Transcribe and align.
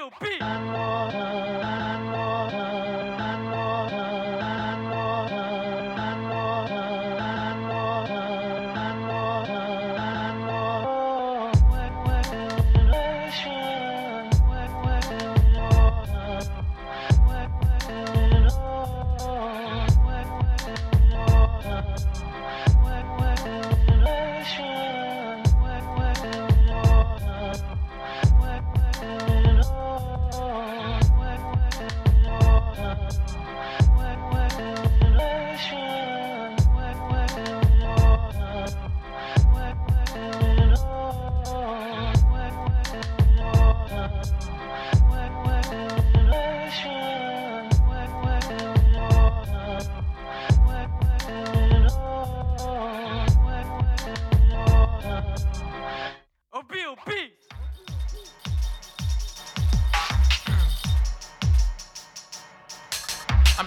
Tupi! 0.00 1.59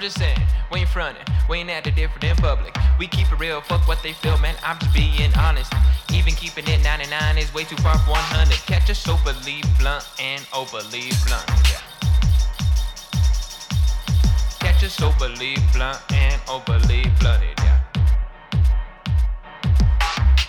Just 0.04 0.20
saying, 0.20 0.38
we 0.70 0.80
ain't 0.80 0.90
frontin', 0.90 1.24
we 1.50 1.60
ain't 1.60 1.70
acting 1.70 1.96
different 1.96 2.26
in 2.26 2.36
public. 2.36 2.76
We 3.00 3.08
keep 3.08 3.32
it 3.32 3.40
real, 3.40 3.62
fuck 3.62 3.88
what 3.88 4.04
they 4.04 4.12
feel, 4.12 4.38
man. 4.40 4.54
I'm 4.62 4.78
just 4.78 4.94
being 4.94 5.34
honest. 5.40 5.72
Even 6.14 6.34
keeping 6.34 6.68
it 6.68 6.84
99 6.84 7.38
is 7.38 7.54
way 7.54 7.64
too 7.64 7.78
far 7.78 7.98
from 8.00 8.12
100. 8.12 8.52
Catch 8.68 8.90
us 8.90 9.08
overly 9.08 9.64
blunt 9.80 10.06
and 10.20 10.46
overly 10.54 11.08
blunt. 11.26 11.50
Yeah. 11.72 11.80
Catch 14.60 14.84
us 14.84 15.02
overly 15.02 15.56
blunt 15.72 16.02
and 16.12 16.42
overly 16.50 17.04
blunted. 17.22 17.58
Yeah. 17.60 17.80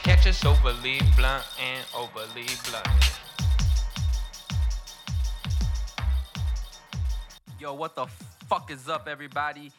Catch 0.03 0.27
us 0.27 0.45
overly 0.45 0.99
blunt 1.17 1.45
and 1.63 1.85
overly 1.97 2.49
blunted. 2.67 3.15
Yo, 7.61 7.73
what 7.73 7.95
the 7.95 8.07
fuck 8.49 8.71
is 8.71 8.89
up, 8.89 9.09
everybody? 9.09 9.73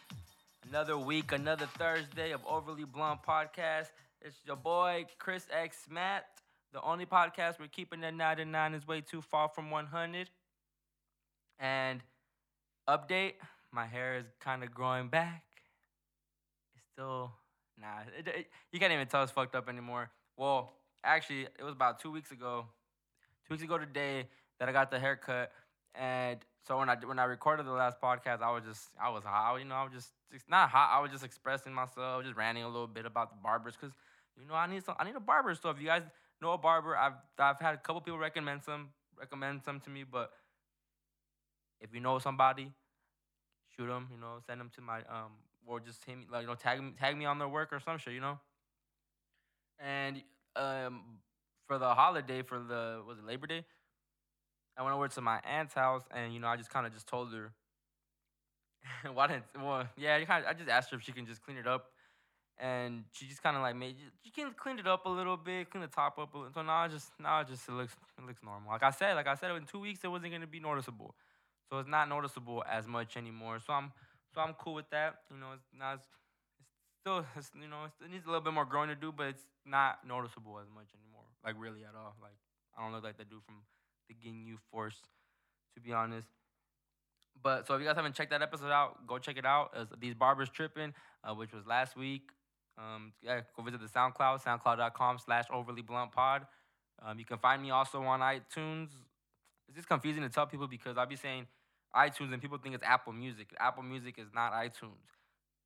Another 0.70 0.98
week, 0.98 1.32
another 1.32 1.68
Thursday 1.78 2.32
of 2.32 2.42
Overly 2.48 2.84
Blunt 2.86 3.22
Podcast. 3.24 3.90
It's 4.22 4.38
your 4.46 4.56
boy, 4.56 5.06
Chris 5.20 5.46
X 5.52 5.78
Matt. 5.90 6.26
The 6.74 6.82
only 6.82 7.06
podcast 7.06 7.60
we're 7.60 7.68
keeping 7.68 8.04
at 8.04 8.14
99 8.14 8.74
is 8.74 8.88
way 8.88 9.02
too 9.02 9.22
far 9.22 9.48
from 9.50 9.70
100. 9.72 10.30
And 11.60 12.02
update, 12.90 13.34
my 13.72 13.86
hair 13.86 14.18
is 14.18 14.26
kind 14.42 14.64
of 14.64 14.72
growing 14.74 15.08
back. 15.08 15.44
It's 16.76 16.86
still, 16.94 17.32
nah, 17.80 18.02
it, 18.18 18.28
it- 18.28 18.48
you 18.72 18.80
can't 18.80 18.92
even 18.92 19.08
tell 19.08 19.24
it's 19.24 19.32
fucked 19.32 19.56
up 19.56 19.70
anymore. 19.70 20.10
Well, 20.38 20.74
actually, 21.04 21.44
it 21.44 21.64
was 21.64 21.74
about 21.74 22.00
two 22.00 22.12
weeks 22.12 22.32
ago, 22.32 22.66
two 23.48 23.54
weeks 23.54 23.64
ago 23.64 23.78
today 23.78 24.28
that 24.60 24.68
I 24.68 24.72
got 24.72 24.92
the 24.92 25.00
haircut. 25.00 25.52
And 25.94 26.40
so 26.68 26.80
when 26.80 26.90
I 26.90 26.96
when 26.96 27.20
I 27.20 27.26
recorded 27.26 27.66
the 27.66 27.72
last 27.72 28.02
podcast, 28.02 28.42
I 28.42 28.52
was 28.52 28.64
just 28.64 28.90
I 29.02 29.10
was 29.10 29.24
hot, 29.24 29.58
you 29.58 29.66
know, 29.66 29.76
I 29.76 29.84
was 29.84 29.94
just 29.94 30.10
not 30.50 30.70
hot. 30.70 30.90
I 30.98 31.00
was 31.02 31.12
just 31.12 31.24
expressing 31.24 31.74
myself, 31.74 32.24
just 32.24 32.36
ranting 32.36 32.64
a 32.64 32.68
little 32.68 32.88
bit 32.88 33.06
about 33.06 33.30
the 33.30 33.38
barbers, 33.42 33.76
cause 33.80 33.92
you 34.40 34.48
know 34.48 34.56
I 34.56 34.68
need 34.68 34.84
some 34.84 34.96
I 35.00 35.06
need 35.06 35.16
a 35.16 35.20
barber. 35.20 35.54
So 35.56 35.70
if 35.70 35.80
you 35.80 35.86
guys 35.86 36.04
know 36.42 36.52
a 36.54 36.58
barber, 36.58 36.98
I've 36.98 37.14
I've 37.38 37.60
had 37.60 37.76
a 37.76 37.78
couple 37.78 38.02
people 38.02 38.18
recommend 38.18 38.64
some 38.64 38.90
recommend 39.18 39.62
some 39.64 39.80
to 39.82 39.90
me, 39.90 40.04
but 40.04 40.32
if 41.80 41.94
you 41.94 42.00
know 42.00 42.20
somebody, 42.20 42.72
shoot 43.76 43.88
them, 43.88 44.08
you 44.12 44.20
know, 44.20 44.38
send 44.48 44.60
them 44.60 44.72
to 44.76 44.82
my 44.82 45.00
um 45.00 45.34
or 45.68 45.80
just 45.80 46.04
hit 46.06 46.18
me 46.18 46.26
like 46.32 46.42
you 46.42 46.48
know 46.48 46.56
tag 46.56 46.82
me 46.82 46.94
tag 47.00 47.16
me 47.18 47.26
on 47.26 47.38
their 47.38 47.48
work 47.48 47.72
or 47.72 47.80
some 47.80 47.98
shit, 47.98 48.14
you 48.14 48.22
know. 48.22 48.40
And 49.80 50.24
um 50.56 51.20
for 51.68 51.78
the 51.78 51.94
holiday 51.94 52.42
for 52.42 52.60
the 52.60 53.02
was 53.08 53.20
it 53.20 53.26
Labor 53.26 53.48
Day? 53.48 53.66
I 54.78 54.84
went 54.84 54.96
over 54.96 55.08
to 55.08 55.22
my 55.22 55.40
aunt's 55.40 55.74
house 55.74 56.04
and 56.14 56.34
you 56.34 56.40
know 56.40 56.48
I 56.48 56.58
just 56.58 56.70
kind 56.70 56.86
of 56.86 56.94
just 56.94 57.08
told 57.08 57.34
her. 57.34 57.52
Why 59.14 59.28
didn't? 59.28 59.46
Well, 59.60 59.88
yeah, 59.98 60.18
you 60.18 60.26
kind 60.26 60.44
of, 60.44 60.50
I 60.50 60.54
just 60.54 60.70
asked 60.70 60.92
her 60.92 60.98
if 60.98 61.04
she 61.04 61.12
can 61.12 61.26
just 61.26 61.42
clean 61.44 61.58
it 61.58 61.68
up, 61.68 61.86
and 62.58 63.04
she 63.12 63.26
just 63.26 63.42
kind 63.42 63.56
of 63.56 63.62
like 63.62 63.76
made 63.76 63.96
you 64.24 64.32
can 64.32 64.54
clean 64.54 64.80
it 64.80 64.88
up 64.88 65.06
a 65.06 65.10
little 65.10 65.38
bit, 65.38 65.70
clean 65.70 65.82
the 65.82 65.88
top 65.88 66.18
up 66.20 66.34
a 66.34 66.38
little. 66.38 66.54
So 66.54 66.62
now 66.62 66.88
just 66.88 67.10
now 67.20 67.42
it 67.42 67.48
just 67.48 67.68
it 67.68 67.72
looks 67.72 67.96
it 68.18 68.26
looks 68.26 68.42
normal. 68.44 68.72
Like 68.72 68.84
I 68.84 68.92
said, 68.92 69.16
like 69.16 69.28
I 69.28 69.36
said, 69.36 69.52
in 69.52 69.66
two 69.66 69.80
weeks 69.80 70.02
it 70.04 70.08
wasn't 70.08 70.34
gonna 70.34 70.48
be 70.48 70.60
noticeable, 70.60 71.16
so 71.70 71.80
it's 71.80 71.90
not 71.90 72.10
noticeable 72.10 72.64
as 72.70 72.88
much 72.88 73.18
anymore. 73.18 73.60
So 73.66 73.74
I'm 73.74 73.92
so 74.34 74.42
I'm 74.42 74.54
cool 74.54 74.76
with 74.76 74.90
that. 74.92 75.16
You 75.32 75.40
know, 75.40 75.54
it's 75.54 75.68
not. 75.78 75.96
It's, 75.96 76.06
it's 76.60 76.70
still, 77.02 77.26
it's, 77.38 77.52
you 77.60 77.68
know, 77.68 77.86
it 77.86 78.12
needs 78.12 78.26
a 78.26 78.28
little 78.28 78.42
bit 78.42 78.54
more 78.54 78.66
growing 78.66 78.90
to 78.90 78.96
do, 78.96 79.12
but 79.12 79.28
it's 79.28 79.46
not 79.66 80.06
noticeable 80.08 80.60
as 80.60 80.68
much 80.74 80.88
anymore. 80.94 81.26
Like 81.44 81.56
really 81.58 81.84
at 81.84 81.96
all. 81.96 82.16
Like 82.22 82.38
I 82.78 82.84
don't 82.84 82.94
look 82.94 83.04
like 83.04 83.18
they 83.18 83.24
do 83.24 83.40
from 83.46 83.64
the 84.08 84.14
Ginyu 84.14 84.58
Force, 84.72 85.00
to 85.76 85.82
be 85.82 85.94
honest. 85.94 86.28
But 87.42 87.68
so 87.68 87.76
if 87.76 87.82
you 87.82 87.88
guys 87.88 87.96
haven't 87.96 88.16
checked 88.16 88.32
that 88.32 88.42
episode 88.42 88.72
out, 88.72 89.06
go 89.08 89.18
check 89.18 89.38
it 89.38 89.46
out. 89.46 89.72
It's 89.76 89.92
These 90.00 90.16
Barbers 90.16 90.50
Tripping, 90.50 90.94
uh, 91.24 91.34
which 91.34 91.54
was 91.54 91.66
last 91.66 91.96
week. 91.96 92.30
Um, 92.78 93.14
yeah, 93.22 93.42
go 93.56 93.64
visit 93.64 93.82
the 93.82 93.88
SoundCloud, 93.88 94.44
soundcloud.com 94.44 95.20
slash 95.20 95.46
overly 95.52 95.82
blunt 95.82 96.12
pod. 96.12 96.46
Um, 97.02 97.20
you 97.20 97.26
can 97.26 97.38
find 97.38 97.62
me 97.62 97.72
also 97.72 98.02
on 98.04 98.20
iTunes. 98.20 98.90
It's 99.68 99.76
just 99.76 99.88
confusing 99.88 100.24
to 100.24 100.30
tell 100.30 100.46
people 100.46 100.68
because 100.68 100.98
I'll 100.98 101.06
be 101.06 101.16
saying 101.16 101.48
iTunes 101.96 102.34
and 102.34 102.42
people 102.42 102.58
think 102.58 102.76
it's 102.76 102.84
Apple 102.84 103.14
Music. 103.14 103.48
Apple 103.60 103.84
Music 103.84 104.16
is 104.18 104.28
not 104.34 104.54
iTunes. 104.54 105.08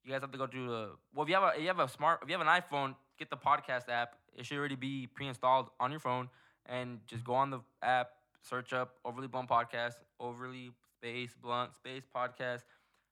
You 0.03 0.11
guys 0.11 0.21
have 0.21 0.31
to 0.31 0.37
go 0.37 0.47
through 0.47 0.67
the 0.67 0.89
well. 1.13 1.23
If 1.23 1.29
you 1.29 1.35
have 1.35 1.43
a 1.43 1.55
if 1.55 1.61
you 1.61 1.67
have 1.67 1.79
a 1.79 1.87
smart 1.87 2.19
if 2.23 2.29
you 2.29 2.37
have 2.37 2.45
an 2.45 2.61
iPhone, 2.61 2.95
get 3.17 3.29
the 3.29 3.37
podcast 3.37 3.89
app. 3.89 4.15
It 4.35 4.45
should 4.45 4.57
already 4.57 4.75
be 4.75 5.07
pre-installed 5.07 5.69
on 5.79 5.91
your 5.91 5.99
phone, 5.99 6.29
and 6.65 6.99
just 7.07 7.25
go 7.25 7.33
on 7.33 7.49
the 7.49 7.59
app, 7.83 8.11
search 8.41 8.73
up 8.73 8.95
Overly 9.05 9.27
Blunt 9.27 9.49
Podcast, 9.49 9.93
Overly 10.19 10.71
Space 10.97 11.35
Blunt 11.41 11.75
Space 11.75 12.03
Podcast. 12.13 12.61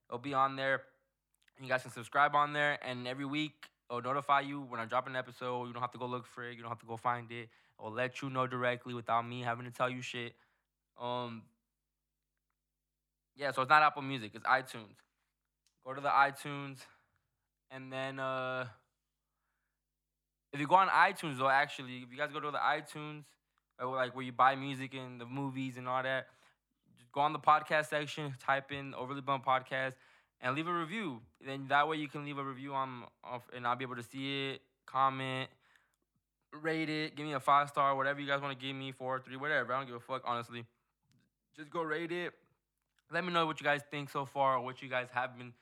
It'll 0.10 0.20
be 0.20 0.34
on 0.34 0.56
there. 0.56 0.84
You 1.62 1.68
guys 1.68 1.82
can 1.82 1.92
subscribe 1.92 2.36
on 2.36 2.54
there, 2.54 2.78
and 2.86 3.08
every 3.08 3.26
week 3.26 3.66
it'll 3.90 4.02
notify 4.02 4.42
you 4.42 4.62
when 4.62 4.80
I 4.80 4.86
drop 4.86 5.08
an 5.08 5.16
episode. 5.16 5.66
You 5.66 5.74
don't 5.74 5.82
have 5.82 5.92
to 5.92 5.98
go 5.98 6.06
look 6.06 6.26
for 6.26 6.48
it. 6.48 6.56
You 6.56 6.62
don't 6.62 6.70
have 6.70 6.80
to 6.80 6.86
go 6.86 6.98
find 6.98 7.32
it. 7.32 7.50
It'll 7.80 7.92
let 7.92 8.22
you 8.22 8.30
know 8.30 8.48
directly 8.48 8.94
without 8.94 9.28
me 9.28 9.42
having 9.42 9.66
to 9.66 9.72
tell 9.72 9.90
you 9.90 10.02
shit. 10.02 10.34
Um. 11.00 11.44
Yeah, 13.36 13.52
so 13.52 13.62
it's 13.62 13.70
not 13.70 13.84
Apple 13.84 14.02
Music. 14.02 14.32
It's 14.34 14.46
iTunes. 14.46 14.98
Go 15.86 15.94
to 15.94 16.02
the 16.02 16.10
iTunes, 16.10 16.80
and 17.72 17.94
then 17.94 18.20
uh, 18.20 18.66
if 20.52 20.60
you 20.60 20.68
go 20.68 20.76
on 20.76 20.88
iTunes 20.90 21.38
though, 21.38 21.50
actually, 21.50 21.98
if 21.98 22.12
you 22.12 22.18
guys 22.18 22.32
go 22.32 22.40
to 22.40 22.52
the 22.52 22.58
iTunes, 22.58 23.24
like 23.86 24.16
where 24.16 24.26
you 24.26 24.32
buy 24.32 24.56
music 24.56 24.94
and 24.94 25.20
the 25.20 25.26
movies 25.26 25.78
and 25.78 25.88
all 25.88 26.02
that, 26.02 26.28
just 26.98 27.12
go 27.12 27.22
on 27.22 27.34
the 27.34 27.40
podcast 27.40 27.90
section, 27.90 28.34
type 28.40 28.72
in 28.72 28.94
Overly 28.94 29.22
Blunt 29.22 29.46
Podcast, 29.46 29.94
and 30.42 30.56
leave 30.56 30.68
a 30.68 30.74
review. 30.74 31.22
Then 31.46 31.68
that 31.70 31.88
way 31.88 31.98
you 31.98 32.08
can 32.08 32.26
leave 32.26 32.38
a 32.38 32.44
review 32.44 32.74
on, 32.74 33.04
off, 33.24 33.44
and 33.56 33.68
I'll 33.68 33.76
be 33.76 33.84
able 33.84 33.96
to 33.96 34.04
see 34.04 34.50
it, 34.50 34.62
comment, 34.86 35.50
rate 36.54 36.90
it, 36.90 37.16
give 37.16 37.26
me 37.26 37.34
a 37.34 37.40
five 37.40 37.70
star, 37.70 37.96
whatever 37.96 38.20
you 38.20 38.28
guys 38.28 38.42
want 38.42 38.58
to 38.58 38.66
give 38.66 38.76
me, 38.76 38.92
four, 38.92 39.20
three, 39.20 39.36
whatever. 39.36 39.74
I 39.74 39.80
don't 39.80 39.88
give 39.88 39.96
a 39.96 40.00
fuck, 40.00 40.24
honestly. 40.26 40.66
Just 41.56 41.70
go 41.70 41.82
rate 41.82 42.12
it. 42.12 42.34
Let 43.12 43.24
me 43.24 43.32
know 43.32 43.46
what 43.46 43.60
you 43.60 43.64
guys 43.64 43.82
think 43.90 44.10
so 44.10 44.26
far, 44.26 44.58
or 44.58 44.62
what 44.62 44.82
you 44.82 44.90
guys 44.90 45.08
have 45.14 45.38
been 45.38 45.54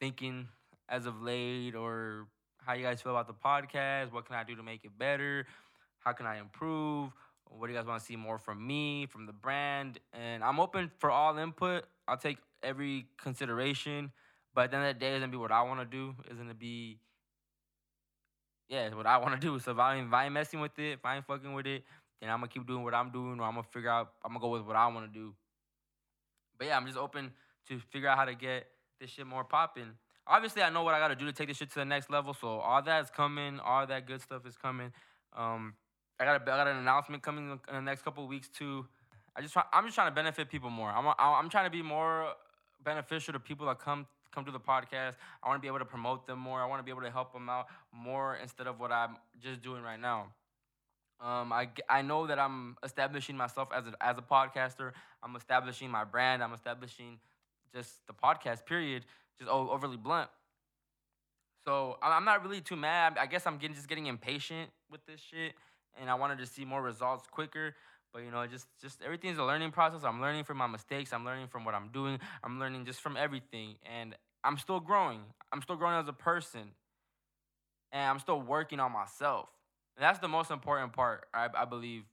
thinking 0.00 0.48
as 0.88 1.06
of 1.06 1.22
late, 1.22 1.74
or 1.74 2.26
how 2.64 2.74
you 2.74 2.82
guys 2.82 3.00
feel 3.00 3.12
about 3.16 3.26
the 3.26 3.34
podcast. 3.34 4.12
What 4.12 4.26
can 4.26 4.34
I 4.36 4.44
do 4.44 4.56
to 4.56 4.62
make 4.62 4.84
it 4.84 4.90
better? 4.98 5.46
How 6.08 6.14
can 6.14 6.24
I 6.24 6.38
improve? 6.38 7.12
What 7.50 7.66
do 7.66 7.72
you 7.74 7.78
guys 7.78 7.86
want 7.86 8.00
to 8.00 8.06
see 8.06 8.16
more 8.16 8.38
from 8.38 8.66
me, 8.66 9.04
from 9.04 9.26
the 9.26 9.32
brand? 9.34 9.98
And 10.14 10.42
I'm 10.42 10.58
open 10.58 10.90
for 10.96 11.10
all 11.10 11.36
input. 11.36 11.84
I'll 12.08 12.16
take 12.16 12.38
every 12.62 13.04
consideration. 13.22 14.10
But 14.54 14.64
at 14.64 14.70
the 14.70 14.76
end 14.78 14.86
of 14.86 14.94
the 14.94 15.00
day, 15.00 15.12
it's 15.12 15.20
gonna 15.20 15.30
be 15.30 15.36
what 15.36 15.52
I 15.52 15.60
want 15.64 15.80
to 15.80 15.84
do. 15.84 16.14
It's 16.24 16.38
gonna 16.38 16.54
be, 16.54 16.98
yeah, 18.70 18.86
it's 18.86 18.96
what 18.96 19.06
I 19.06 19.18
want 19.18 19.38
to 19.38 19.46
do. 19.46 19.58
So 19.58 19.72
if 19.72 19.78
I, 19.78 19.96
if 19.96 20.10
I 20.10 20.24
ain't 20.24 20.32
messing 20.32 20.60
with 20.60 20.78
it, 20.78 20.92
if 20.92 21.04
I 21.04 21.16
ain't 21.16 21.26
fucking 21.26 21.52
with 21.52 21.66
it, 21.66 21.84
then 22.22 22.30
I'm 22.30 22.38
gonna 22.38 22.48
keep 22.48 22.66
doing 22.66 22.82
what 22.84 22.94
I'm 22.94 23.10
doing, 23.10 23.38
or 23.38 23.42
I'm 23.42 23.52
gonna 23.52 23.64
figure 23.70 23.90
out, 23.90 24.12
I'm 24.24 24.30
gonna 24.30 24.40
go 24.40 24.48
with 24.48 24.62
what 24.62 24.76
I 24.76 24.86
want 24.86 25.12
to 25.12 25.18
do. 25.18 25.34
But 26.56 26.68
yeah, 26.68 26.78
I'm 26.78 26.86
just 26.86 26.96
open 26.96 27.32
to 27.68 27.78
figure 27.90 28.08
out 28.08 28.16
how 28.16 28.24
to 28.24 28.34
get 28.34 28.66
this 28.98 29.10
shit 29.10 29.26
more 29.26 29.44
popping. 29.44 29.90
Obviously, 30.26 30.62
I 30.62 30.70
know 30.70 30.84
what 30.84 30.94
I 30.94 31.00
got 31.00 31.08
to 31.08 31.16
do 31.16 31.26
to 31.26 31.34
take 31.34 31.48
this 31.48 31.58
shit 31.58 31.68
to 31.72 31.80
the 31.80 31.84
next 31.84 32.08
level. 32.08 32.32
So 32.32 32.60
all 32.60 32.80
that's 32.80 33.10
coming, 33.10 33.60
all 33.60 33.86
that 33.86 34.06
good 34.06 34.22
stuff 34.22 34.46
is 34.46 34.56
coming. 34.56 34.90
Um, 35.36 35.74
I 36.20 36.24
got 36.24 36.40
a, 36.40 36.52
I 36.52 36.56
got 36.56 36.68
an 36.68 36.76
announcement 36.76 37.22
coming 37.22 37.50
in 37.50 37.74
the 37.74 37.80
next 37.80 38.02
couple 38.02 38.26
weeks 38.26 38.48
too. 38.48 38.86
I 39.36 39.40
just 39.40 39.52
try, 39.52 39.62
I'm 39.72 39.84
just 39.84 39.94
trying 39.94 40.10
to 40.10 40.14
benefit 40.14 40.50
people 40.50 40.70
more. 40.70 40.90
I'm 40.90 41.06
I'm 41.18 41.48
trying 41.48 41.66
to 41.66 41.70
be 41.70 41.82
more 41.82 42.32
beneficial 42.84 43.32
to 43.34 43.40
people 43.40 43.66
that 43.66 43.78
come 43.78 44.06
come 44.34 44.44
to 44.44 44.50
the 44.50 44.60
podcast. 44.60 45.14
I 45.42 45.48
want 45.48 45.58
to 45.58 45.62
be 45.62 45.68
able 45.68 45.78
to 45.78 45.84
promote 45.84 46.26
them 46.26 46.38
more. 46.38 46.60
I 46.60 46.66
want 46.66 46.80
to 46.80 46.84
be 46.84 46.90
able 46.90 47.02
to 47.02 47.10
help 47.10 47.32
them 47.32 47.48
out 47.48 47.66
more 47.92 48.36
instead 48.42 48.66
of 48.66 48.80
what 48.80 48.92
I'm 48.92 49.16
just 49.40 49.62
doing 49.62 49.82
right 49.82 50.00
now. 50.00 50.32
Um, 51.20 51.52
I, 51.52 51.68
I 51.88 52.02
know 52.02 52.28
that 52.28 52.38
I'm 52.38 52.76
establishing 52.84 53.36
myself 53.36 53.68
as 53.74 53.86
a, 53.86 53.94
as 54.00 54.16
a 54.18 54.22
podcaster. 54.22 54.92
I'm 55.22 55.34
establishing 55.34 55.90
my 55.90 56.04
brand. 56.04 56.44
I'm 56.44 56.52
establishing 56.52 57.18
just 57.74 58.06
the 58.06 58.12
podcast, 58.12 58.66
period, 58.66 59.04
just 59.38 59.50
overly 59.50 59.96
blunt. 59.96 60.30
So 61.64 61.98
I'm 62.00 62.24
not 62.24 62.42
really 62.42 62.60
too 62.60 62.76
mad. 62.76 63.18
I 63.18 63.26
guess 63.26 63.46
I'm 63.46 63.58
getting 63.58 63.74
just 63.74 63.88
getting 63.88 64.06
impatient 64.06 64.70
with 64.90 65.04
this 65.06 65.20
shit, 65.20 65.54
and 66.00 66.10
I 66.10 66.14
wanted 66.14 66.38
to 66.38 66.46
see 66.46 66.64
more 66.64 66.82
results 66.82 67.26
quicker. 67.30 67.74
But 68.12 68.22
you 68.22 68.30
know, 68.30 68.46
just 68.46 68.66
just 68.80 69.02
everything's 69.02 69.38
a 69.38 69.44
learning 69.44 69.70
process. 69.70 70.00
I'm 70.04 70.20
learning 70.20 70.44
from 70.44 70.56
my 70.56 70.66
mistakes. 70.66 71.12
I'm 71.12 71.24
learning 71.24 71.48
from 71.48 71.64
what 71.64 71.74
I'm 71.74 71.88
doing. 71.88 72.18
I'm 72.42 72.58
learning 72.58 72.86
just 72.86 73.00
from 73.00 73.16
everything, 73.16 73.76
and 73.84 74.14
I'm 74.44 74.56
still 74.58 74.80
growing. 74.80 75.20
I'm 75.52 75.62
still 75.62 75.76
growing 75.76 75.96
as 75.96 76.08
a 76.08 76.12
person, 76.12 76.72
and 77.92 78.02
I'm 78.02 78.18
still 78.18 78.40
working 78.40 78.80
on 78.80 78.92
myself. 78.92 79.48
And 79.96 80.04
that's 80.04 80.20
the 80.20 80.28
most 80.28 80.50
important 80.50 80.92
part, 80.92 81.26
I, 81.34 81.48
I 81.54 81.64
believe, 81.64 82.04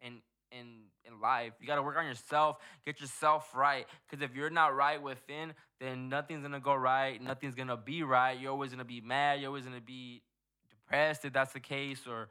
in 0.00 0.20
in 0.50 0.84
in 1.04 1.20
life. 1.20 1.52
You 1.60 1.66
got 1.66 1.76
to 1.76 1.82
work 1.82 1.96
on 1.96 2.06
yourself, 2.06 2.56
get 2.84 3.00
yourself 3.00 3.54
right. 3.54 3.86
Because 4.08 4.24
if 4.24 4.34
you're 4.34 4.50
not 4.50 4.74
right 4.74 5.00
within, 5.00 5.52
then 5.80 6.08
nothing's 6.08 6.42
gonna 6.42 6.60
go 6.60 6.74
right. 6.74 7.22
Nothing's 7.22 7.54
gonna 7.54 7.76
be 7.76 8.02
right. 8.02 8.38
You're 8.38 8.52
always 8.52 8.70
gonna 8.70 8.84
be 8.84 9.00
mad. 9.00 9.40
You're 9.40 9.48
always 9.48 9.64
gonna 9.64 9.80
be 9.80 10.22
depressed 10.70 11.24
if 11.24 11.32
that's 11.32 11.52
the 11.52 11.60
case, 11.60 12.06
or 12.06 12.30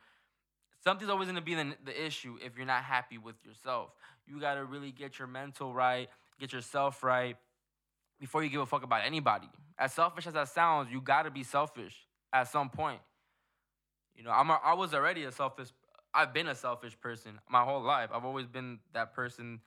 something's 0.84 1.10
always 1.10 1.28
gonna 1.28 1.42
be 1.42 1.56
the, 1.56 1.76
the 1.86 2.06
issue 2.06 2.38
if 2.44 2.58
you're 2.58 2.66
not 2.66 2.84
happy 2.84 3.18
with 3.18 3.36
yourself. 3.46 3.92
You 4.28 4.40
got 4.40 4.56
to 4.56 4.64
really 4.64 4.92
get 4.92 5.20
your 5.20 5.28
mental 5.28 5.74
right, 5.74 6.10
get 6.40 6.54
yourself 6.54 7.04
right 7.04 7.36
before 8.20 8.44
you 8.44 8.50
give 8.50 8.62
a 8.62 8.66
fuck 8.66 8.84
about 8.84 9.06
anybody. 9.06 9.50
As 9.78 9.94
selfish 9.94 10.28
as 10.28 10.34
that 10.34 10.48
sounds, 10.48 10.90
you 10.92 11.02
got 11.02 11.24
to 11.24 11.32
be 11.32 11.44
selfish 11.44 12.08
at 12.32 12.48
some 12.48 12.70
point. 12.70 13.02
You 14.16 14.24
know, 14.24 14.32
I'm 14.32 14.50
a, 14.50 14.60
I 14.64 14.76
was 14.76 14.94
already 14.94 15.26
a 15.26 15.32
selfish 15.32 15.70
I've 16.14 16.34
been 16.34 16.48
a 16.48 16.56
selfish 16.56 17.00
person 17.02 17.40
my 17.50 17.64
whole 17.64 17.82
life. 17.82 18.10
I've 18.14 18.26
always 18.26 18.46
been 18.46 18.80
that 18.94 19.14
person. 19.14 19.60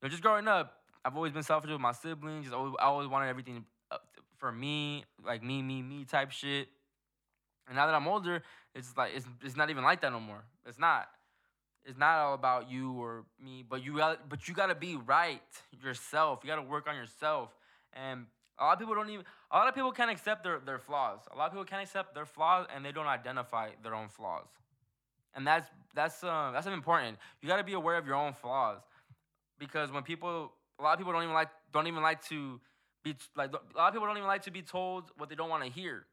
You 0.00 0.02
know, 0.02 0.08
just 0.08 0.22
growing 0.22 0.48
up, 0.48 0.80
I've 1.04 1.14
always 1.14 1.32
been 1.32 1.44
selfish 1.44 1.70
with 1.70 1.80
my 1.80 1.92
siblings. 1.92 2.46
Just 2.46 2.54
always, 2.54 2.74
I 2.80 2.86
always 2.86 3.08
wanted 3.08 3.28
everything 3.28 3.64
for 4.38 4.50
me, 4.50 5.04
like 5.24 5.42
me, 5.42 5.62
me, 5.62 5.82
me 5.82 6.04
type 6.04 6.32
shit. 6.32 6.68
And 7.72 7.76
now 7.78 7.86
that 7.86 7.94
I'm 7.94 8.06
older, 8.06 8.42
it's 8.74 8.94
like 8.98 9.12
it's, 9.16 9.26
it's 9.42 9.56
not 9.56 9.70
even 9.70 9.82
like 9.82 10.02
that 10.02 10.12
no 10.12 10.20
more. 10.20 10.44
It's 10.66 10.78
not. 10.78 11.08
It's 11.86 11.98
not 11.98 12.18
all 12.18 12.34
about 12.34 12.70
you 12.70 12.92
or 12.92 13.24
me, 13.42 13.64
but 13.66 13.82
you 13.82 13.96
got 13.96 14.28
but 14.28 14.46
you 14.46 14.54
gotta 14.54 14.74
be 14.74 14.96
right 14.96 15.40
yourself. 15.82 16.40
You 16.42 16.48
gotta 16.48 16.62
work 16.62 16.86
on 16.86 16.96
yourself. 16.96 17.48
And 17.94 18.26
a 18.58 18.64
lot 18.64 18.74
of 18.74 18.78
people 18.78 18.94
don't 18.94 19.08
even 19.08 19.24
a 19.50 19.56
lot 19.56 19.68
of 19.68 19.74
people 19.74 19.90
can't 19.90 20.10
accept 20.10 20.44
their, 20.44 20.60
their 20.60 20.78
flaws. 20.78 21.20
A 21.32 21.36
lot 21.36 21.46
of 21.46 21.52
people 21.52 21.64
can't 21.64 21.82
accept 21.82 22.14
their 22.14 22.26
flaws 22.26 22.66
and 22.74 22.84
they 22.84 22.92
don't 22.92 23.06
identify 23.06 23.70
their 23.82 23.94
own 23.94 24.08
flaws 24.08 24.48
and 25.34 25.46
that's 25.46 25.68
that's 25.94 26.22
uh, 26.24 26.50
that's 26.52 26.66
important. 26.66 27.18
You 27.40 27.48
got 27.48 27.56
to 27.56 27.64
be 27.64 27.74
aware 27.74 27.96
of 27.96 28.06
your 28.06 28.16
own 28.16 28.32
flaws, 28.32 28.80
because 29.58 29.90
when 29.90 30.02
people, 30.02 30.52
a 30.78 30.82
lot 30.82 30.92
of 30.92 30.98
people 30.98 31.12
don't 31.12 31.22
even 31.22 31.34
like 31.34 31.48
don't 31.72 31.86
even 31.86 32.02
like 32.02 32.24
to 32.28 32.60
be 33.02 33.14
like 33.36 33.50
a 33.50 33.78
lot 33.78 33.88
of 33.88 33.92
people 33.94 34.06
don't 34.06 34.16
even 34.16 34.28
like 34.28 34.42
to 34.42 34.50
be 34.50 34.62
told 34.62 35.04
what 35.16 35.28
they 35.28 35.34
don't 35.34 35.48
want 35.48 35.64
to 35.64 35.70
hear. 35.70 36.06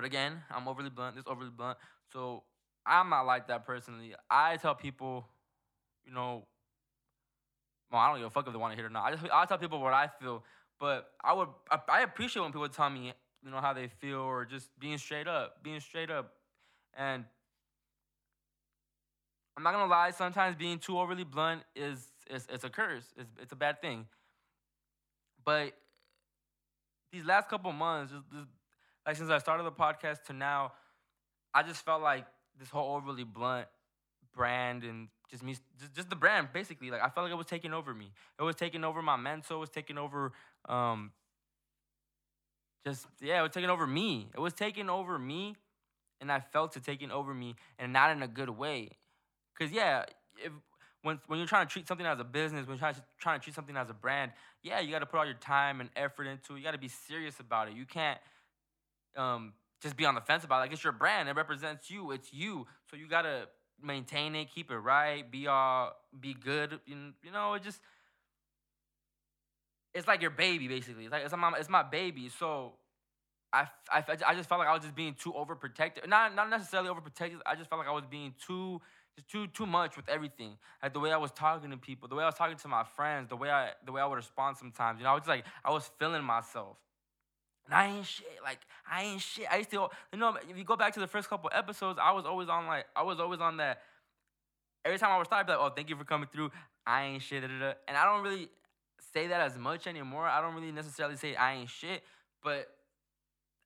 But 0.00 0.06
again, 0.06 0.42
I'm 0.50 0.66
overly 0.66 0.88
blunt. 0.88 1.14
This 1.14 1.26
overly 1.26 1.50
blunt, 1.50 1.76
so 2.10 2.44
I'm 2.86 3.10
not 3.10 3.26
like 3.26 3.48
that 3.48 3.66
personally. 3.66 4.14
I 4.30 4.56
tell 4.56 4.74
people, 4.74 5.26
you 6.06 6.14
know, 6.14 6.46
well, 7.92 8.00
I 8.00 8.08
don't 8.08 8.16
give 8.16 8.28
a 8.28 8.30
fuck 8.30 8.46
if 8.46 8.54
they 8.54 8.58
want 8.58 8.72
to 8.72 8.76
hear 8.76 8.86
it 8.86 8.88
or 8.88 8.92
not. 8.92 9.04
I 9.04 9.10
just 9.10 9.22
I 9.30 9.44
tell 9.44 9.58
people 9.58 9.78
what 9.78 9.92
I 9.92 10.08
feel, 10.18 10.42
but 10.78 11.10
I 11.22 11.34
would 11.34 11.48
I, 11.70 11.80
I 11.90 12.00
appreciate 12.00 12.40
when 12.40 12.50
people 12.50 12.66
tell 12.70 12.88
me 12.88 13.12
you 13.44 13.50
know 13.50 13.60
how 13.60 13.74
they 13.74 13.88
feel 13.88 14.20
or 14.20 14.46
just 14.46 14.70
being 14.80 14.96
straight 14.96 15.28
up, 15.28 15.62
being 15.62 15.80
straight 15.80 16.10
up, 16.10 16.32
and 16.96 17.26
I'm 19.54 19.62
not 19.62 19.72
gonna 19.72 19.90
lie. 19.90 20.12
Sometimes 20.12 20.56
being 20.56 20.78
too 20.78 20.98
overly 20.98 21.24
blunt 21.24 21.60
is 21.76 22.08
is 22.30 22.46
it's 22.50 22.64
a 22.64 22.70
curse. 22.70 23.04
It's 23.18 23.28
it's 23.38 23.52
a 23.52 23.56
bad 23.56 23.82
thing. 23.82 24.06
But 25.44 25.74
these 27.12 27.26
last 27.26 27.50
couple 27.50 27.70
months, 27.72 28.12
just, 28.12 28.24
just, 28.32 28.48
like 29.06 29.16
since 29.16 29.30
I 29.30 29.38
started 29.38 29.64
the 29.64 29.72
podcast 29.72 30.24
to 30.24 30.32
now, 30.32 30.72
I 31.54 31.62
just 31.62 31.84
felt 31.84 32.02
like 32.02 32.26
this 32.58 32.68
whole 32.68 32.96
overly 32.96 33.24
blunt 33.24 33.66
brand 34.34 34.84
and 34.84 35.08
just 35.30 35.42
me, 35.42 35.56
just, 35.78 35.94
just 35.94 36.10
the 36.10 36.16
brand 36.16 36.48
basically. 36.52 36.90
Like 36.90 37.02
I 37.02 37.08
felt 37.08 37.24
like 37.24 37.32
it 37.32 37.36
was 37.36 37.46
taking 37.46 37.72
over 37.72 37.94
me. 37.94 38.12
It 38.38 38.42
was 38.42 38.56
taking 38.56 38.84
over 38.84 39.02
my 39.02 39.16
mental. 39.16 39.56
It 39.56 39.60
was 39.60 39.70
taking 39.70 39.98
over. 39.98 40.32
Um, 40.68 41.12
just 42.86 43.06
yeah, 43.20 43.40
it 43.40 43.42
was 43.42 43.52
taking 43.52 43.70
over 43.70 43.86
me. 43.86 44.28
It 44.34 44.40
was 44.40 44.52
taking 44.54 44.88
over 44.88 45.18
me, 45.18 45.56
and 46.20 46.32
I 46.32 46.40
felt 46.40 46.76
it 46.76 46.84
taking 46.84 47.10
over 47.10 47.34
me, 47.34 47.56
and 47.78 47.92
not 47.92 48.10
in 48.10 48.22
a 48.22 48.28
good 48.28 48.50
way. 48.50 48.90
Because 49.52 49.72
yeah, 49.72 50.04
if 50.38 50.52
when 51.02 51.20
when 51.26 51.38
you're 51.38 51.48
trying 51.48 51.66
to 51.66 51.72
treat 51.72 51.86
something 51.86 52.06
as 52.06 52.18
a 52.18 52.24
business, 52.24 52.66
when 52.66 52.76
you're 52.76 52.78
trying 52.78 52.94
to, 52.94 53.02
trying 53.18 53.38
to 53.38 53.44
treat 53.44 53.54
something 53.54 53.76
as 53.76 53.90
a 53.90 53.94
brand, 53.94 54.32
yeah, 54.62 54.80
you 54.80 54.90
got 54.90 55.00
to 55.00 55.06
put 55.06 55.18
all 55.18 55.26
your 55.26 55.34
time 55.34 55.80
and 55.80 55.90
effort 55.96 56.26
into 56.26 56.54
it. 56.54 56.58
You 56.58 56.64
got 56.64 56.72
to 56.72 56.78
be 56.78 56.88
serious 56.88 57.38
about 57.38 57.68
it. 57.68 57.74
You 57.74 57.84
can't 57.84 58.18
um, 59.16 59.54
just 59.82 59.96
be 59.96 60.04
on 60.04 60.14
the 60.14 60.20
fence 60.20 60.44
about 60.44 60.58
it. 60.58 60.60
Like 60.60 60.72
it's 60.72 60.84
your 60.84 60.92
brand. 60.92 61.28
It 61.28 61.36
represents 61.36 61.90
you. 61.90 62.10
It's 62.12 62.32
you. 62.32 62.66
So 62.90 62.96
you 62.96 63.08
got 63.08 63.22
to 63.22 63.48
maintain 63.82 64.34
it, 64.34 64.50
keep 64.54 64.70
it 64.70 64.76
right, 64.76 65.30
be 65.30 65.46
all 65.46 65.92
be 66.18 66.34
good. 66.34 66.80
You 66.86 67.32
know, 67.32 67.54
it 67.54 67.62
just 67.62 67.80
it's 69.94 70.06
like 70.06 70.20
your 70.22 70.30
baby 70.30 70.68
basically. 70.68 71.04
It's 71.04 71.12
like 71.12 71.24
it's 71.24 71.36
my 71.36 71.52
it's 71.58 71.68
my 71.68 71.82
baby. 71.82 72.28
So 72.28 72.74
I, 73.52 73.66
I, 73.90 74.04
I 74.26 74.34
just 74.34 74.48
felt 74.48 74.60
like 74.60 74.68
I 74.68 74.72
was 74.72 74.82
just 74.82 74.94
being 74.94 75.14
too 75.14 75.32
overprotective. 75.32 76.06
Not 76.08 76.34
not 76.34 76.50
necessarily 76.50 76.88
overprotective. 76.88 77.38
I 77.46 77.56
just 77.56 77.68
felt 77.68 77.80
like 77.80 77.88
I 77.88 77.92
was 77.92 78.04
being 78.08 78.34
too 78.46 78.80
just 79.16 79.28
too 79.28 79.48
too 79.48 79.66
much 79.66 79.96
with 79.96 80.08
everything. 80.08 80.56
Like 80.82 80.92
the 80.92 81.00
way 81.00 81.12
I 81.12 81.16
was 81.16 81.32
talking 81.32 81.70
to 81.70 81.76
people, 81.76 82.08
the 82.08 82.14
way 82.14 82.22
I 82.22 82.26
was 82.26 82.36
talking 82.36 82.56
to 82.56 82.68
my 82.68 82.84
friends, 82.84 83.28
the 83.28 83.36
way 83.36 83.50
I 83.50 83.70
the 83.84 83.92
way 83.92 84.00
I 84.00 84.06
would 84.06 84.16
respond 84.16 84.56
sometimes. 84.56 84.98
You 85.00 85.04
know, 85.04 85.10
I 85.10 85.14
was 85.14 85.20
just 85.20 85.28
like 85.28 85.44
I 85.64 85.70
was 85.70 85.90
feeling 85.98 86.22
myself. 86.22 86.76
And 87.70 87.78
I 87.78 87.86
ain't 87.96 88.06
shit. 88.06 88.26
Like 88.42 88.58
I 88.90 89.04
ain't 89.04 89.20
shit. 89.20 89.46
I 89.50 89.58
used 89.58 89.70
to, 89.70 89.88
you 90.12 90.18
know, 90.18 90.36
if 90.48 90.58
you 90.58 90.64
go 90.64 90.76
back 90.76 90.92
to 90.94 91.00
the 91.00 91.06
first 91.06 91.28
couple 91.28 91.48
episodes, 91.52 92.00
I 92.02 92.10
was 92.10 92.26
always 92.26 92.48
on 92.48 92.66
like 92.66 92.86
I 92.96 93.02
was 93.02 93.20
always 93.20 93.40
on 93.40 93.58
that. 93.58 93.82
Every 94.84 94.98
time 94.98 95.10
I 95.10 95.18
was 95.18 95.26
start, 95.26 95.40
I'd 95.40 95.46
be 95.46 95.52
like, 95.52 95.60
"Oh, 95.60 95.72
thank 95.74 95.88
you 95.88 95.96
for 95.96 96.04
coming 96.04 96.28
through. 96.32 96.50
I 96.84 97.04
ain't 97.04 97.22
shit." 97.22 97.42
Da, 97.42 97.48
da, 97.48 97.58
da. 97.58 97.72
And 97.86 97.96
I 97.96 98.04
don't 98.04 98.24
really 98.24 98.48
say 99.12 99.28
that 99.28 99.40
as 99.40 99.56
much 99.56 99.86
anymore. 99.86 100.26
I 100.26 100.40
don't 100.40 100.54
really 100.54 100.72
necessarily 100.72 101.16
say 101.16 101.36
I 101.36 101.54
ain't 101.54 101.70
shit, 101.70 102.02
but 102.42 102.68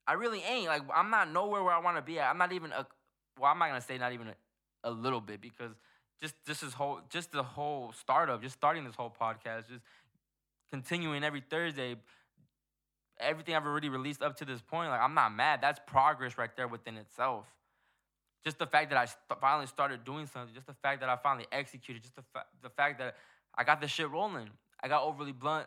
I 0.07 0.15
really 0.15 0.43
ain't. 0.43 0.67
Like 0.67 0.83
I'm 0.95 1.11
not 1.11 1.31
nowhere 1.31 1.63
where 1.63 1.73
I 1.73 1.81
want 1.81 1.97
to 1.97 2.03
be 2.03 2.19
at. 2.19 2.29
I'm 2.29 2.39
not 2.39 2.53
even 2.53 2.73
a. 2.73 2.87
Well, 3.41 3.51
I'm 3.51 3.59
not 3.59 3.69
gonna 3.69 3.81
say 3.81 3.97
not 3.97 4.13
even 4.13 4.29
a, 4.29 4.35
a 4.85 4.91
little 4.91 5.21
bit 5.21 5.41
because 5.41 5.71
just 6.21 6.35
this 6.47 6.61
whole 6.75 7.01
just 7.09 7.33
the 7.33 7.43
whole 7.43 7.93
startup, 7.93 8.43
just 8.43 8.55
starting 8.55 8.85
this 8.85 8.97
whole 8.97 9.15
podcast, 9.19 9.69
just 9.69 9.83
continuing 10.71 11.25
every 11.25 11.43
Thursday, 11.49 11.97
everything 13.21 13.55
I've 13.55 13.67
already 13.67 13.89
released 13.89 14.23
up 14.23 14.37
to 14.37 14.45
this 14.45 14.61
point, 14.61 14.91
like 14.91 15.01
I'm 15.01 15.15
not 15.15 15.35
mad. 15.35 15.61
That's 15.63 15.81
progress 15.87 16.39
right 16.39 16.55
there 16.57 16.69
within 16.69 16.97
itself. 16.97 17.47
Just 18.45 18.59
the 18.59 18.67
fact 18.67 18.91
that 18.91 18.99
I 18.99 19.07
st- 19.07 19.41
finally 19.41 19.67
started 19.67 20.05
doing 20.05 20.27
something, 20.27 20.55
just 20.55 20.67
the 20.67 20.75
fact 20.75 21.01
that 21.01 21.09
I 21.09 21.17
finally 21.17 21.47
executed, 21.51 22.03
just 22.03 22.17
the 22.17 22.25
fa- 22.33 22.47
the 22.63 22.71
fact 22.71 22.99
that 22.99 23.17
I 23.55 23.65
got 23.65 23.81
the 23.81 23.89
shit 23.89 24.11
rolling. 24.11 24.51
I 24.83 24.89
got 24.89 25.03
overly 25.03 25.33
blunt, 25.33 25.67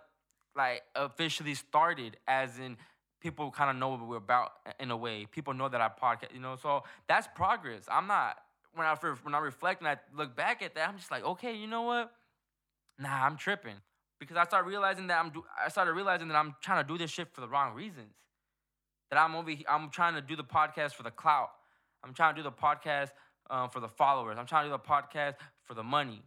like 0.56 0.84
officially 0.96 1.56
started, 1.56 2.18
as 2.28 2.60
in 2.60 2.78
people 3.20 3.50
kind 3.50 3.72
of 3.72 3.78
know 3.78 3.90
what 3.90 4.08
we're 4.08 4.18
about 4.18 4.52
in 4.80 4.92
a 4.92 4.98
way. 4.98 5.26
People 5.26 5.54
know 5.54 5.70
that 5.70 5.82
I 5.82 5.90
podcast, 5.90 6.34
you 6.34 6.40
know. 6.40 6.56
So 6.56 6.84
that's 7.08 7.28
progress. 7.34 7.84
I'm 7.90 8.08
not 8.08 8.38
when 8.74 8.86
I 8.86 8.96
when 9.24 9.34
I 9.34 9.40
reflect 9.40 9.82
and 9.82 9.88
I 9.88 9.98
look 10.16 10.36
back 10.36 10.62
at 10.62 10.76
that, 10.76 10.88
I'm 10.88 10.98
just 10.98 11.10
like, 11.10 11.24
okay, 11.24 11.56
you 11.56 11.68
know 11.68 11.84
what? 11.84 12.12
Nah, 13.00 13.26
I'm 13.26 13.38
tripping 13.38 13.76
because 14.20 14.38
I 14.38 14.44
start 14.46 14.66
realizing 14.66 15.08
that 15.08 15.20
I'm 15.20 15.30
do, 15.30 15.44
I 15.64 15.70
started 15.70 15.94
realizing 15.94 16.28
that 16.30 16.36
I'm 16.36 16.56
trying 16.62 16.84
to 16.84 16.88
do 16.88 16.98
this 16.98 17.12
shit 17.12 17.34
for 17.34 17.42
the 17.42 17.48
wrong 17.48 17.74
reasons. 17.74 18.14
That 19.10 19.20
I'm 19.20 19.36
over 19.36 19.52
I'm 19.70 19.90
trying 19.90 20.16
to 20.16 20.22
do 20.22 20.36
the 20.36 20.44
podcast 20.44 20.94
for 20.94 21.04
the 21.04 21.12
clout. 21.12 21.50
I'm 22.04 22.14
trying 22.14 22.36
to 22.36 22.40
do 22.42 22.44
the 22.44 22.52
podcast 22.52 23.12
um, 23.50 23.70
for 23.70 23.80
the 23.80 23.88
followers. 23.88 24.38
I'm 24.38 24.46
trying 24.46 24.66
to 24.66 24.70
do 24.70 24.72
the 24.72 24.80
podcast 24.80 25.36
for 25.64 25.74
the 25.74 25.84
money. 25.84 26.24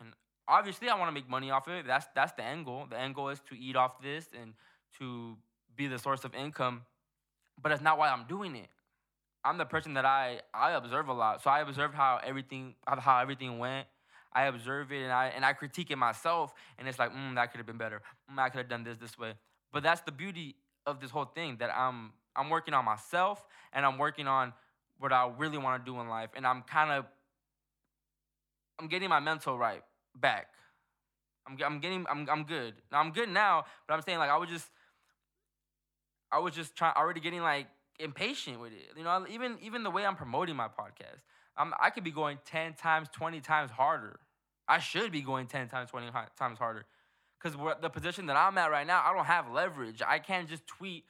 And 0.00 0.12
obviously, 0.46 0.88
I 0.88 0.98
want 0.98 1.08
to 1.08 1.12
make 1.12 1.28
money 1.28 1.50
off 1.50 1.66
of 1.66 1.74
it. 1.74 1.86
That's 1.86 2.06
that's 2.14 2.32
the 2.32 2.44
end 2.44 2.66
goal. 2.66 2.86
The 2.90 2.98
end 2.98 3.14
goal 3.14 3.28
is 3.28 3.40
to 3.48 3.58
eat 3.58 3.76
off 3.76 4.02
this 4.02 4.26
and 4.38 4.54
to 4.98 5.36
be 5.76 5.86
the 5.86 5.98
source 5.98 6.24
of 6.24 6.34
income. 6.34 6.82
But 7.62 7.70
that's 7.70 7.82
not 7.82 7.98
why 7.98 8.08
I'm 8.08 8.26
doing 8.26 8.56
it. 8.56 8.68
I'm 9.44 9.56
the 9.56 9.64
person 9.64 9.94
that 9.94 10.04
I 10.04 10.40
I 10.52 10.72
observe 10.72 11.08
a 11.08 11.12
lot. 11.12 11.42
So 11.42 11.50
I 11.50 11.60
observed 11.60 11.94
how 11.94 12.20
everything 12.22 12.74
how 12.86 13.18
everything 13.20 13.58
went. 13.58 13.86
I 14.32 14.44
observe 14.44 14.92
it 14.92 15.02
and 15.02 15.12
I 15.12 15.26
and 15.34 15.44
I 15.44 15.52
critique 15.52 15.90
it 15.90 15.96
myself, 15.96 16.54
and 16.78 16.86
it's 16.86 16.98
like, 16.98 17.12
mm, 17.12 17.34
that 17.34 17.50
could 17.50 17.58
have 17.58 17.66
been 17.66 17.78
better. 17.78 18.02
Mm, 18.32 18.38
I 18.38 18.48
could 18.48 18.58
have 18.58 18.68
done 18.68 18.84
this 18.84 18.98
this 18.98 19.18
way. 19.18 19.34
But 19.72 19.82
that's 19.82 20.00
the 20.02 20.12
beauty 20.12 20.56
of 20.86 21.00
this 21.00 21.10
whole 21.10 21.24
thing 21.24 21.56
that 21.58 21.70
I'm 21.76 22.12
I'm 22.36 22.48
working 22.50 22.74
on 22.74 22.84
myself 22.84 23.46
and 23.72 23.84
I'm 23.84 23.98
working 23.98 24.26
on 24.26 24.52
what 24.98 25.12
I 25.12 25.30
really 25.36 25.58
want 25.58 25.84
to 25.84 25.90
do 25.90 26.00
in 26.00 26.08
life, 26.08 26.30
and 26.36 26.46
I'm 26.46 26.62
kind 26.62 26.90
of 26.90 27.06
I'm 28.78 28.88
getting 28.88 29.08
my 29.08 29.20
mental 29.20 29.58
right 29.58 29.82
back. 30.14 30.48
I'm 31.46 31.58
I'm 31.64 31.80
getting 31.80 32.06
I'm 32.08 32.28
I'm 32.30 32.44
good. 32.44 32.74
Now 32.92 33.00
I'm 33.00 33.10
good 33.12 33.28
now, 33.28 33.64
but 33.86 33.94
I'm 33.94 34.02
saying 34.02 34.18
like 34.18 34.30
I 34.30 34.36
was 34.36 34.48
just 34.48 34.68
I 36.30 36.38
was 36.38 36.54
just 36.54 36.76
trying 36.76 36.94
already 36.96 37.20
getting 37.20 37.42
like 37.42 37.66
impatient 37.98 38.60
with 38.60 38.72
it. 38.72 38.96
You 38.96 39.04
know, 39.04 39.26
even 39.28 39.58
even 39.62 39.82
the 39.82 39.90
way 39.90 40.06
I'm 40.06 40.16
promoting 40.16 40.56
my 40.56 40.68
podcast. 40.68 41.22
I'm 41.56 41.74
I 41.80 41.90
could 41.90 42.04
be 42.04 42.10
going 42.10 42.38
10 42.44 42.74
times, 42.74 43.08
20 43.12 43.40
times 43.40 43.70
harder. 43.70 44.20
I 44.68 44.78
should 44.78 45.10
be 45.10 45.22
going 45.22 45.46
10 45.46 45.68
times, 45.68 45.90
20 45.90 46.10
times 46.38 46.58
harder. 46.58 46.86
Cuz 47.40 47.54
the 47.80 47.90
position 47.90 48.26
that 48.26 48.36
I'm 48.36 48.56
at 48.58 48.70
right 48.70 48.86
now, 48.86 49.02
I 49.04 49.14
don't 49.14 49.24
have 49.24 49.50
leverage. 49.50 50.02
I 50.06 50.18
can't 50.18 50.48
just 50.48 50.66
tweet 50.66 51.04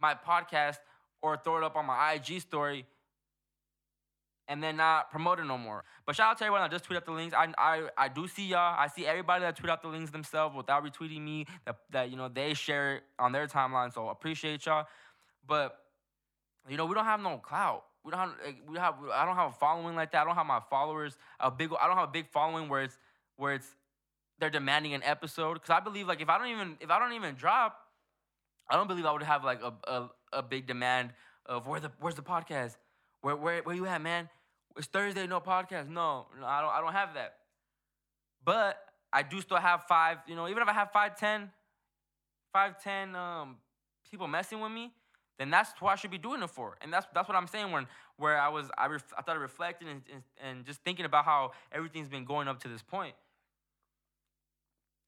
my 0.00 0.14
podcast 0.14 0.76
or 1.22 1.36
throw 1.36 1.58
it 1.58 1.64
up 1.64 1.76
on 1.76 1.86
my 1.86 2.12
IG 2.12 2.40
story 2.40 2.86
and 4.48 4.62
then 4.62 4.76
not 4.76 5.10
promote 5.10 5.40
it 5.40 5.44
no 5.44 5.58
more. 5.58 5.84
But 6.04 6.16
shout 6.16 6.32
out 6.32 6.38
to 6.38 6.44
everyone 6.44 6.62
that 6.62 6.70
just 6.70 6.84
tweet 6.84 6.96
out 6.96 7.04
the 7.04 7.12
links. 7.12 7.34
I, 7.34 7.52
I 7.58 7.88
I 7.96 8.08
do 8.08 8.28
see 8.28 8.46
y'all. 8.46 8.76
I 8.78 8.86
see 8.86 9.06
everybody 9.06 9.42
that 9.42 9.56
tweet 9.56 9.70
out 9.70 9.82
the 9.82 9.88
links 9.88 10.10
themselves 10.10 10.54
without 10.56 10.84
retweeting 10.84 11.22
me. 11.22 11.46
That 11.64 11.76
that 11.90 12.10
you 12.10 12.16
know 12.16 12.28
they 12.28 12.54
share 12.54 12.96
it 12.96 13.02
on 13.18 13.32
their 13.32 13.46
timeline. 13.46 13.92
So 13.92 14.08
appreciate 14.08 14.66
y'all. 14.66 14.86
But 15.46 15.76
you 16.68 16.76
know 16.76 16.86
we 16.86 16.94
don't 16.94 17.04
have 17.04 17.20
no 17.20 17.38
clout. 17.38 17.84
We 18.06 18.12
don't 18.12 18.20
have 18.20 18.30
we 18.68 18.78
have 18.78 18.94
I 19.12 19.26
don't 19.26 19.34
have 19.34 19.50
a 19.50 19.54
following 19.54 19.96
like 19.96 20.12
that. 20.12 20.22
I 20.22 20.24
don't 20.24 20.36
have 20.36 20.46
my 20.46 20.62
followers 20.70 21.18
a 21.40 21.50
big. 21.50 21.70
I 21.78 21.88
don't 21.88 21.96
have 21.96 22.08
a 22.08 22.12
big 22.12 22.28
following 22.30 22.68
where 22.68 22.84
it's 22.84 22.96
where 23.36 23.54
it's 23.54 23.66
they're 24.38 24.48
demanding 24.48 24.94
an 24.94 25.02
episode. 25.02 25.54
Because 25.54 25.70
I 25.70 25.80
believe 25.80 26.06
like 26.06 26.20
if 26.20 26.28
I 26.28 26.38
don't 26.38 26.48
even 26.48 26.76
if 26.80 26.88
I 26.88 27.00
don't 27.00 27.14
even 27.14 27.34
drop, 27.34 27.76
I 28.70 28.76
don't 28.76 28.86
believe 28.86 29.04
I 29.04 29.12
would 29.12 29.24
have 29.24 29.42
like 29.42 29.60
a 29.60 29.72
a, 29.90 30.10
a 30.34 30.42
big 30.42 30.68
demand 30.68 31.10
of 31.46 31.66
where 31.66 31.80
the 31.80 31.90
where's 31.98 32.14
the 32.14 32.22
podcast. 32.22 32.76
Where, 33.22 33.34
where, 33.34 33.60
where 33.62 33.74
you 33.74 33.86
at, 33.86 34.00
man? 34.00 34.28
It's 34.76 34.86
Thursday, 34.86 35.26
no 35.26 35.40
podcast. 35.40 35.88
No, 35.88 36.26
no, 36.38 36.46
I 36.46 36.60
don't, 36.60 36.70
I 36.70 36.80
don't 36.80 36.92
have 36.92 37.14
that. 37.14 37.34
But 38.44 38.78
I 39.12 39.24
do 39.24 39.40
still 39.40 39.56
have 39.56 39.84
five, 39.88 40.18
you 40.28 40.36
know, 40.36 40.46
even 40.46 40.62
if 40.62 40.68
I 40.68 40.72
have 40.72 40.92
five, 40.92 41.18
ten, 41.18 41.50
five, 42.52 42.80
ten 42.80 43.16
um, 43.16 43.56
people 44.08 44.28
messing 44.28 44.60
with 44.60 44.70
me, 44.70 44.92
then 45.38 45.50
that's 45.50 45.70
what 45.80 45.92
I 45.92 45.96
should 45.96 46.10
be 46.10 46.18
doing 46.18 46.42
it 46.42 46.50
for. 46.50 46.76
And 46.80 46.92
that's 46.92 47.06
that's 47.14 47.28
what 47.28 47.36
I'm 47.36 47.46
saying 47.46 47.70
when 47.72 47.86
where 48.16 48.38
I 48.38 48.48
was 48.48 48.70
I, 48.76 48.86
ref, 48.86 49.04
I 49.16 49.22
started 49.22 49.40
reflecting 49.40 49.88
and, 49.88 50.02
and, 50.12 50.22
and 50.42 50.64
just 50.64 50.82
thinking 50.82 51.04
about 51.04 51.24
how 51.24 51.52
everything's 51.72 52.08
been 52.08 52.24
going 52.24 52.48
up 52.48 52.60
to 52.62 52.68
this 52.68 52.82
point. 52.82 53.14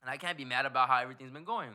And 0.02 0.10
I 0.10 0.16
can't 0.16 0.36
be 0.36 0.44
mad 0.44 0.66
about 0.66 0.88
how 0.88 1.00
everything's 1.00 1.30
been 1.32 1.44
going. 1.44 1.70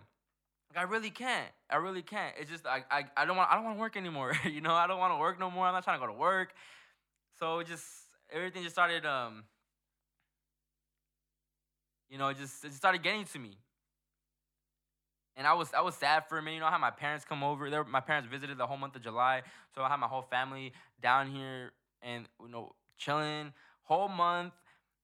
Like 0.70 0.86
I 0.86 0.90
really 0.90 1.10
can't. 1.10 1.50
I 1.70 1.78
really 1.78 2.04
can't. 2.04 2.36
It's 2.40 2.50
just 2.50 2.66
I 2.66 2.84
I, 2.92 3.06
I 3.18 3.26
don't 3.26 3.38
want 3.38 3.52
I 3.52 3.56
don't 3.56 3.64
want 3.64 3.78
to 3.78 3.82
work 3.82 3.98
anymore. 3.98 4.34
you 4.46 4.62
know, 4.62 4.74
I 4.74 4.88
don't 4.88 5.00
want 5.00 5.14
to 5.14 5.18
work 5.18 5.40
no 5.40 5.50
more. 5.50 5.66
I'm 5.66 5.74
not 5.74 5.84
trying 5.84 6.00
to 6.00 6.06
go 6.06 6.12
to 6.12 6.18
work. 6.18 6.54
So 7.40 7.64
just 7.64 7.86
everything 8.32 8.64
just 8.64 8.76
started 8.76 9.06
um 9.06 9.44
you 12.10 12.20
know, 12.20 12.28
it 12.28 12.38
just 12.38 12.64
it 12.64 12.68
just 12.68 12.78
started 12.78 13.02
getting 13.02 13.26
to 13.26 13.40
me. 13.40 13.58
And 15.36 15.48
I 15.48 15.54
was 15.54 15.74
I 15.74 15.82
was 15.82 15.96
sad 15.96 16.28
for 16.28 16.38
a 16.38 16.42
minute. 16.42 16.56
You 16.56 16.62
know, 16.62 16.68
I 16.68 16.72
had 16.72 16.82
my 16.82 16.92
parents 16.92 17.26
come 17.26 17.44
over. 17.44 17.70
There, 17.70 17.84
my 17.84 18.00
parents 18.00 18.28
visited 18.30 18.58
the 18.58 18.68
whole 18.68 18.78
month 18.78 18.96
of 18.96 19.02
July, 19.02 19.42
so 19.74 19.82
I 19.82 19.90
had 19.90 19.98
my 19.98 20.08
whole 20.08 20.22
family 20.22 20.74
down 21.02 21.32
here 21.32 21.72
and 22.02 22.28
you 22.42 22.50
know 22.50 22.74
chilling 22.98 23.54
whole 23.84 24.08
month. 24.08 24.54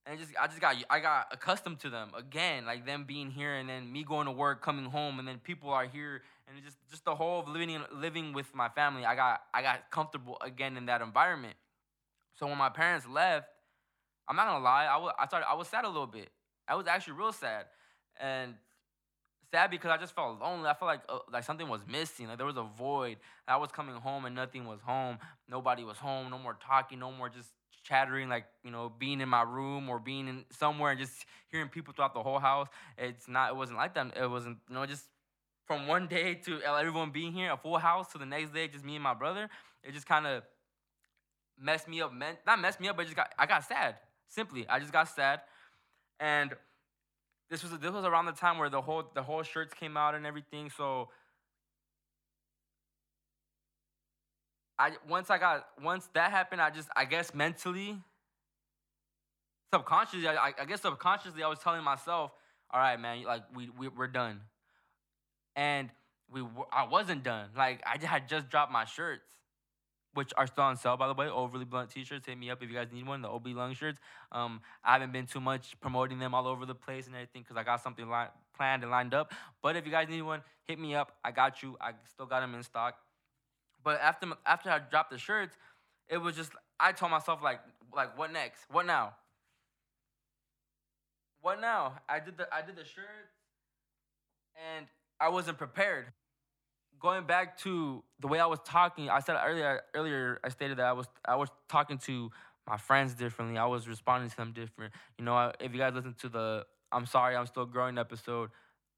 And 0.06 0.20
just 0.20 0.32
I 0.40 0.48
just 0.48 0.62
got 0.62 0.76
I 0.90 1.00
got 1.00 1.28
accustomed 1.32 1.80
to 1.82 1.90
them 1.90 2.12
again, 2.16 2.66
like 2.66 2.86
them 2.86 3.06
being 3.06 3.32
here 3.32 3.56
and 3.56 3.68
then 3.70 3.92
me 3.92 4.04
going 4.04 4.26
to 4.26 4.32
work, 4.32 4.62
coming 4.62 4.86
home, 4.86 5.20
and 5.20 5.28
then 5.28 5.40
people 5.40 5.70
are 5.72 5.86
here, 5.86 6.22
and 6.48 6.64
just 6.64 6.78
just 6.90 7.06
the 7.06 7.16
whole 7.16 7.42
of 7.42 7.48
living 7.48 7.82
living 7.94 8.34
with 8.34 8.54
my 8.56 8.70
family. 8.70 9.06
I 9.06 9.16
got 9.16 9.42
I 9.54 9.62
got 9.62 9.92
comfortable 9.92 10.38
again 10.42 10.78
in 10.78 10.86
that 10.88 11.02
environment. 11.02 11.56
So 12.40 12.48
when 12.48 12.58
my 12.58 12.70
parents 12.70 13.06
left, 13.08 13.50
I'm 14.28 14.36
not 14.36 14.48
gonna 14.48 14.64
lie, 14.64 14.86
I 14.86 14.98
was 14.98 15.14
I 15.20 15.28
started 15.28 15.48
I 15.50 15.56
was 15.56 15.68
sad 15.68 15.86
a 15.86 15.90
little 15.90 16.08
bit. 16.08 16.30
I 16.68 16.76
was 16.76 16.88
actually 16.88 17.14
real 17.14 17.34
sad, 17.34 17.66
and 18.20 18.56
sad 19.52 19.72
because 19.72 19.92
I 19.92 19.98
just 19.98 20.16
felt 20.16 20.40
lonely. 20.40 20.68
I 20.68 20.74
felt 20.74 20.88
like 20.88 21.02
uh, 21.10 21.20
like 21.32 21.44
something 21.44 21.68
was 21.68 21.82
missing. 21.88 22.28
Like 22.28 22.38
there 22.38 22.46
was 22.46 22.58
a 22.58 22.64
void. 22.78 23.18
I 23.48 23.58
was 23.58 23.72
coming 23.72 23.96
home 23.96 24.26
and 24.26 24.36
nothing 24.36 24.66
was 24.66 24.80
home. 24.82 25.18
Nobody 25.48 25.84
was 25.84 25.98
home. 25.98 26.30
No 26.30 26.38
more 26.38 26.58
talking. 26.66 27.00
No 27.00 27.12
more 27.12 27.30
just 27.30 27.50
chattering. 27.84 28.30
Like 28.30 28.46
you 28.64 28.72
know, 28.72 28.92
being 28.98 29.22
in 29.22 29.30
my 29.30 29.44
room 29.44 29.90
or 29.90 30.00
being 30.00 30.28
in 30.28 30.46
somewhere 30.52 30.92
and 30.92 31.00
just 31.00 31.26
hearing 31.50 31.70
people 31.70 31.94
throughout 31.94 32.14
the 32.14 32.24
whole 32.24 32.40
house. 32.40 32.68
It's 32.98 33.28
not. 33.28 33.52
It 33.52 33.56
wasn't 33.56 33.78
like 33.78 33.94
that. 33.96 34.18
It 34.18 34.30
wasn't. 34.30 34.58
You 34.68 34.76
know, 34.76 34.86
just 34.86 35.06
from 35.66 35.88
one 35.88 36.08
day 36.08 36.36
to 36.46 36.62
everyone 36.62 37.12
being 37.12 37.34
here, 37.34 37.52
a 37.52 37.58
full 37.58 37.78
house, 37.78 38.12
to 38.12 38.18
the 38.18 38.26
next 38.26 38.54
day, 38.54 38.68
just 38.68 38.86
me 38.86 38.96
and 38.96 39.04
my 39.04 39.14
brother. 39.14 39.50
It 39.84 39.94
just 39.94 40.06
kind 40.06 40.28
of 40.28 40.44
messed 41.60 41.88
me 41.88 42.02
up. 42.02 42.12
Not 42.46 42.60
messed 42.60 42.80
me 42.80 42.88
up, 42.90 42.98
but 42.98 43.04
just 43.04 43.16
got 43.16 43.34
I 43.38 43.46
got 43.46 43.64
sad. 43.64 43.96
Simply, 44.28 44.68
I 44.68 44.80
just 44.80 44.94
got 44.94 45.08
sad, 45.08 45.42
and 46.20 46.54
this 47.50 47.64
was 47.64 47.78
this 47.80 47.92
was 47.92 48.06
around 48.06 48.26
the 48.26 48.32
time 48.32 48.58
where 48.58 48.70
the 48.70 48.82
whole 48.82 49.04
the 49.14 49.24
whole 49.24 49.44
shirts 49.44 49.74
came 49.74 49.98
out 49.98 50.16
and 50.16 50.26
everything. 50.26 50.70
So 50.70 51.10
I 54.78 54.92
once 55.08 55.30
I 55.30 55.38
got 55.40 55.68
once 55.82 56.08
that 56.14 56.32
happened, 56.32 56.62
I 56.62 56.70
just 56.70 56.90
I 56.96 57.06
guess 57.06 57.34
mentally, 57.34 57.98
subconsciously, 59.74 60.28
I, 60.28 60.54
I 60.60 60.66
guess 60.66 60.82
subconsciously, 60.82 61.42
I 61.42 61.48
was 61.48 61.60
telling 61.60 61.84
myself, 61.84 62.32
all 62.72 62.80
right, 62.80 63.00
man, 63.00 63.24
like 63.24 63.44
we, 63.56 63.70
we 63.78 63.88
we're 63.88 64.08
done, 64.08 64.42
and 65.56 65.90
we 66.32 66.44
I 66.72 66.86
wasn't 66.86 67.24
done. 67.24 67.50
Like 67.58 67.82
I 67.86 68.04
had 68.06 68.30
just 68.30 68.50
dropped 68.50 68.72
my 68.72 68.86
shirts 68.86 69.39
which 70.20 70.34
are 70.36 70.48
still 70.48 70.66
on 70.66 70.76
sale 70.76 70.98
by 70.98 71.08
the 71.08 71.14
way. 71.14 71.30
Overly 71.30 71.64
blunt 71.64 71.92
t-shirts. 71.92 72.26
Hit 72.26 72.38
me 72.38 72.50
up 72.50 72.62
if 72.62 72.70
you 72.70 72.76
guys 72.76 72.90
need 72.92 73.08
one. 73.08 73.22
The 73.22 73.30
OB 73.30 73.48
Lung 73.48 73.74
shirts. 73.74 74.00
Um, 74.34 74.60
I 74.84 74.92
haven't 74.92 75.14
been 75.14 75.26
too 75.26 75.40
much 75.40 75.80
promoting 75.80 76.20
them 76.20 76.36
all 76.36 76.46
over 76.46 76.66
the 76.66 76.76
place 76.76 77.08
and 77.08 77.16
everything 77.16 77.44
because 77.44 77.56
I 77.56 77.64
got 77.64 77.82
something 77.82 78.06
li- 78.10 78.34
planned 78.54 78.84
and 78.84 78.92
lined 78.92 79.14
up. 79.14 79.34
But 79.64 79.78
if 79.78 79.86
you 79.86 79.92
guys 79.94 80.10
need 80.10 80.24
one, 80.24 80.42
hit 80.68 80.78
me 80.78 80.94
up. 80.94 81.16
I 81.24 81.32
got 81.32 81.64
you. 81.64 81.78
I 81.80 81.92
still 82.12 82.26
got 82.26 82.42
them 82.42 82.54
in 82.54 82.64
stock. 82.64 82.96
But 83.82 84.02
after 84.02 84.28
after 84.46 84.70
I 84.70 84.80
dropped 84.80 85.12
the 85.12 85.18
shirts, 85.18 85.56
it 86.10 86.18
was 86.18 86.36
just 86.36 86.52
I 86.82 86.92
told 86.92 87.12
myself 87.14 87.42
like 87.42 87.62
like 87.96 88.18
what 88.18 88.34
next? 88.34 88.66
What 88.70 88.86
now? 88.86 89.14
What 91.40 91.62
now? 91.62 91.94
I 92.10 92.20
did 92.20 92.38
the 92.38 92.54
I 92.54 92.62
did 92.62 92.76
the 92.76 92.84
shirts, 92.84 93.32
and 94.76 94.86
I 95.18 95.30
wasn't 95.30 95.58
prepared 95.58 96.08
going 97.00 97.26
back 97.26 97.58
to 97.60 98.04
the 98.20 98.28
way 98.28 98.40
I 98.40 98.46
was 98.46 98.60
talking, 98.66 99.10
I 99.10 99.20
said 99.20 99.38
earlier 99.44 99.82
earlier 99.94 100.40
I 100.44 100.50
stated 100.50 100.78
that 100.78 100.86
I 100.86 100.94
was 100.94 101.08
I 101.26 101.36
was 101.36 101.50
talking 101.68 101.98
to 102.00 102.32
my 102.68 102.78
friends 102.78 103.14
differently. 103.14 103.58
I 103.58 103.66
was 103.66 103.88
responding 103.88 104.30
to 104.30 104.38
them 104.38 104.52
different. 104.54 104.94
You 105.18 105.26
know, 105.26 105.52
if 105.60 105.74
you 105.74 105.80
guys 105.80 105.94
listen 105.94 106.16
to 106.22 106.30
the 106.30 106.66
I'm 106.92 107.06
sorry, 107.06 107.36
I'm 107.36 107.46
still 107.46 107.66
growing 107.66 107.98
episode, 107.98 108.50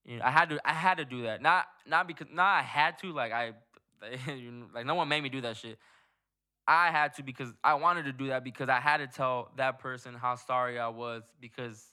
you 0.06 0.18
know, 0.18 0.26
I 0.26 0.32
had 0.32 0.50
to 0.50 0.60
I 0.66 0.74
had 0.74 0.98
to 0.98 1.06
do 1.06 1.24
that. 1.24 1.42
Not 1.42 1.66
not 1.86 2.08
because 2.08 2.28
not 2.32 2.60
I 2.60 2.62
had 2.62 2.98
to 3.00 3.12
like 3.14 3.32
I 3.32 3.54
like 4.74 4.86
no 4.86 4.96
one 4.96 5.08
made 5.08 5.22
me 5.24 5.30
do 5.30 5.42
that 5.42 5.58
shit. 5.58 5.78
I 6.68 6.92
had 6.92 7.16
to 7.16 7.24
because 7.24 7.50
I 7.64 7.74
wanted 7.76 8.06
to 8.06 8.14
do 8.14 8.28
that 8.28 8.44
because 8.44 8.70
I 8.70 8.80
had 8.80 8.98
to 8.98 9.08
tell 9.08 9.52
that 9.58 9.80
person 9.80 10.14
how 10.14 10.36
sorry 10.36 10.80
I 10.80 10.90
was 10.90 11.24
because 11.40 11.84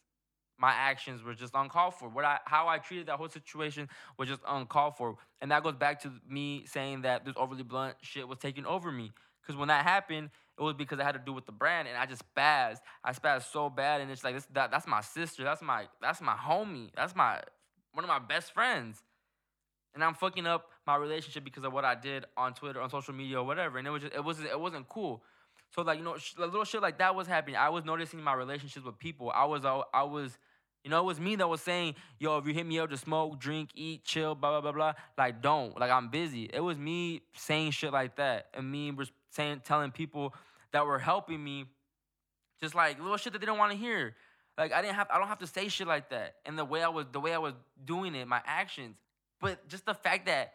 my 0.58 0.72
actions 0.72 1.22
were 1.22 1.34
just 1.34 1.54
uncalled 1.54 1.94
for. 1.94 2.08
What 2.08 2.24
I 2.24 2.38
how 2.44 2.68
I 2.68 2.78
treated 2.78 3.06
that 3.06 3.16
whole 3.16 3.28
situation 3.28 3.88
was 4.18 4.28
just 4.28 4.40
uncalled 4.46 4.96
for. 4.96 5.16
And 5.40 5.50
that 5.50 5.62
goes 5.62 5.76
back 5.76 6.02
to 6.02 6.12
me 6.28 6.64
saying 6.66 7.02
that 7.02 7.24
this 7.24 7.34
overly 7.36 7.62
blunt 7.62 7.96
shit 8.02 8.26
was 8.28 8.38
taking 8.38 8.66
over 8.66 8.90
me. 8.90 9.12
Because 9.40 9.56
when 9.56 9.68
that 9.68 9.84
happened, 9.84 10.30
it 10.58 10.62
was 10.62 10.74
because 10.74 10.98
I 10.98 11.04
had 11.04 11.12
to 11.12 11.20
do 11.24 11.32
with 11.32 11.46
the 11.46 11.52
brand, 11.52 11.88
and 11.88 11.96
I 11.96 12.04
just 12.04 12.22
spazzed. 12.34 12.80
I 13.04 13.12
spazzed 13.12 13.50
so 13.50 13.70
bad, 13.70 14.00
and 14.00 14.10
it's 14.10 14.24
like 14.24 14.34
this, 14.34 14.46
that, 14.52 14.70
that's 14.70 14.86
my 14.86 15.00
sister, 15.00 15.44
that's 15.44 15.62
my 15.62 15.86
that's 16.02 16.20
my 16.20 16.34
homie, 16.34 16.90
that's 16.94 17.14
my 17.14 17.40
one 17.92 18.04
of 18.04 18.08
my 18.08 18.18
best 18.18 18.52
friends, 18.52 19.02
and 19.94 20.02
I'm 20.04 20.14
fucking 20.14 20.46
up 20.46 20.66
my 20.86 20.96
relationship 20.96 21.44
because 21.44 21.64
of 21.64 21.72
what 21.72 21.84
I 21.84 21.94
did 21.94 22.24
on 22.36 22.54
Twitter, 22.54 22.80
on 22.80 22.90
social 22.90 23.14
media, 23.14 23.40
or 23.40 23.44
whatever. 23.44 23.78
And 23.78 23.86
it 23.86 23.90
was 23.90 24.02
just, 24.02 24.14
it 24.14 24.24
wasn't 24.24 24.48
it 24.48 24.60
wasn't 24.60 24.88
cool. 24.88 25.22
So 25.70 25.82
like 25.82 25.98
you 25.98 26.04
know, 26.04 26.16
sh- 26.16 26.34
little 26.38 26.64
shit 26.64 26.82
like 26.82 26.98
that 26.98 27.14
was 27.14 27.26
happening. 27.26 27.56
I 27.56 27.68
was 27.68 27.84
noticing 27.84 28.20
my 28.20 28.34
relationships 28.34 28.84
with 28.84 28.98
people. 28.98 29.30
I 29.30 29.44
was 29.44 29.64
I 29.64 30.02
was 30.02 30.36
you 30.84 30.90
know, 30.90 31.00
it 31.00 31.04
was 31.04 31.20
me 31.20 31.36
that 31.36 31.48
was 31.48 31.60
saying, 31.60 31.96
yo, 32.18 32.38
if 32.38 32.46
you 32.46 32.54
hit 32.54 32.66
me 32.66 32.78
up 32.78 32.90
to 32.90 32.96
smoke, 32.96 33.38
drink, 33.38 33.70
eat, 33.74 34.04
chill, 34.04 34.34
blah, 34.34 34.52
blah, 34.52 34.60
blah, 34.60 34.72
blah, 34.72 34.92
like, 35.16 35.42
don't. 35.42 35.78
Like, 35.78 35.90
I'm 35.90 36.08
busy. 36.08 36.48
It 36.52 36.60
was 36.60 36.78
me 36.78 37.22
saying 37.34 37.72
shit 37.72 37.92
like 37.92 38.16
that. 38.16 38.46
And 38.54 38.70
me 38.70 38.92
saying, 39.30 39.62
telling 39.64 39.90
people 39.90 40.34
that 40.72 40.86
were 40.86 40.98
helping 40.98 41.42
me 41.42 41.66
just 42.60 42.74
like 42.74 43.00
little 43.00 43.16
shit 43.16 43.32
that 43.32 43.40
they 43.40 43.46
don't 43.46 43.58
want 43.58 43.72
to 43.72 43.78
hear. 43.78 44.14
Like, 44.56 44.72
I 44.72 44.82
didn't 44.82 44.96
have, 44.96 45.08
I 45.10 45.18
don't 45.18 45.28
have 45.28 45.38
to 45.38 45.46
say 45.46 45.68
shit 45.68 45.86
like 45.86 46.10
that. 46.10 46.36
And 46.44 46.58
the 46.58 46.64
way 46.64 46.82
I 46.82 46.88
was, 46.88 47.06
the 47.12 47.20
way 47.20 47.32
I 47.32 47.38
was 47.38 47.54
doing 47.84 48.14
it, 48.14 48.26
my 48.26 48.40
actions. 48.44 48.96
But 49.40 49.68
just 49.68 49.86
the 49.86 49.94
fact 49.94 50.26
that 50.26 50.54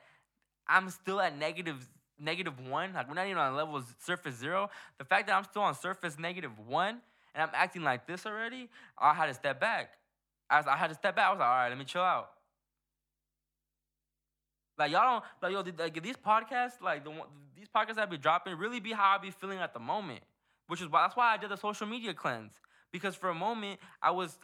I'm 0.68 0.90
still 0.90 1.22
at 1.22 1.38
negative, 1.38 1.88
negative 2.20 2.60
one, 2.68 2.94
like, 2.94 3.08
we're 3.08 3.16
not 3.16 3.28
even 3.28 3.38
on 3.38 3.56
level 3.56 3.82
surface 4.00 4.36
zero. 4.36 4.70
The 4.98 5.06
fact 5.06 5.28
that 5.28 5.36
I'm 5.38 5.46
still 5.46 5.62
on 5.62 5.76
surface 5.76 6.20
negative 6.20 6.52
one 6.68 7.02
and 7.34 7.44
I'm 7.44 7.50
acting 7.54 7.84
like 7.84 8.06
this 8.06 8.26
already, 8.26 8.70
I 8.98 9.14
had 9.14 9.28
to 9.28 9.34
step 9.34 9.60
back. 9.60 9.92
I, 10.54 10.74
I 10.74 10.78
had 10.78 10.90
to 10.90 10.96
step 10.96 11.16
back. 11.16 11.28
I 11.28 11.32
was 11.32 11.40
like, 11.40 11.50
all 11.50 11.56
right, 11.56 11.70
let 11.70 11.78
me 11.78 11.86
chill 11.86 12.02
out. 12.02 12.30
Like 14.78 14.92
y'all 14.92 15.22
don't 15.22 15.24
like 15.42 15.52
yo 15.78 15.84
like 15.84 16.02
these 16.02 16.18
podcasts 16.18 16.82
like 16.82 17.04
the 17.04 17.12
these 17.56 17.68
podcasts 17.68 18.00
I 18.00 18.06
be 18.06 18.18
dropping 18.18 18.58
really 18.58 18.80
be 18.80 18.92
how 18.92 19.16
I 19.16 19.18
be 19.20 19.30
feeling 19.30 19.60
at 19.60 19.74
the 19.74 19.80
moment, 19.80 20.22
which 20.68 20.82
is 20.82 20.90
why 20.90 21.04
that's 21.04 21.16
why 21.16 21.34
I 21.34 21.38
did 21.38 21.52
the 21.52 21.58
social 21.58 21.86
media 21.86 22.14
cleanse 22.14 22.54
because 22.92 23.16
for 23.16 23.30
a 23.30 23.36
moment 23.36 23.80
I 24.02 24.12
was 24.12 24.40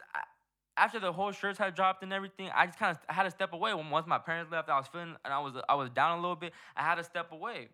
after 0.76 1.00
the 1.00 1.12
whole 1.12 1.32
shirts 1.32 1.58
had 1.58 1.74
dropped 1.74 2.02
and 2.02 2.12
everything, 2.12 2.48
I 2.54 2.66
just 2.66 2.78
kind 2.78 2.92
of 2.92 2.98
I 3.08 3.12
had 3.12 3.24
to 3.24 3.30
step 3.30 3.52
away. 3.52 3.74
When 3.74 3.90
once 3.90 4.06
my 4.06 4.18
parents 4.18 4.52
left, 4.52 4.68
I 4.68 4.78
was 4.78 4.86
feeling 4.86 5.16
and 5.24 5.34
I 5.34 5.40
was 5.40 5.54
I 5.68 5.74
was 5.74 5.90
down 5.90 6.18
a 6.18 6.20
little 6.20 6.36
bit. 6.36 6.52
I 6.76 6.82
had 6.82 6.94
to 6.94 7.04
step 7.04 7.32
away. 7.32 7.68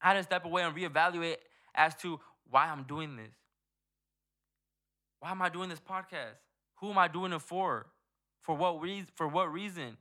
I 0.00 0.08
had 0.08 0.14
to 0.14 0.22
step 0.22 0.44
away 0.44 0.62
and 0.62 0.74
reevaluate 0.74 1.36
as 1.74 1.94
to 1.96 2.20
why 2.48 2.66
I'm 2.66 2.84
doing 2.84 3.16
this. 3.16 3.34
Why 5.18 5.32
am 5.32 5.42
I 5.42 5.48
doing 5.48 5.68
this 5.68 5.80
podcast? 5.80 6.38
Who 6.80 6.90
am 6.90 6.98
I 6.98 7.08
doing 7.08 7.32
it 7.32 7.42
for? 7.42 7.86
For 8.42 8.54
what 8.54 8.80
reason? 8.80 9.08
For 9.14 9.28
what 9.28 9.52
reason? 9.52 9.96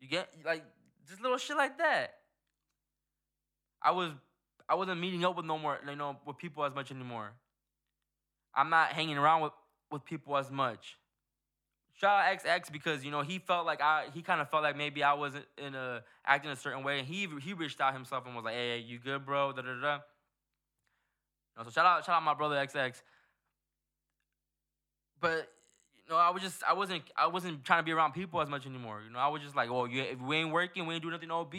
You 0.00 0.08
get 0.08 0.28
like 0.44 0.64
just 1.08 1.22
little 1.22 1.38
shit 1.38 1.56
like 1.56 1.78
that. 1.78 2.14
I 3.82 3.90
was 3.90 4.12
I 4.68 4.74
wasn't 4.74 5.00
meeting 5.00 5.24
up 5.24 5.36
with 5.36 5.46
no 5.46 5.58
more, 5.58 5.78
you 5.88 5.96
know, 5.96 6.16
with 6.26 6.38
people 6.38 6.64
as 6.64 6.74
much 6.74 6.90
anymore. 6.90 7.32
I'm 8.54 8.70
not 8.70 8.88
hanging 8.88 9.18
around 9.18 9.42
with, 9.42 9.52
with 9.90 10.04
people 10.04 10.36
as 10.36 10.50
much. 10.50 10.96
Shout 11.94 12.24
out 12.24 12.42
XX 12.42 12.72
because 12.72 13.04
you 13.04 13.10
know 13.10 13.20
he 13.20 13.38
felt 13.38 13.66
like 13.66 13.82
I 13.82 14.06
he 14.14 14.22
kind 14.22 14.40
of 14.40 14.50
felt 14.50 14.62
like 14.62 14.76
maybe 14.76 15.02
I 15.02 15.12
wasn't 15.12 15.44
in 15.58 15.74
a 15.74 16.02
acting 16.24 16.50
a 16.50 16.56
certain 16.56 16.82
way, 16.82 16.98
and 16.98 17.06
he 17.06 17.28
he 17.42 17.52
reached 17.52 17.80
out 17.80 17.92
himself 17.92 18.24
and 18.26 18.34
was 18.34 18.44
like, 18.44 18.54
"Hey, 18.54 18.78
you 18.78 18.98
good, 18.98 19.26
bro?" 19.26 19.52
Da 19.52 19.60
da 19.60 19.80
da. 19.80 19.94
You 19.94 20.00
know, 21.58 21.64
so 21.64 21.70
shout 21.70 21.84
out 21.84 22.04
shout 22.04 22.16
out 22.16 22.22
my 22.22 22.34
brother 22.34 22.56
XX. 22.56 23.02
But 25.22 25.48
you 25.96 26.12
know, 26.12 26.18
I 26.18 26.28
was 26.28 26.42
just 26.42 26.62
I 26.68 26.74
wasn't 26.74 27.04
I 27.16 27.28
wasn't 27.28 27.64
trying 27.64 27.78
to 27.78 27.84
be 27.84 27.92
around 27.92 28.12
people 28.12 28.42
as 28.42 28.50
much 28.50 28.66
anymore. 28.66 29.00
You 29.06 29.10
know, 29.10 29.18
I 29.18 29.28
was 29.28 29.40
just 29.40 29.56
like, 29.56 29.70
"Oh, 29.70 29.86
you 29.86 30.02
if 30.02 30.20
we 30.20 30.36
ain't 30.36 30.52
working, 30.52 30.84
we 30.84 30.94
ain't 30.94 31.02
doing 31.02 31.12
nothing 31.12 31.30
OB." 31.30 31.54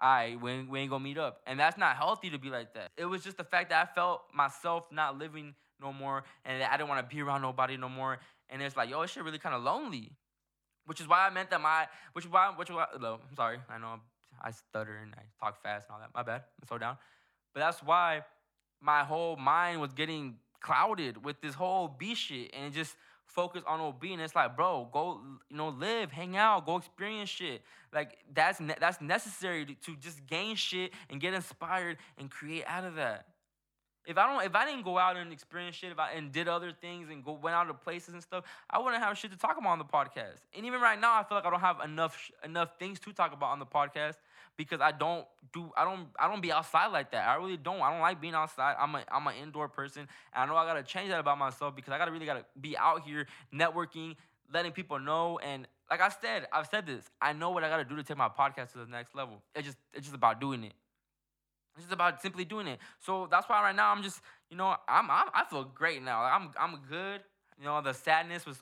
all 0.00 0.08
right, 0.08 0.40
we 0.40 0.52
ain't, 0.52 0.70
we 0.70 0.80
ain't 0.80 0.90
gonna 0.90 1.02
meet 1.02 1.18
up. 1.18 1.40
And 1.46 1.58
that's 1.58 1.76
not 1.76 1.96
healthy 1.96 2.30
to 2.30 2.38
be 2.38 2.50
like 2.50 2.74
that. 2.74 2.92
It 2.96 3.04
was 3.04 3.24
just 3.24 3.36
the 3.36 3.44
fact 3.44 3.70
that 3.70 3.82
I 3.82 3.94
felt 3.94 4.22
myself 4.32 4.84
not 4.92 5.18
living 5.18 5.54
no 5.80 5.92
more 5.92 6.24
and 6.44 6.62
I 6.62 6.76
didn't 6.76 6.88
want 6.88 7.08
to 7.08 7.14
be 7.14 7.20
around 7.20 7.42
nobody 7.42 7.76
no 7.76 7.88
more. 7.88 8.18
And 8.48 8.62
it's 8.62 8.76
like, 8.76 8.90
yo, 8.90 9.02
this 9.02 9.10
shit 9.10 9.24
really 9.24 9.38
kind 9.38 9.54
of 9.54 9.62
lonely. 9.62 10.12
Which 10.86 11.00
is 11.00 11.08
why 11.08 11.26
I 11.26 11.30
meant 11.30 11.50
that 11.50 11.60
my, 11.60 11.86
which 12.12 12.24
is 12.24 12.30
why, 12.30 12.52
which 12.54 12.70
why, 12.70 12.86
no, 13.00 13.14
I'm 13.28 13.36
sorry. 13.36 13.58
I 13.68 13.78
know 13.78 14.00
I 14.40 14.52
stutter 14.52 14.96
and 15.02 15.14
I 15.14 15.22
talk 15.44 15.60
fast 15.62 15.86
and 15.88 15.94
all 15.94 16.00
that. 16.00 16.10
My 16.14 16.22
bad. 16.22 16.42
I'm 16.60 16.68
slow 16.68 16.78
down. 16.78 16.96
But 17.52 17.60
that's 17.60 17.82
why 17.82 18.22
my 18.80 19.02
whole 19.02 19.36
mind 19.36 19.80
was 19.80 19.92
getting 19.92 20.36
clouded 20.60 21.24
with 21.24 21.40
this 21.40 21.54
whole 21.54 21.88
B 21.88 22.14
shit 22.14 22.50
and 22.54 22.72
just 22.72 22.96
focus 23.24 23.62
on 23.66 23.80
OB 23.80 24.02
and 24.04 24.20
it's 24.20 24.34
like, 24.34 24.56
bro, 24.56 24.88
go, 24.92 25.20
you 25.50 25.56
know, 25.56 25.68
live, 25.68 26.10
hang 26.10 26.36
out, 26.36 26.66
go 26.66 26.76
experience 26.76 27.28
shit. 27.28 27.62
Like 27.92 28.18
that's 28.34 28.60
ne- 28.60 28.76
that's 28.80 29.00
necessary 29.00 29.64
to, 29.66 29.74
to 29.74 29.96
just 29.96 30.26
gain 30.26 30.56
shit 30.56 30.92
and 31.10 31.20
get 31.20 31.34
inspired 31.34 31.98
and 32.18 32.30
create 32.30 32.64
out 32.66 32.84
of 32.84 32.96
that. 32.96 33.26
If 34.08 34.16
I 34.16 34.26
don't, 34.26 34.42
if 34.42 34.54
I 34.54 34.64
didn't 34.64 34.84
go 34.84 34.98
out 34.98 35.18
and 35.18 35.30
experience 35.30 35.76
shit, 35.76 35.92
if 35.92 35.98
I 35.98 36.12
and 36.12 36.32
did 36.32 36.48
other 36.48 36.72
things 36.72 37.10
and 37.10 37.22
go 37.22 37.32
went 37.32 37.54
out 37.54 37.64
to 37.64 37.74
places 37.74 38.14
and 38.14 38.22
stuff, 38.22 38.42
I 38.70 38.78
wouldn't 38.78 39.02
have 39.02 39.18
shit 39.18 39.30
to 39.32 39.36
talk 39.36 39.58
about 39.58 39.68
on 39.68 39.78
the 39.78 39.84
podcast. 39.84 40.40
And 40.56 40.64
even 40.64 40.80
right 40.80 40.98
now, 40.98 41.20
I 41.20 41.24
feel 41.24 41.36
like 41.36 41.44
I 41.44 41.50
don't 41.50 41.60
have 41.60 41.80
enough 41.84 42.30
enough 42.42 42.70
things 42.78 42.98
to 43.00 43.12
talk 43.12 43.34
about 43.34 43.50
on 43.50 43.58
the 43.58 43.66
podcast 43.66 44.14
because 44.56 44.80
I 44.80 44.92
don't 44.92 45.26
do 45.52 45.70
I 45.76 45.84
don't 45.84 46.08
I 46.18 46.26
don't 46.26 46.40
be 46.40 46.50
outside 46.50 46.86
like 46.86 47.12
that. 47.12 47.28
I 47.28 47.36
really 47.36 47.58
don't. 47.58 47.82
I 47.82 47.90
don't 47.90 48.00
like 48.00 48.18
being 48.18 48.32
outside. 48.32 48.76
I'm 48.78 48.94
a 48.94 49.04
I'm 49.10 49.26
an 49.26 49.34
indoor 49.42 49.68
person, 49.68 50.08
and 50.32 50.42
I 50.42 50.46
know 50.46 50.56
I 50.56 50.64
gotta 50.64 50.82
change 50.82 51.10
that 51.10 51.20
about 51.20 51.36
myself 51.36 51.76
because 51.76 51.92
I 51.92 51.98
gotta 51.98 52.10
really 52.10 52.24
gotta 52.24 52.46
be 52.58 52.78
out 52.78 53.02
here 53.02 53.26
networking, 53.54 54.16
letting 54.50 54.72
people 54.72 54.98
know. 54.98 55.38
And 55.38 55.68
like 55.90 56.00
I 56.00 56.08
said, 56.08 56.46
I've 56.50 56.66
said 56.66 56.86
this. 56.86 57.04
I 57.20 57.34
know 57.34 57.50
what 57.50 57.62
I 57.62 57.68
gotta 57.68 57.84
do 57.84 57.94
to 57.96 58.02
take 58.02 58.16
my 58.16 58.30
podcast 58.30 58.72
to 58.72 58.78
the 58.78 58.86
next 58.86 59.14
level. 59.14 59.42
It's 59.54 59.66
just 59.66 59.78
it's 59.92 60.06
just 60.06 60.16
about 60.16 60.40
doing 60.40 60.64
it. 60.64 60.72
It's 61.78 61.84
just 61.84 61.94
about 61.94 62.20
simply 62.20 62.44
doing 62.44 62.66
it. 62.66 62.80
So 62.98 63.28
that's 63.30 63.48
why 63.48 63.62
right 63.62 63.74
now 63.74 63.92
I'm 63.92 64.02
just, 64.02 64.20
you 64.50 64.56
know, 64.56 64.74
I'm, 64.88 65.08
I'm 65.10 65.28
I 65.32 65.44
feel 65.48 65.62
great 65.62 66.02
now. 66.02 66.22
I'm 66.22 66.50
I'm 66.58 66.80
good. 66.90 67.20
You 67.56 67.66
know, 67.66 67.80
the 67.80 67.94
sadness 67.94 68.44
was 68.44 68.60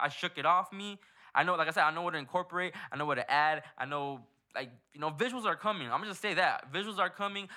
I 0.00 0.08
shook 0.08 0.38
it 0.38 0.46
off 0.46 0.72
me. 0.72 0.98
I 1.34 1.42
know, 1.42 1.56
like 1.56 1.66
I 1.66 1.72
said, 1.72 1.82
I 1.82 1.92
know 1.92 2.02
what 2.02 2.12
to 2.12 2.18
incorporate. 2.18 2.74
I 2.92 2.96
know 2.96 3.04
what 3.06 3.16
to 3.16 3.28
add. 3.28 3.64
I 3.76 3.84
know, 3.84 4.20
like 4.54 4.70
you 4.94 5.00
know, 5.00 5.10
visuals 5.10 5.44
are 5.44 5.56
coming. 5.56 5.86
I'm 5.86 5.98
gonna 5.98 6.10
just 6.10 6.22
say 6.22 6.34
that 6.34 6.72
visuals 6.72 6.98
are 6.98 7.10
coming. 7.10 7.48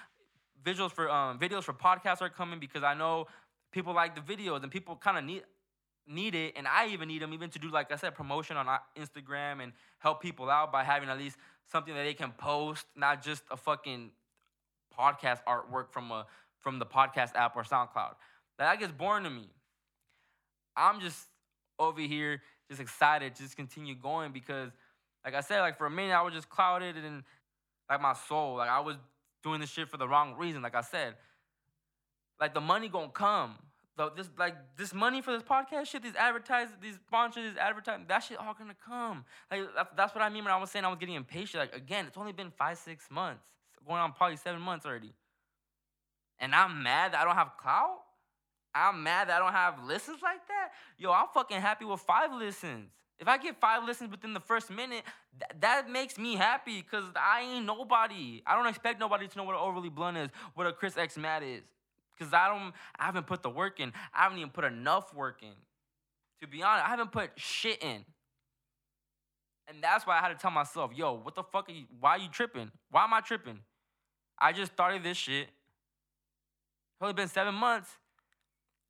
Visuals 0.65 0.91
for 0.91 1.09
um, 1.11 1.37
videos 1.37 1.63
for 1.63 1.73
podcasts 1.73 2.21
are 2.21 2.29
coming 2.29 2.59
because 2.59 2.81
I 2.83 2.95
know 2.95 3.27
people 3.71 3.93
like 3.93 4.15
the 4.15 4.21
videos 4.21 4.63
and 4.63 4.71
people 4.71 4.95
kind 4.95 5.19
of 5.19 5.23
need 5.23 5.43
need 6.07 6.33
it, 6.33 6.53
and 6.55 6.67
I 6.67 6.87
even 6.87 7.07
need 7.07 7.21
them 7.21 7.33
even 7.33 7.51
to 7.51 7.59
do 7.59 7.69
like 7.69 7.91
I 7.91 7.95
said 7.97 8.15
promotion 8.15 8.57
on 8.57 8.67
uh, 8.67 8.79
Instagram 8.97 9.61
and 9.61 9.71
help 9.99 10.19
people 10.19 10.49
out 10.49 10.71
by 10.71 10.83
having 10.83 11.09
at 11.09 11.19
least 11.19 11.37
something 11.71 11.93
that 11.93 12.03
they 12.03 12.13
can 12.15 12.31
post, 12.31 12.85
not 12.95 13.23
just 13.23 13.43
a 13.51 13.57
fucking 13.57 14.11
podcast 14.97 15.39
artwork 15.47 15.91
from 15.91 16.11
a 16.11 16.25
from 16.61 16.79
the 16.79 16.85
podcast 16.85 17.35
app 17.35 17.55
or 17.55 17.63
SoundCloud. 17.63 18.15
That 18.57 18.79
gets 18.79 18.91
boring 18.91 19.23
to 19.23 19.29
me. 19.29 19.49
I'm 20.75 20.99
just 20.99 21.27
over 21.77 22.01
here 22.01 22.41
just 22.69 22.81
excited 22.81 23.35
just 23.35 23.55
continue 23.55 23.95
going 23.95 24.31
because 24.31 24.71
like 25.23 25.35
I 25.35 25.41
said, 25.41 25.61
like 25.61 25.77
for 25.77 25.87
a 25.87 25.91
minute 25.91 26.13
I 26.13 26.21
was 26.21 26.33
just 26.33 26.49
clouded 26.49 26.95
and 26.97 27.23
like 27.89 28.01
my 28.01 28.13
soul. 28.13 28.57
Like 28.57 28.69
I 28.69 28.79
was 28.79 28.95
doing 29.43 29.59
this 29.59 29.69
shit 29.69 29.89
for 29.89 29.97
the 29.97 30.07
wrong 30.07 30.35
reason, 30.37 30.61
like 30.61 30.75
I 30.75 30.81
said. 30.81 31.15
Like 32.39 32.53
the 32.53 32.61
money 32.61 32.89
gonna 32.89 33.09
come. 33.09 33.55
The, 33.97 34.11
this 34.11 34.29
like 34.37 34.55
this 34.77 34.93
money 34.93 35.21
for 35.21 35.31
this 35.31 35.43
podcast 35.43 35.87
shit, 35.87 36.03
these 36.03 36.15
advertising, 36.15 36.75
these 36.81 36.95
sponsors, 37.07 37.51
these 37.51 37.57
advertising, 37.57 38.05
that 38.09 38.19
shit 38.19 38.37
all 38.37 38.53
gonna 38.53 38.75
come. 38.85 39.23
Like 39.49 39.61
that's, 39.75 39.89
that's 39.95 40.15
what 40.15 40.23
I 40.23 40.29
mean 40.29 40.43
when 40.43 40.53
I 40.53 40.57
was 40.57 40.69
saying 40.69 40.83
I 40.83 40.89
was 40.89 40.97
getting 40.99 41.15
impatient. 41.15 41.61
Like 41.61 41.75
again, 41.75 42.05
it's 42.05 42.17
only 42.17 42.33
been 42.33 42.51
five, 42.51 42.77
six 42.77 43.05
months 43.09 43.43
going 43.87 44.01
on 44.01 44.13
probably 44.13 44.37
seven 44.37 44.61
months 44.61 44.85
already. 44.85 45.13
And 46.39 46.53
I'm 46.53 46.83
mad 46.83 47.13
that 47.13 47.21
I 47.21 47.23
don't 47.23 47.35
have 47.35 47.51
clout. 47.57 47.99
I'm 48.73 49.03
mad 49.03 49.29
that 49.29 49.37
I 49.37 49.39
don't 49.39 49.53
have 49.53 49.83
listens 49.85 50.21
like 50.21 50.45
that. 50.47 50.71
Yo, 50.97 51.11
I'm 51.11 51.27
fucking 51.33 51.61
happy 51.61 51.85
with 51.85 52.01
five 52.01 52.33
listens. 52.33 52.89
If 53.17 53.29
I 53.29 53.37
get 53.37 53.59
five 53.61 53.85
listens 53.85 54.11
within 54.11 54.33
the 54.33 54.41
first 54.41 54.69
minute, 54.69 55.03
th- 55.39 55.61
that 55.61 55.89
makes 55.89 56.17
me 56.17 56.35
happy 56.35 56.81
because 56.81 57.05
I 57.15 57.41
ain't 57.41 57.65
nobody. 57.65 58.43
I 58.45 58.55
don't 58.55 58.67
expect 58.67 58.99
nobody 58.99 59.27
to 59.27 59.37
know 59.37 59.45
what 59.45 59.55
an 59.55 59.61
overly 59.61 59.87
blunt 59.87 60.17
is, 60.17 60.29
what 60.53 60.67
a 60.67 60.73
Chris 60.73 60.97
X 60.97 61.17
Matt 61.17 61.41
is. 61.41 61.61
Because 62.17 62.33
I 62.33 62.49
don't 62.49 62.73
I 62.99 63.05
haven't 63.05 63.27
put 63.27 63.41
the 63.41 63.49
work 63.49 63.79
in. 63.79 63.93
I 64.13 64.23
haven't 64.23 64.39
even 64.39 64.49
put 64.49 64.65
enough 64.65 65.13
work 65.13 65.41
in. 65.41 65.53
To 66.41 66.47
be 66.47 66.61
honest, 66.61 66.85
I 66.85 66.89
haven't 66.89 67.13
put 67.13 67.31
shit 67.37 67.81
in. 67.81 68.03
And 69.67 69.81
that's 69.81 70.05
why 70.05 70.17
I 70.17 70.21
had 70.21 70.29
to 70.29 70.35
tell 70.35 70.51
myself, 70.51 70.91
yo, 70.93 71.13
what 71.13 71.35
the 71.35 71.43
fuck 71.43 71.69
are 71.69 71.71
you 71.71 71.85
why 71.99 72.11
are 72.11 72.19
you 72.19 72.29
tripping? 72.29 72.71
Why 72.91 73.05
am 73.05 73.13
I 73.13 73.21
tripping? 73.21 73.59
I 74.39 74.51
just 74.51 74.73
started 74.73 75.03
this 75.03 75.17
shit. 75.17 75.47
It's 75.47 77.01
only 77.01 77.13
been 77.13 77.27
seven 77.27 77.55
months. 77.55 77.89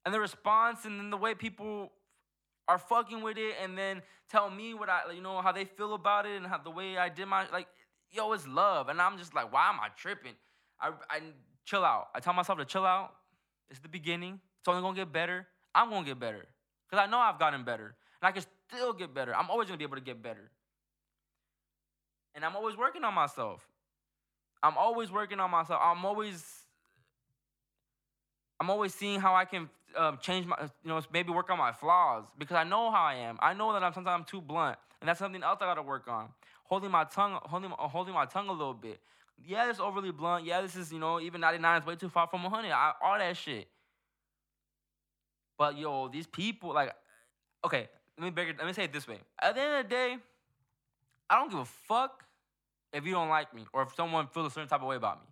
And 0.05 0.13
the 0.13 0.19
response 0.19 0.85
and 0.85 0.99
then 0.99 1.09
the 1.09 1.17
way 1.17 1.33
people 1.33 1.91
are 2.67 2.77
fucking 2.77 3.21
with 3.21 3.37
it 3.37 3.55
and 3.61 3.77
then 3.77 4.01
tell 4.29 4.49
me 4.49 4.73
what 4.73 4.89
I, 4.89 5.11
you 5.13 5.21
know, 5.21 5.41
how 5.41 5.51
they 5.51 5.65
feel 5.65 5.93
about 5.93 6.25
it 6.25 6.37
and 6.37 6.45
how 6.45 6.57
the 6.57 6.69
way 6.69 6.97
I 6.97 7.09
did 7.09 7.27
my, 7.27 7.47
like, 7.51 7.67
yo, 8.11 8.31
it's 8.33 8.47
love. 8.47 8.89
And 8.89 9.01
I'm 9.01 9.17
just 9.17 9.33
like, 9.33 9.51
why 9.51 9.69
am 9.69 9.79
I 9.79 9.87
tripping? 9.95 10.33
I, 10.79 10.91
I 11.09 11.19
chill 11.65 11.83
out. 11.83 12.09
I 12.13 12.19
tell 12.19 12.33
myself 12.33 12.59
to 12.59 12.65
chill 12.65 12.85
out. 12.85 13.13
It's 13.69 13.79
the 13.79 13.89
beginning. 13.89 14.39
It's 14.59 14.67
only 14.67 14.81
gonna 14.81 14.95
get 14.95 15.11
better. 15.11 15.47
I'm 15.73 15.89
gonna 15.89 16.05
get 16.05 16.19
better. 16.19 16.45
Because 16.89 17.03
I 17.03 17.09
know 17.09 17.17
I've 17.17 17.39
gotten 17.39 17.63
better. 17.63 17.95
And 18.21 18.27
I 18.29 18.31
can 18.31 18.43
still 18.69 18.93
get 18.93 19.13
better. 19.13 19.35
I'm 19.35 19.49
always 19.49 19.67
gonna 19.67 19.77
be 19.77 19.83
able 19.83 19.97
to 19.97 20.03
get 20.03 20.21
better. 20.21 20.51
And 22.35 22.45
I'm 22.45 22.55
always 22.55 22.77
working 22.77 23.03
on 23.03 23.13
myself. 23.13 23.65
I'm 24.63 24.77
always 24.77 25.11
working 25.11 25.39
on 25.39 25.51
myself. 25.51 25.79
I'm 25.83 26.03
always 26.05 26.43
I'm 28.59 28.69
always 28.69 28.93
seeing 28.93 29.19
how 29.19 29.35
I 29.35 29.45
can 29.45 29.69
um, 29.97 30.17
change 30.21 30.45
my, 30.45 30.55
you 30.61 30.89
know, 30.89 31.01
maybe 31.11 31.31
work 31.31 31.49
on 31.49 31.57
my 31.57 31.71
flaws 31.71 32.25
because 32.37 32.55
I 32.55 32.63
know 32.63 32.91
how 32.91 33.03
I 33.03 33.15
am. 33.15 33.37
I 33.41 33.53
know 33.53 33.73
that 33.73 33.83
I'm 33.83 33.93
sometimes 33.93 34.19
I'm 34.21 34.25
too 34.25 34.41
blunt, 34.41 34.77
and 35.01 35.07
that's 35.07 35.19
something 35.19 35.43
else 35.43 35.59
I 35.61 35.65
got 35.65 35.75
to 35.75 35.81
work 35.81 36.07
on. 36.07 36.29
Holding 36.63 36.91
my 36.91 37.03
tongue, 37.03 37.39
holding, 37.43 37.69
holding 37.71 38.13
my 38.13 38.25
tongue 38.25 38.47
a 38.47 38.51
little 38.51 38.73
bit. 38.73 38.99
Yeah, 39.45 39.69
it's 39.69 39.79
overly 39.79 40.11
blunt. 40.11 40.45
Yeah, 40.45 40.61
this 40.61 40.75
is 40.75 40.91
you 40.91 40.99
know 40.99 41.19
even 41.19 41.41
99 41.41 41.81
is 41.81 41.87
way 41.87 41.95
too 41.95 42.09
far 42.09 42.27
from 42.27 42.43
100. 42.43 42.71
I, 42.71 42.93
all 43.01 43.17
that 43.17 43.37
shit. 43.37 43.67
But 45.57 45.77
yo, 45.77 46.07
these 46.09 46.27
people 46.27 46.73
like, 46.73 46.93
okay, 47.63 47.87
let 48.17 48.25
me 48.25 48.31
break 48.31 48.49
it. 48.49 48.57
Let 48.57 48.67
me 48.67 48.73
say 48.73 48.85
it 48.85 48.93
this 48.93 49.07
way. 49.07 49.19
At 49.41 49.55
the 49.55 49.61
end 49.61 49.75
of 49.75 49.83
the 49.83 49.89
day, 49.89 50.17
I 51.29 51.39
don't 51.39 51.49
give 51.49 51.59
a 51.59 51.65
fuck 51.65 52.23
if 52.95 53.05
you 53.05 53.11
don't 53.11 53.29
like 53.29 53.53
me 53.53 53.65
or 53.73 53.83
if 53.83 53.93
someone 53.95 54.27
feels 54.27 54.47
a 54.47 54.49
certain 54.49 54.69
type 54.69 54.81
of 54.81 54.87
way 54.87 54.95
about 54.95 55.21
me. 55.21 55.27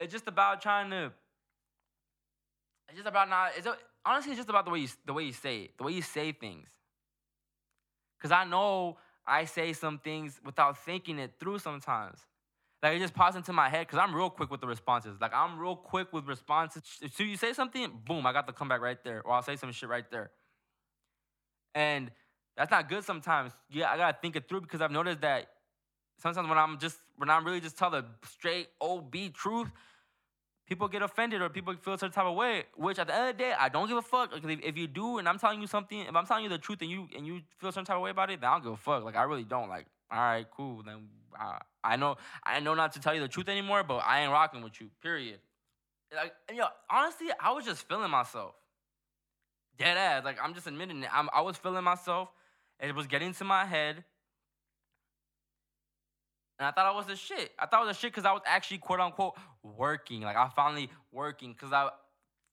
It's 0.00 0.12
just 0.12 0.26
about 0.26 0.60
trying 0.60 0.90
to. 0.90 1.12
It's 2.88 2.96
just 2.96 3.08
about 3.08 3.28
not. 3.28 3.52
It's 3.56 3.66
honestly 4.04 4.32
it's 4.32 4.38
just 4.38 4.48
about 4.48 4.64
the 4.64 4.70
way 4.70 4.80
you 4.80 4.88
the 5.06 5.12
way 5.12 5.24
you 5.24 5.32
say 5.32 5.62
it, 5.62 5.78
the 5.78 5.84
way 5.84 5.92
you 5.92 6.02
say 6.02 6.32
things. 6.32 6.68
Cause 8.20 8.32
I 8.32 8.44
know 8.44 8.98
I 9.26 9.44
say 9.44 9.72
some 9.72 9.98
things 9.98 10.40
without 10.44 10.76
thinking 10.78 11.18
it 11.18 11.34
through 11.38 11.60
sometimes. 11.60 12.18
Like 12.82 12.96
it 12.96 13.00
just 13.00 13.14
pops 13.14 13.36
into 13.36 13.52
my 13.52 13.68
head 13.68 13.86
because 13.86 13.98
I'm 13.98 14.14
real 14.14 14.30
quick 14.30 14.50
with 14.50 14.60
the 14.60 14.66
responses. 14.66 15.20
Like 15.20 15.32
I'm 15.34 15.58
real 15.58 15.76
quick 15.76 16.12
with 16.12 16.26
responses. 16.26 16.82
So 17.12 17.22
you 17.22 17.36
say 17.36 17.52
something, 17.52 17.90
boom, 18.04 18.26
I 18.26 18.32
got 18.32 18.46
the 18.46 18.52
comeback 18.52 18.80
right 18.80 19.02
there, 19.04 19.22
or 19.24 19.32
I'll 19.32 19.42
say 19.42 19.56
some 19.56 19.72
shit 19.72 19.88
right 19.88 20.08
there. 20.10 20.30
And 21.74 22.10
that's 22.56 22.70
not 22.70 22.88
good 22.88 23.04
sometimes. 23.04 23.52
Yeah, 23.70 23.90
I 23.90 23.96
gotta 23.96 24.16
think 24.20 24.34
it 24.36 24.48
through 24.48 24.62
because 24.62 24.80
I've 24.80 24.90
noticed 24.90 25.20
that 25.20 25.46
sometimes 26.18 26.48
when 26.48 26.58
I'm 26.58 26.78
just 26.78 26.98
when 27.16 27.30
I'm 27.30 27.44
really 27.44 27.60
just 27.60 27.78
tell 27.78 27.90
the 27.90 28.04
straight 28.28 28.68
OB 28.80 29.14
truth, 29.32 29.68
people 30.66 30.88
get 30.88 31.02
offended 31.02 31.40
or 31.40 31.48
people 31.48 31.74
feel 31.80 31.94
a 31.94 31.98
certain 31.98 32.12
type 32.12 32.26
of 32.26 32.34
way. 32.36 32.64
Which 32.76 32.98
at 32.98 33.06
the 33.06 33.14
end 33.14 33.30
of 33.30 33.36
the 33.36 33.42
day, 33.42 33.54
I 33.58 33.68
don't 33.68 33.88
give 33.88 33.96
a 33.96 34.02
fuck. 34.02 34.32
Like 34.32 34.44
if, 34.44 34.60
if 34.62 34.76
you 34.76 34.86
do, 34.86 35.18
and 35.18 35.28
I'm 35.28 35.38
telling 35.38 35.60
you 35.60 35.66
something, 35.66 36.00
if 36.00 36.14
I'm 36.14 36.26
telling 36.26 36.44
you 36.44 36.50
the 36.50 36.58
truth 36.58 36.82
and 36.82 36.90
you 36.90 37.08
and 37.16 37.26
you 37.26 37.40
feel 37.58 37.72
some 37.72 37.84
type 37.84 37.96
of 37.96 38.02
way 38.02 38.10
about 38.10 38.30
it, 38.30 38.40
then 38.40 38.50
I 38.50 38.54
don't 38.54 38.64
give 38.64 38.72
a 38.72 38.76
fuck. 38.76 39.04
Like 39.04 39.16
I 39.16 39.22
really 39.22 39.44
don't. 39.44 39.68
Like 39.68 39.86
all 40.10 40.18
right, 40.18 40.46
cool. 40.56 40.82
Then 40.82 41.08
uh, 41.38 41.58
I 41.82 41.96
know 41.96 42.16
I 42.44 42.60
know 42.60 42.74
not 42.74 42.92
to 42.92 43.00
tell 43.00 43.14
you 43.14 43.20
the 43.20 43.28
truth 43.28 43.48
anymore, 43.48 43.84
but 43.84 43.98
I 43.98 44.20
ain't 44.22 44.32
rocking 44.32 44.62
with 44.62 44.80
you. 44.80 44.90
Period. 45.02 45.38
Like 46.14 46.32
yo, 46.54 46.66
honestly, 46.90 47.28
I 47.40 47.52
was 47.52 47.64
just 47.64 47.86
feeling 47.88 48.10
myself. 48.10 48.54
Dead 49.78 49.96
ass. 49.96 50.24
Like 50.24 50.38
I'm 50.42 50.54
just 50.54 50.66
admitting 50.66 51.02
it. 51.02 51.10
I'm, 51.12 51.28
I 51.32 51.40
was 51.42 51.56
feeling 51.56 51.84
myself. 51.84 52.28
It 52.80 52.94
was 52.94 53.06
getting 53.06 53.34
to 53.34 53.44
my 53.44 53.64
head. 53.64 54.04
And 56.58 56.66
I 56.66 56.72
thought 56.72 56.86
I 56.86 56.90
was 56.90 57.06
the 57.06 57.16
shit. 57.16 57.52
I 57.58 57.66
thought 57.66 57.82
I 57.82 57.86
was 57.86 57.96
the 57.96 58.00
shit 58.00 58.12
because 58.12 58.24
I 58.24 58.32
was 58.32 58.42
actually 58.44 58.78
quote 58.78 59.00
unquote 59.00 59.34
working. 59.62 60.22
Like 60.22 60.36
I 60.36 60.48
finally 60.48 60.90
working 61.12 61.52
because 61.52 61.72
I, 61.72 61.90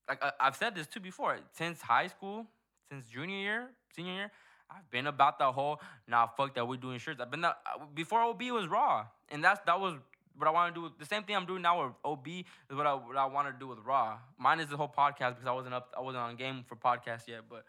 like 0.07 0.23
I, 0.23 0.31
I've 0.39 0.55
said 0.55 0.75
this 0.75 0.87
too 0.87 0.99
before. 0.99 1.37
Since 1.53 1.81
high 1.81 2.07
school, 2.07 2.45
since 2.91 3.05
junior 3.07 3.37
year, 3.37 3.69
senior 3.95 4.13
year, 4.13 4.31
I've 4.69 4.89
been 4.91 5.07
about 5.07 5.39
the 5.39 5.51
whole 5.51 5.81
nah 6.07 6.27
fuck 6.27 6.53
that 6.55 6.67
we're 6.67 6.77
doing 6.77 6.99
shirts. 6.99 7.19
I've 7.19 7.31
been 7.31 7.41
the, 7.41 7.49
uh, 7.49 7.85
before 7.95 8.21
OB 8.21 8.41
was 8.43 8.67
raw, 8.67 9.05
and 9.29 9.43
that's 9.43 9.59
that 9.65 9.79
was 9.79 9.95
what 10.37 10.47
I 10.47 10.51
want 10.51 10.75
to 10.75 10.81
do. 10.81 10.93
The 10.99 11.05
same 11.05 11.23
thing 11.23 11.35
I'm 11.35 11.47
doing 11.47 11.63
now 11.63 11.83
with 11.83 11.93
OB 12.03 12.27
is 12.27 12.45
what 12.75 12.85
I 12.85 12.93
what 12.93 13.17
I 13.17 13.25
want 13.25 13.47
to 13.47 13.59
do 13.59 13.67
with 13.67 13.79
raw. 13.79 14.17
Mine 14.37 14.59
is 14.59 14.69
the 14.69 14.77
whole 14.77 14.91
podcast 14.95 15.31
because 15.31 15.47
I 15.47 15.51
wasn't 15.51 15.73
up, 15.73 15.91
I 15.97 16.01
wasn't 16.01 16.23
on 16.23 16.35
game 16.35 16.63
for 16.67 16.75
podcast 16.75 17.27
yet, 17.27 17.41
but. 17.49 17.63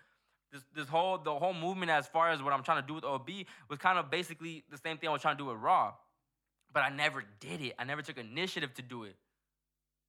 This, 0.52 0.62
this 0.76 0.88
whole 0.88 1.18
the 1.18 1.34
whole 1.34 1.52
movement 1.52 1.90
as 1.90 2.06
far 2.06 2.30
as 2.30 2.40
what 2.40 2.52
I'm 2.52 2.62
trying 2.62 2.80
to 2.80 2.86
do 2.86 2.94
with 2.94 3.02
OB 3.02 3.28
was 3.68 3.80
kind 3.80 3.98
of 3.98 4.12
basically 4.12 4.62
the 4.70 4.78
same 4.78 4.96
thing 4.96 5.08
I 5.08 5.12
was 5.12 5.20
trying 5.20 5.36
to 5.36 5.42
do 5.42 5.46
with 5.46 5.56
Raw 5.56 5.92
but 6.76 6.84
I 6.84 6.90
never 6.90 7.24
did 7.40 7.62
it. 7.62 7.72
I 7.78 7.84
never 7.84 8.02
took 8.02 8.18
initiative 8.18 8.74
to 8.74 8.82
do 8.82 9.04
it. 9.04 9.16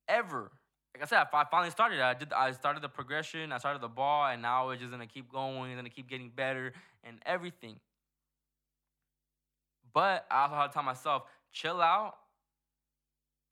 Ever. 0.09 0.51
Like 0.93 1.01
I 1.01 1.05
said, 1.05 1.25
I 1.31 1.45
finally 1.49 1.71
started. 1.71 2.01
I 2.01 2.13
did. 2.13 2.33
I 2.33 2.51
started 2.51 2.83
the 2.83 2.89
progression. 2.89 3.53
I 3.53 3.57
started 3.57 3.81
the 3.81 3.87
ball, 3.87 4.27
and 4.27 4.41
now 4.41 4.71
it's 4.71 4.81
just 4.81 4.91
gonna 4.91 5.07
keep 5.07 5.31
going. 5.31 5.71
It's 5.71 5.77
gonna 5.77 5.89
keep 5.89 6.09
getting 6.09 6.29
better 6.29 6.73
and 7.05 7.19
everything. 7.25 7.79
But 9.93 10.25
I 10.29 10.43
also 10.43 10.55
had 10.55 10.67
to 10.67 10.73
tell 10.73 10.83
myself, 10.83 11.23
chill 11.53 11.79
out, 11.79 12.15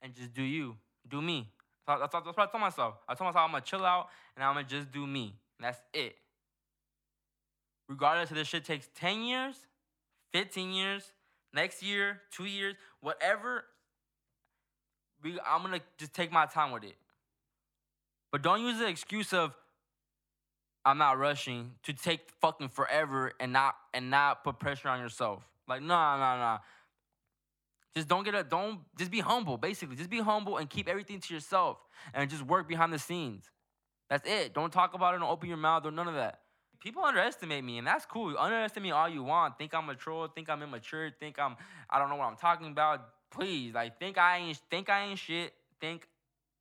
and 0.02 0.14
just 0.14 0.34
do 0.34 0.42
you, 0.42 0.76
do 1.08 1.22
me. 1.22 1.48
That's, 1.86 2.02
that's, 2.02 2.12
what 2.12 2.38
I 2.38 2.46
told 2.48 2.60
myself. 2.60 2.96
I 3.08 3.14
told 3.14 3.28
myself 3.28 3.46
I'm 3.46 3.52
gonna 3.52 3.64
chill 3.64 3.86
out 3.86 4.10
and 4.34 4.44
I'm 4.44 4.56
gonna 4.56 4.66
just 4.66 4.92
do 4.92 5.06
me. 5.06 5.36
That's 5.58 5.80
it. 5.94 6.16
Regardless 7.88 8.30
if 8.30 8.36
this 8.36 8.48
shit 8.48 8.66
takes 8.66 8.90
10 8.94 9.22
years, 9.22 9.56
15 10.34 10.70
years, 10.70 11.14
next 11.52 11.82
year, 11.82 12.20
two 12.30 12.44
years, 12.44 12.74
whatever, 13.00 13.64
we, 15.22 15.38
I'm 15.46 15.62
gonna 15.62 15.80
just 15.98 16.12
take 16.12 16.30
my 16.32 16.46
time 16.46 16.72
with 16.72 16.84
it. 16.84 16.96
But 18.32 18.42
don't 18.42 18.60
use 18.60 18.78
the 18.78 18.88
excuse 18.88 19.32
of 19.32 19.54
I'm 20.84 20.98
not 20.98 21.18
rushing 21.18 21.72
to 21.84 21.92
take 21.92 22.30
fucking 22.40 22.68
forever 22.68 23.32
and 23.40 23.52
not 23.52 23.74
and 23.92 24.10
not 24.10 24.44
put 24.44 24.58
pressure 24.58 24.88
on 24.88 25.00
yourself. 25.00 25.42
Like, 25.68 25.82
no 25.82 25.88
no 25.88 26.38
no. 26.38 26.58
Just 27.94 28.08
don't 28.08 28.24
get 28.24 28.34
a 28.34 28.44
don't 28.44 28.80
just 28.98 29.10
be 29.10 29.20
humble, 29.20 29.56
basically. 29.56 29.96
Just 29.96 30.10
be 30.10 30.20
humble 30.20 30.58
and 30.58 30.68
keep 30.68 30.88
everything 30.88 31.18
to 31.20 31.34
yourself 31.34 31.78
and 32.14 32.28
just 32.28 32.42
work 32.42 32.68
behind 32.68 32.92
the 32.92 32.98
scenes. 32.98 33.50
That's 34.08 34.28
it. 34.28 34.54
Don't 34.54 34.72
talk 34.72 34.94
about 34.94 35.14
it, 35.14 35.18
don't 35.18 35.30
open 35.30 35.48
your 35.48 35.58
mouth 35.58 35.84
or 35.84 35.90
none 35.90 36.06
of 36.06 36.14
that 36.14 36.40
people 36.86 37.02
underestimate 37.02 37.64
me, 37.64 37.78
and 37.78 37.86
that's 37.86 38.06
cool. 38.06 38.30
You 38.30 38.38
underestimate 38.38 38.84
me 38.84 38.90
all 38.92 39.08
you 39.08 39.24
want. 39.24 39.58
Think 39.58 39.74
I'm 39.74 39.88
a 39.88 39.94
troll. 39.96 40.28
Think 40.28 40.48
I'm 40.48 40.62
immature. 40.62 41.10
Think 41.18 41.36
I'm 41.36 41.56
I 41.90 41.98
don't 41.98 42.08
know 42.08 42.14
what 42.14 42.26
I'm 42.26 42.36
talking 42.36 42.68
about. 42.68 43.08
Please, 43.32 43.74
like 43.74 43.98
think 43.98 44.18
I 44.18 44.38
ain't 44.38 44.60
think 44.70 44.88
I 44.88 45.06
ain't 45.06 45.18
shit. 45.18 45.52
Think 45.80 46.06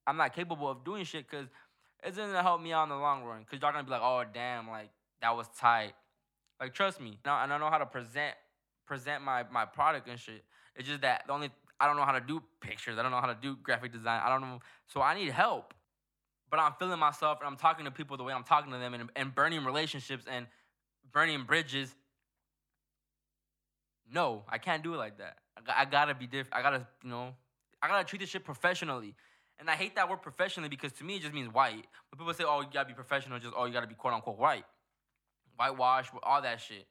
I'm 0.07 0.17
not 0.17 0.33
capable 0.33 0.67
of 0.67 0.83
doing 0.83 1.03
shit 1.03 1.29
because 1.29 1.45
it's 2.03 2.17
gonna 2.17 2.41
help 2.41 2.59
me 2.59 2.73
out 2.73 2.83
in 2.83 2.89
the 2.89 2.95
long 2.95 3.23
run. 3.23 3.45
Cause 3.49 3.59
y'all 3.61 3.71
gonna 3.71 3.83
be 3.83 3.91
like, 3.91 4.01
oh 4.01 4.23
damn, 4.33 4.67
like 4.67 4.89
that 5.21 5.35
was 5.35 5.47
tight. 5.59 5.93
Like 6.59 6.73
trust 6.73 6.99
me. 6.99 7.19
Now 7.23 7.43
and 7.43 7.53
I 7.53 7.57
don't 7.57 7.63
know 7.63 7.69
how 7.69 7.77
to 7.77 7.85
present 7.85 8.33
present 8.87 9.23
my 9.23 9.45
my 9.51 9.65
product 9.65 10.09
and 10.09 10.19
shit. 10.19 10.43
It's 10.75 10.87
just 10.87 11.01
that 11.01 11.25
the 11.27 11.33
only 11.33 11.51
I 11.79 11.85
don't 11.85 11.97
know 11.97 12.05
how 12.05 12.13
to 12.13 12.21
do 12.21 12.41
pictures. 12.61 12.97
I 12.97 13.03
don't 13.03 13.11
know 13.11 13.21
how 13.21 13.27
to 13.27 13.37
do 13.39 13.57
graphic 13.61 13.93
design. 13.93 14.21
I 14.25 14.29
don't 14.29 14.41
know. 14.41 14.59
So 14.87 15.03
I 15.03 15.13
need 15.13 15.29
help 15.29 15.75
but 16.55 16.61
I'm 16.61 16.73
feeling 16.79 16.99
myself 16.99 17.39
and 17.41 17.47
I'm 17.49 17.57
talking 17.57 17.83
to 17.83 17.91
people 17.91 18.15
the 18.15 18.23
way 18.23 18.31
I'm 18.31 18.45
talking 18.45 18.71
to 18.71 18.77
them 18.77 18.93
and, 18.93 19.09
and 19.17 19.35
burning 19.35 19.65
relationships 19.65 20.23
and 20.31 20.47
burning 21.11 21.43
bridges. 21.43 21.93
No, 24.09 24.43
I 24.47 24.57
can't 24.57 24.81
do 24.81 24.93
it 24.93 24.97
like 24.97 25.17
that. 25.17 25.39
I, 25.57 25.81
I 25.81 25.85
gotta 25.85 26.15
be 26.15 26.27
different. 26.27 26.53
I 26.53 26.61
gotta, 26.61 26.87
you 27.03 27.09
know, 27.09 27.33
I 27.81 27.89
gotta 27.89 28.05
treat 28.05 28.19
this 28.19 28.29
shit 28.29 28.45
professionally. 28.45 29.15
And 29.59 29.69
I 29.69 29.73
hate 29.73 29.95
that 29.95 30.09
word 30.09 30.21
professionally 30.21 30.69
because 30.69 30.93
to 30.93 31.03
me 31.03 31.17
it 31.17 31.23
just 31.23 31.33
means 31.33 31.53
white. 31.53 31.87
When 32.09 32.17
people 32.17 32.33
say, 32.33 32.45
oh, 32.47 32.61
you 32.61 32.67
gotta 32.71 32.87
be 32.87 32.93
professional, 32.93 33.37
just, 33.37 33.53
oh, 33.57 33.65
you 33.65 33.73
gotta 33.73 33.87
be 33.87 33.95
quote 33.95 34.13
unquote 34.13 34.39
white. 34.39 34.63
Whitewash, 35.57 36.07
all 36.23 36.41
that 36.41 36.61
shit. 36.61 36.87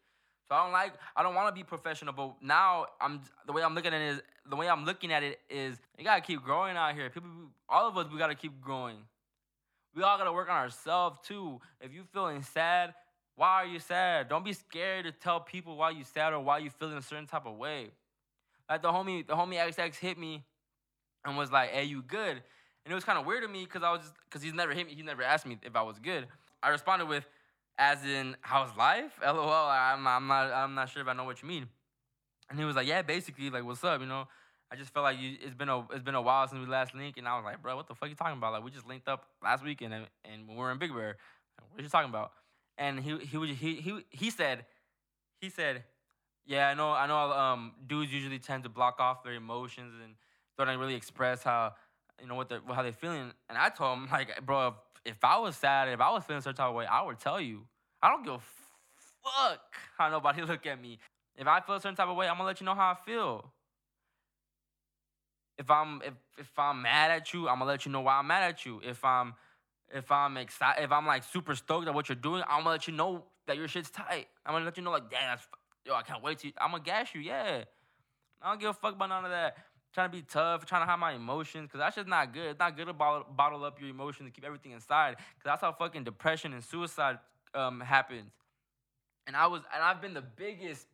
So 0.46 0.54
I 0.54 0.62
don't 0.62 0.72
like, 0.72 0.92
I 1.16 1.22
don't 1.22 1.34
wanna 1.34 1.52
be 1.52 1.64
professional, 1.64 2.12
but 2.12 2.34
now 2.42 2.84
I'm, 3.00 3.22
the 3.46 3.52
way 3.52 3.62
I'm 3.62 3.74
looking 3.74 3.94
at 3.94 4.02
it 4.02 4.16
is, 4.16 4.22
the 4.46 4.56
way 4.56 4.68
I'm 4.68 4.84
looking 4.84 5.10
at 5.10 5.22
it 5.22 5.40
is, 5.48 5.78
you 5.96 6.04
gotta 6.04 6.20
keep 6.20 6.42
growing 6.42 6.76
out 6.76 6.94
here. 6.94 7.08
People, 7.08 7.30
all 7.66 7.88
of 7.88 7.96
us, 7.96 8.12
we 8.12 8.18
gotta 8.18 8.34
keep 8.34 8.60
growing. 8.60 8.98
We 9.94 10.02
all 10.02 10.18
gotta 10.18 10.32
work 10.32 10.48
on 10.48 10.56
ourselves 10.56 11.20
too. 11.26 11.60
If 11.80 11.92
you're 11.92 12.04
feeling 12.12 12.42
sad, 12.42 12.94
why 13.36 13.62
are 13.62 13.66
you 13.66 13.78
sad? 13.78 14.28
Don't 14.28 14.44
be 14.44 14.52
scared 14.52 15.04
to 15.04 15.12
tell 15.12 15.40
people 15.40 15.76
why 15.76 15.90
you 15.90 16.04
sad 16.04 16.32
or 16.32 16.40
why 16.40 16.58
you 16.58 16.70
feeling 16.70 16.96
a 16.96 17.02
certain 17.02 17.26
type 17.26 17.46
of 17.46 17.56
way. 17.56 17.90
Like 18.68 18.82
the 18.82 18.88
homie, 18.88 19.26
the 19.26 19.34
homie 19.34 19.56
XX 19.56 19.94
hit 19.96 20.18
me 20.18 20.42
and 21.24 21.36
was 21.36 21.50
like, 21.50 21.70
"Hey, 21.70 21.84
you 21.84 22.02
good?" 22.02 22.42
And 22.84 22.92
it 22.92 22.94
was 22.94 23.04
kind 23.04 23.18
of 23.18 23.26
weird 23.26 23.42
to 23.42 23.48
me 23.48 23.64
because 23.64 23.82
I 23.82 23.92
was 23.92 24.00
just 24.00 24.14
because 24.24 24.42
he's 24.42 24.54
never 24.54 24.72
hit 24.72 24.86
me. 24.86 24.94
He 24.94 25.02
never 25.02 25.22
asked 25.22 25.46
me 25.46 25.58
if 25.62 25.76
I 25.76 25.82
was 25.82 25.98
good. 25.98 26.26
I 26.62 26.70
responded 26.70 27.06
with, 27.06 27.24
"As 27.78 28.04
in, 28.04 28.36
how's 28.40 28.74
life?" 28.76 29.12
LOL. 29.22 29.68
I'm, 29.68 30.06
I'm 30.06 30.26
not. 30.26 30.52
I'm 30.52 30.74
not 30.74 30.88
sure 30.90 31.02
if 31.02 31.08
I 31.08 31.12
know 31.12 31.24
what 31.24 31.42
you 31.42 31.48
mean. 31.48 31.68
And 32.50 32.58
he 32.58 32.64
was 32.64 32.76
like, 32.76 32.86
"Yeah, 32.86 33.02
basically, 33.02 33.50
like, 33.50 33.64
what's 33.64 33.84
up?" 33.84 34.00
You 34.00 34.06
know. 34.06 34.28
I 34.74 34.76
just 34.76 34.92
felt 34.92 35.04
like 35.04 35.20
you, 35.20 35.36
it's 35.40 35.54
been 35.54 35.68
a 35.68 35.86
it's 35.92 36.02
been 36.02 36.16
a 36.16 36.20
while 36.20 36.48
since 36.48 36.58
we 36.58 36.66
last 36.66 36.96
linked, 36.96 37.16
and 37.16 37.28
I 37.28 37.36
was 37.36 37.44
like, 37.44 37.62
bro, 37.62 37.76
what 37.76 37.86
the 37.86 37.94
fuck 37.94 38.08
you 38.08 38.16
talking 38.16 38.36
about? 38.36 38.54
Like 38.54 38.64
we 38.64 38.72
just 38.72 38.88
linked 38.88 39.06
up 39.06 39.24
last 39.40 39.62
week, 39.62 39.82
and 39.82 39.94
and 39.94 40.48
we 40.48 40.56
were 40.56 40.72
in 40.72 40.78
Big 40.78 40.92
Bear. 40.92 41.16
What 41.70 41.80
are 41.80 41.82
you 41.84 41.88
talking 41.88 42.10
about? 42.10 42.32
And 42.76 42.98
he 42.98 43.16
he 43.18 43.54
he 43.54 43.74
he 43.76 44.00
he 44.10 44.30
said 44.30 44.66
he 45.40 45.48
said, 45.48 45.84
yeah, 46.44 46.66
I 46.70 46.74
know 46.74 46.90
I 46.90 47.06
know 47.06 47.16
um 47.16 47.72
dudes 47.86 48.12
usually 48.12 48.40
tend 48.40 48.64
to 48.64 48.68
block 48.68 48.98
off 48.98 49.22
their 49.22 49.34
emotions 49.34 49.92
and 50.02 50.14
don't 50.58 50.76
really 50.76 50.96
express 50.96 51.44
how 51.44 51.74
you 52.20 52.26
know 52.26 52.34
what 52.34 52.48
they 52.48 52.58
how 52.66 52.82
they're 52.82 52.92
feeling. 52.92 53.30
And 53.48 53.56
I 53.56 53.68
told 53.68 53.96
him 53.96 54.08
like, 54.12 54.44
bro, 54.44 54.68
if, 54.68 54.74
if 55.04 55.24
I 55.24 55.38
was 55.38 55.54
sad, 55.54 55.88
if 55.88 56.00
I 56.00 56.10
was 56.10 56.24
feeling 56.24 56.42
certain 56.42 56.56
type 56.56 56.70
of 56.70 56.74
way, 56.74 56.86
I 56.86 57.00
would 57.02 57.20
tell 57.20 57.40
you. 57.40 57.62
I 58.02 58.10
don't 58.10 58.24
give 58.24 58.34
a 58.34 58.40
fuck 59.22 59.60
how 59.96 60.10
nobody 60.10 60.42
look 60.48 60.66
at 60.66 60.82
me. 60.82 60.98
If 61.36 61.46
I 61.46 61.60
feel 61.60 61.76
a 61.76 61.80
certain 61.80 61.94
type 61.94 62.08
of 62.08 62.16
way, 62.16 62.26
I'm 62.26 62.34
gonna 62.34 62.48
let 62.48 62.60
you 62.60 62.66
know 62.66 62.74
how 62.74 62.90
I 62.90 62.96
feel 63.06 63.52
if 65.58 65.70
I'm 65.70 66.02
if 66.02 66.14
if 66.38 66.58
I'm 66.58 66.82
mad 66.82 67.10
at 67.10 67.32
you, 67.32 67.48
I'm 67.48 67.58
gonna 67.58 67.70
let 67.70 67.86
you 67.86 67.92
know 67.92 68.00
why 68.00 68.18
I'm 68.18 68.26
mad 68.26 68.42
at 68.42 68.66
you. 68.66 68.80
If 68.84 69.04
I'm 69.04 69.34
if 69.92 70.10
I'm 70.10 70.36
excited, 70.36 70.82
if 70.82 70.92
I'm 70.92 71.06
like 71.06 71.24
super 71.24 71.54
stoked 71.54 71.86
at 71.86 71.94
what 71.94 72.08
you're 72.08 72.16
doing, 72.16 72.42
I'm 72.48 72.60
gonna 72.60 72.70
let 72.70 72.88
you 72.88 72.94
know 72.94 73.24
that 73.46 73.56
your 73.56 73.68
shit's 73.68 73.90
tight. 73.90 74.26
I'm 74.44 74.52
gonna 74.52 74.64
let 74.64 74.76
you 74.76 74.82
know 74.82 74.90
like, 74.90 75.10
damn, 75.10 75.30
that's, 75.30 75.46
yo, 75.86 75.94
I 75.94 76.02
can't 76.02 76.22
wait 76.22 76.38
to. 76.40 76.52
I'm 76.58 76.72
gonna 76.72 76.82
gas 76.82 77.14
you, 77.14 77.20
yeah. 77.20 77.64
I 78.42 78.50
don't 78.50 78.60
give 78.60 78.70
a 78.70 78.74
fuck 78.74 78.94
about 78.94 79.08
none 79.08 79.24
of 79.24 79.30
that. 79.30 79.56
trying 79.92 80.10
to 80.10 80.16
be 80.16 80.22
tough, 80.22 80.66
trying 80.66 80.82
to 80.82 80.86
hide 80.86 80.98
my 80.98 81.12
emotions, 81.12 81.70
cause 81.70 81.78
that's 81.78 81.96
just 81.96 82.08
not 82.08 82.34
good. 82.34 82.50
It's 82.50 82.58
not 82.58 82.76
good 82.76 82.86
to 82.86 82.92
bottle, 82.92 83.26
bottle 83.30 83.64
up 83.64 83.80
your 83.80 83.88
emotions 83.88 84.26
and 84.26 84.34
keep 84.34 84.44
everything 84.44 84.72
inside, 84.72 85.16
cause 85.16 85.44
that's 85.44 85.60
how 85.60 85.72
fucking 85.72 86.04
depression 86.04 86.52
and 86.52 86.64
suicide 86.64 87.18
um, 87.54 87.80
happens. 87.80 88.32
And 89.26 89.36
I 89.36 89.46
was, 89.46 89.62
and 89.72 89.82
I've 89.82 90.02
been 90.02 90.12
the 90.12 90.22
biggest, 90.22 90.86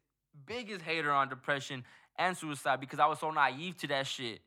biggest 0.47 0.83
hater 0.83 1.11
on 1.11 1.29
depression 1.29 1.85
and 2.17 2.37
suicide 2.37 2.81
because 2.81 2.99
I 2.99 3.07
was 3.07 3.19
so 3.19 3.31
naive 3.31 3.77
to 3.79 3.87
that 3.89 4.07
shit. 4.07 4.41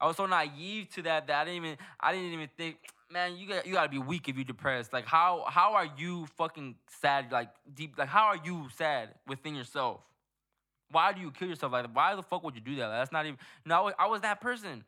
I 0.00 0.06
was 0.06 0.16
so 0.16 0.26
naive 0.26 0.88
to 0.94 1.02
that 1.02 1.26
that 1.28 1.42
I 1.42 1.44
didn't 1.44 1.64
even 1.64 1.78
I 2.00 2.12
didn't 2.12 2.32
even 2.32 2.48
think, 2.56 2.76
man, 3.10 3.36
you 3.36 3.48
got 3.48 3.66
you 3.66 3.72
gotta 3.74 3.88
be 3.88 3.98
weak 3.98 4.28
if 4.28 4.36
you're 4.36 4.44
depressed. 4.44 4.92
Like 4.92 5.06
how 5.06 5.44
how 5.48 5.74
are 5.74 5.88
you 5.96 6.26
fucking 6.36 6.76
sad? 7.00 7.30
Like 7.30 7.50
deep 7.74 7.96
like 7.96 8.08
how 8.08 8.24
are 8.24 8.38
you 8.44 8.68
sad 8.76 9.10
within 9.26 9.54
yourself? 9.54 10.00
Why 10.90 11.12
do 11.12 11.20
you 11.20 11.30
kill 11.30 11.48
yourself? 11.48 11.72
Like 11.72 11.86
why 11.94 12.14
the 12.14 12.22
fuck 12.22 12.42
would 12.44 12.54
you 12.54 12.60
do 12.60 12.76
that? 12.76 12.88
Like, 12.88 13.00
that's 13.00 13.12
not 13.12 13.26
even 13.26 13.38
no, 13.64 13.92
I 13.98 14.06
was, 14.06 14.20
that 14.22 14.40
person. 14.40 14.84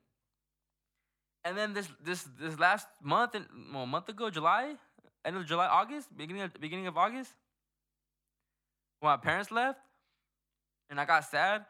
And 1.45 1.57
then 1.57 1.75
this 1.75 1.89
this 2.03 2.29
this 2.41 2.59
last 2.59 2.89
month 3.03 3.35
and 3.35 3.47
well, 3.73 3.85
a 3.85 3.87
month 3.87 4.09
ago, 4.09 4.31
July, 4.31 4.75
end 5.25 5.37
of 5.37 5.47
July, 5.47 5.67
August, 5.67 6.09
beginning 6.17 6.43
of 6.43 6.53
beginning 6.61 6.89
of 6.89 6.97
August, 6.97 7.33
when 9.01 9.13
my 9.13 9.17
parents 9.17 9.53
left, 9.53 9.79
and 10.91 11.01
I 11.01 11.05
got 11.05 11.25
sad. 11.25 11.65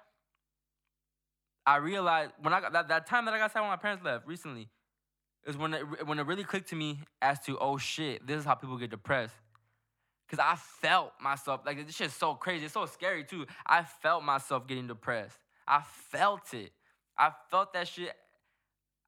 I 1.67 1.77
realized 1.77 2.33
when 2.41 2.55
I 2.55 2.61
got 2.61 2.73
that, 2.73 2.89
that 2.89 3.07
time 3.07 3.25
that 3.25 3.35
I 3.35 3.39
got 3.39 3.53
sad 3.53 3.61
when 3.61 3.71
my 3.71 3.77
parents 3.77 4.05
left 4.05 4.27
recently 4.27 4.69
is 5.47 5.57
when 5.57 5.75
it, 5.75 6.07
when 6.07 6.19
it 6.19 6.27
really 6.27 6.45
clicked 6.45 6.69
to 6.71 6.77
me 6.77 7.01
as 7.21 7.41
to 7.41 7.59
oh 7.59 7.77
shit, 7.77 8.27
this 8.27 8.39
is 8.39 8.45
how 8.45 8.55
people 8.55 8.77
get 8.79 8.91
depressed. 8.91 9.35
Cause 10.29 10.41
I 10.41 10.57
felt 10.57 11.13
myself 11.21 11.61
like 11.65 11.87
this 11.87 11.95
shit's 11.95 12.15
so 12.15 12.35
crazy. 12.35 12.65
It's 12.65 12.75
so 12.75 12.87
scary 12.87 13.25
too. 13.25 13.47
I 13.65 13.83
felt 13.83 14.25
myself 14.25 14.67
getting 14.67 14.89
depressed. 14.89 15.39
I 15.69 15.83
felt 16.11 16.53
it. 16.53 16.73
I 17.17 17.31
felt 17.51 17.73
that 17.75 17.89
shit. 17.89 18.13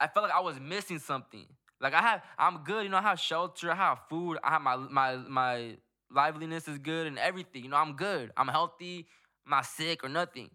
I 0.01 0.07
felt 0.07 0.25
like 0.25 0.35
I 0.35 0.41
was 0.41 0.61
missing 0.61 0.99
something. 0.99 1.47
Like 1.81 1.95
I 1.95 2.01
have, 2.01 2.23
I'm 2.39 2.59
good. 2.65 2.85
You 2.85 2.89
know, 2.91 2.99
I 2.99 3.03
have 3.03 3.21
shelter, 3.21 3.71
I 3.71 3.75
have 3.75 4.01
food, 4.09 4.39
I 4.43 4.51
have 4.51 4.63
my 4.63 4.77
my 4.77 5.17
my 5.17 5.77
liveliness 6.11 6.69
is 6.69 6.79
good 6.79 7.07
and 7.07 7.19
everything. 7.19 7.65
You 7.65 7.71
know, 7.71 7.77
I'm 7.77 7.95
good. 7.95 8.33
I'm 8.37 8.49
healthy. 8.49 9.07
I'm 9.45 9.51
not 9.51 9.67
sick 9.67 10.05
or 10.05 10.09
nothing. 10.09 10.51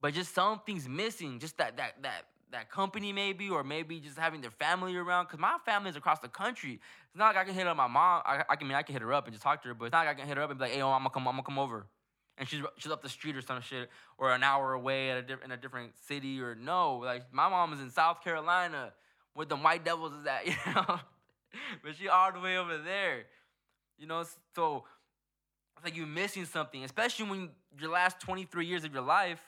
But 0.00 0.14
just 0.14 0.34
something's 0.34 0.88
missing. 0.88 1.38
Just 1.38 1.58
that 1.58 1.76
that 1.76 2.02
that 2.02 2.24
that 2.50 2.70
company 2.70 3.12
maybe, 3.12 3.48
or 3.48 3.62
maybe 3.62 4.00
just 4.00 4.18
having 4.18 4.40
their 4.40 4.50
family 4.50 4.96
around. 4.96 5.26
Cause 5.26 5.38
my 5.38 5.56
family's 5.64 5.96
across 5.96 6.20
the 6.20 6.28
country. 6.28 6.74
It's 6.74 7.18
not 7.18 7.34
like 7.34 7.36
I 7.36 7.44
can 7.44 7.54
hit 7.54 7.66
up 7.66 7.76
my 7.76 7.86
mom. 7.86 8.22
I, 8.24 8.44
I 8.48 8.56
can 8.56 8.68
mean 8.68 8.76
I 8.76 8.82
can 8.82 8.94
hit 8.94 9.02
her 9.02 9.12
up 9.12 9.26
and 9.26 9.34
just 9.34 9.42
talk 9.42 9.62
to 9.62 9.68
her, 9.68 9.74
but 9.74 9.86
it's 9.86 9.92
not 9.92 10.06
like 10.06 10.16
I 10.16 10.20
can 10.20 10.28
hit 10.28 10.36
her 10.36 10.42
up 10.42 10.50
and 10.50 10.58
be 10.58 10.64
like, 10.64 10.72
hey, 10.72 10.82
oh, 10.82 10.88
yo, 10.88 10.92
I'm 10.92 11.00
gonna 11.00 11.10
come, 11.10 11.26
I'm 11.28 11.34
gonna 11.34 11.42
come 11.42 11.58
over. 11.58 11.86
And 12.36 12.48
she's 12.48 12.62
she's 12.76 12.92
up 12.92 13.02
the 13.02 13.08
street 13.08 13.36
or 13.36 13.42
some 13.42 13.60
shit, 13.60 13.90
or 14.16 14.32
an 14.32 14.42
hour 14.44 14.72
away 14.72 15.10
at 15.10 15.28
a 15.28 15.44
in 15.44 15.50
a 15.50 15.56
different 15.56 15.92
city, 16.06 16.40
or 16.40 16.54
no, 16.54 16.98
like 16.98 17.32
my 17.32 17.48
mom 17.48 17.72
is 17.72 17.80
in 17.80 17.90
South 17.90 18.22
Carolina, 18.22 18.92
where 19.34 19.46
the 19.46 19.56
White 19.56 19.84
Devils 19.84 20.12
is 20.12 20.26
at, 20.26 20.46
you 20.46 20.54
know. 20.72 21.00
but 21.82 21.96
she 21.98 22.08
all 22.08 22.32
the 22.32 22.40
way 22.40 22.56
over 22.56 22.78
there, 22.78 23.24
you 23.98 24.06
know. 24.06 24.24
So 24.54 24.84
it's 25.76 25.84
like 25.84 25.96
you're 25.96 26.06
missing 26.06 26.44
something, 26.44 26.84
especially 26.84 27.28
when 27.28 27.50
your 27.78 27.90
last 27.90 28.20
23 28.20 28.66
years 28.66 28.84
of 28.84 28.92
your 28.92 29.02
life, 29.02 29.40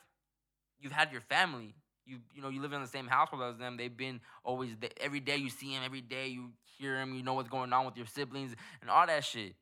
you've 0.80 0.92
had 0.92 1.12
your 1.12 1.20
family 1.22 1.74
you 2.10 2.18
you 2.34 2.42
know 2.42 2.48
you 2.48 2.60
live 2.60 2.72
in 2.72 2.80
the 2.80 2.88
same 2.88 3.06
household 3.06 3.42
as 3.42 3.58
them. 3.58 3.76
They've 3.76 3.96
been 3.96 4.20
always 4.44 4.70
every 5.00 5.20
day. 5.20 5.36
You 5.36 5.48
see 5.48 5.74
them 5.74 5.82
every 5.84 6.00
day. 6.00 6.28
You 6.28 6.50
hear 6.78 6.96
them. 6.96 7.14
You 7.14 7.22
know 7.22 7.34
what's 7.34 7.48
going 7.48 7.72
on 7.72 7.86
with 7.86 7.96
your 7.96 8.06
siblings 8.06 8.54
and 8.80 8.90
all 8.90 9.06
that 9.06 9.24
shit. 9.24 9.54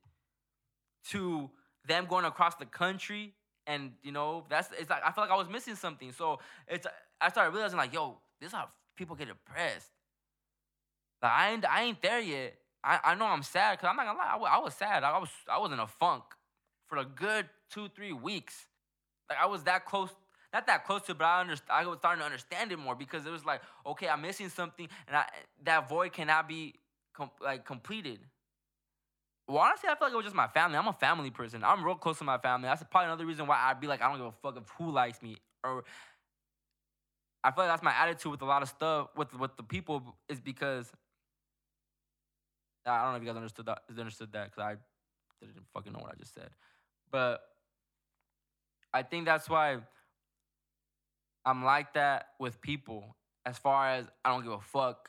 To 1.11 1.50
them 1.87 2.07
going 2.07 2.24
across 2.24 2.54
the 2.57 2.66
country 2.66 3.35
and 3.66 3.92
you 4.02 4.12
know 4.12 4.44
that's 4.48 4.70
it's 4.78 4.90
like 4.90 5.02
I 5.04 5.12
feel 5.12 5.24
like 5.24 5.31
I 5.31 5.37
was 5.37 5.48
missing 5.48 5.76
something. 5.76 6.12
So 6.12 6.40
it's 6.66 6.87
I 7.20 7.28
started 7.28 7.52
realizing 7.52 7.78
like 7.78 7.92
yo, 7.92 8.18
this 8.40 8.48
is 8.48 8.54
how 8.54 8.68
people 8.96 9.14
get 9.14 9.28
depressed. 9.28 9.90
Like 11.22 11.33
I 11.33 11.50
ain't 11.52 11.64
I 11.68 11.83
ain't 11.83 12.02
there 12.02 12.20
yet. 12.20 12.54
I, 12.83 13.00
I 13.04 13.14
know 13.14 13.26
I'm 13.26 13.42
sad 13.42 13.72
because 13.76 13.90
I'm 13.90 13.96
not 13.96 14.07
gonna 14.07 14.18
lie. 14.18 14.31
I, 14.33 14.37
was, 14.37 14.48
I 14.52 14.59
was 14.59 14.74
sad. 14.74 15.04
I 15.04 15.18
was 15.18 15.31
I 15.50 15.59
was 15.59 15.72
in 15.72 15.78
a 15.78 15.87
funk 15.87 16.24
for 16.87 16.98
a 16.98 17.04
good 17.04 17.46
two 17.70 17.88
three 17.94 18.12
weeks. 18.12 18.66
Like 19.28 19.38
I 19.40 19.46
was 19.46 19.64
that 19.64 19.85
close 19.85 20.11
not 20.59 20.66
that 20.66 20.85
close 20.85 21.03
to, 21.03 21.12
it, 21.12 21.18
but 21.18 21.25
I 21.25 21.40
understand. 21.40 21.71
I 21.71 21.87
was 21.87 21.99
starting 21.99 22.21
to 22.21 22.25
understand 22.25 22.73
it 22.73 22.79
more 22.79 22.97
because 22.97 23.25
it 23.25 23.31
was 23.31 23.44
like, 23.44 23.61
okay, 23.87 24.09
I'm 24.09 24.21
missing 24.21 24.49
something, 24.49 24.88
and 25.07 25.16
I, 25.16 25.27
that 25.64 25.88
void 25.88 26.12
cannot 26.12 26.49
be 26.49 26.75
com- 27.14 27.31
like 27.40 27.64
completed. 27.64 28.18
Well, 29.47 29.59
honestly, 29.59 29.88
I 29.88 29.94
feel 29.94 30.09
like 30.09 30.12
it 30.12 30.16
was 30.16 30.25
just 30.25 30.37
my 30.37 30.49
family. 30.49 30.77
I'm 30.77 30.88
a 30.88 30.92
family 30.92 31.31
person. 31.31 31.62
I'm 31.64 31.85
real 31.85 31.94
close 31.94 32.18
to 32.18 32.25
my 32.25 32.38
family. 32.38 32.66
That's 32.66 32.83
probably 32.90 33.07
another 33.07 33.25
reason 33.25 33.47
why 33.47 33.57
I'd 33.57 33.81
be 33.81 33.87
like, 33.87 34.03
I 34.03 34.09
don't 34.09 34.18
give 34.18 34.27
a 34.27 34.33
fuck 34.42 34.57
of 34.57 34.68
who 34.77 34.90
likes 34.90 35.23
me, 35.23 35.37
or 35.62 35.85
I 37.44 37.53
feel 37.53 37.64
like 37.64 37.73
that's 37.73 37.83
my 37.83 37.94
attitude 37.94 38.33
with 38.33 38.42
a 38.42 38.47
lot 38.47 38.62
of 38.62 38.68
stuff 38.68 39.09
with 39.16 39.33
with 39.38 39.57
the 39.57 39.62
people 39.62 40.16
is 40.29 40.40
because 40.40 40.90
I 42.85 43.05
don't 43.05 43.12
know 43.12 43.16
if 43.16 43.23
you 43.23 43.29
guys 43.29 43.37
understood 43.37 43.66
that 43.66 43.83
understood 43.97 44.33
that 44.33 44.51
because 44.51 44.62
I 44.62 44.77
didn't 45.40 45.66
fucking 45.73 45.92
know 45.92 46.01
what 46.01 46.12
I 46.12 46.16
just 46.18 46.35
said, 46.35 46.51
but 47.12 47.42
I 48.92 49.03
think 49.03 49.25
that's 49.27 49.49
why 49.49 49.79
I'm 51.48 51.64
like 51.64 51.94
that 51.94 52.28
with 52.38 52.61
people 52.61 53.16
as 53.46 53.56
far 53.56 53.88
as 53.88 54.04
I 54.22 54.30
don't 54.30 54.42
give 54.42 54.52
a 54.52 54.61
fuck 54.61 55.08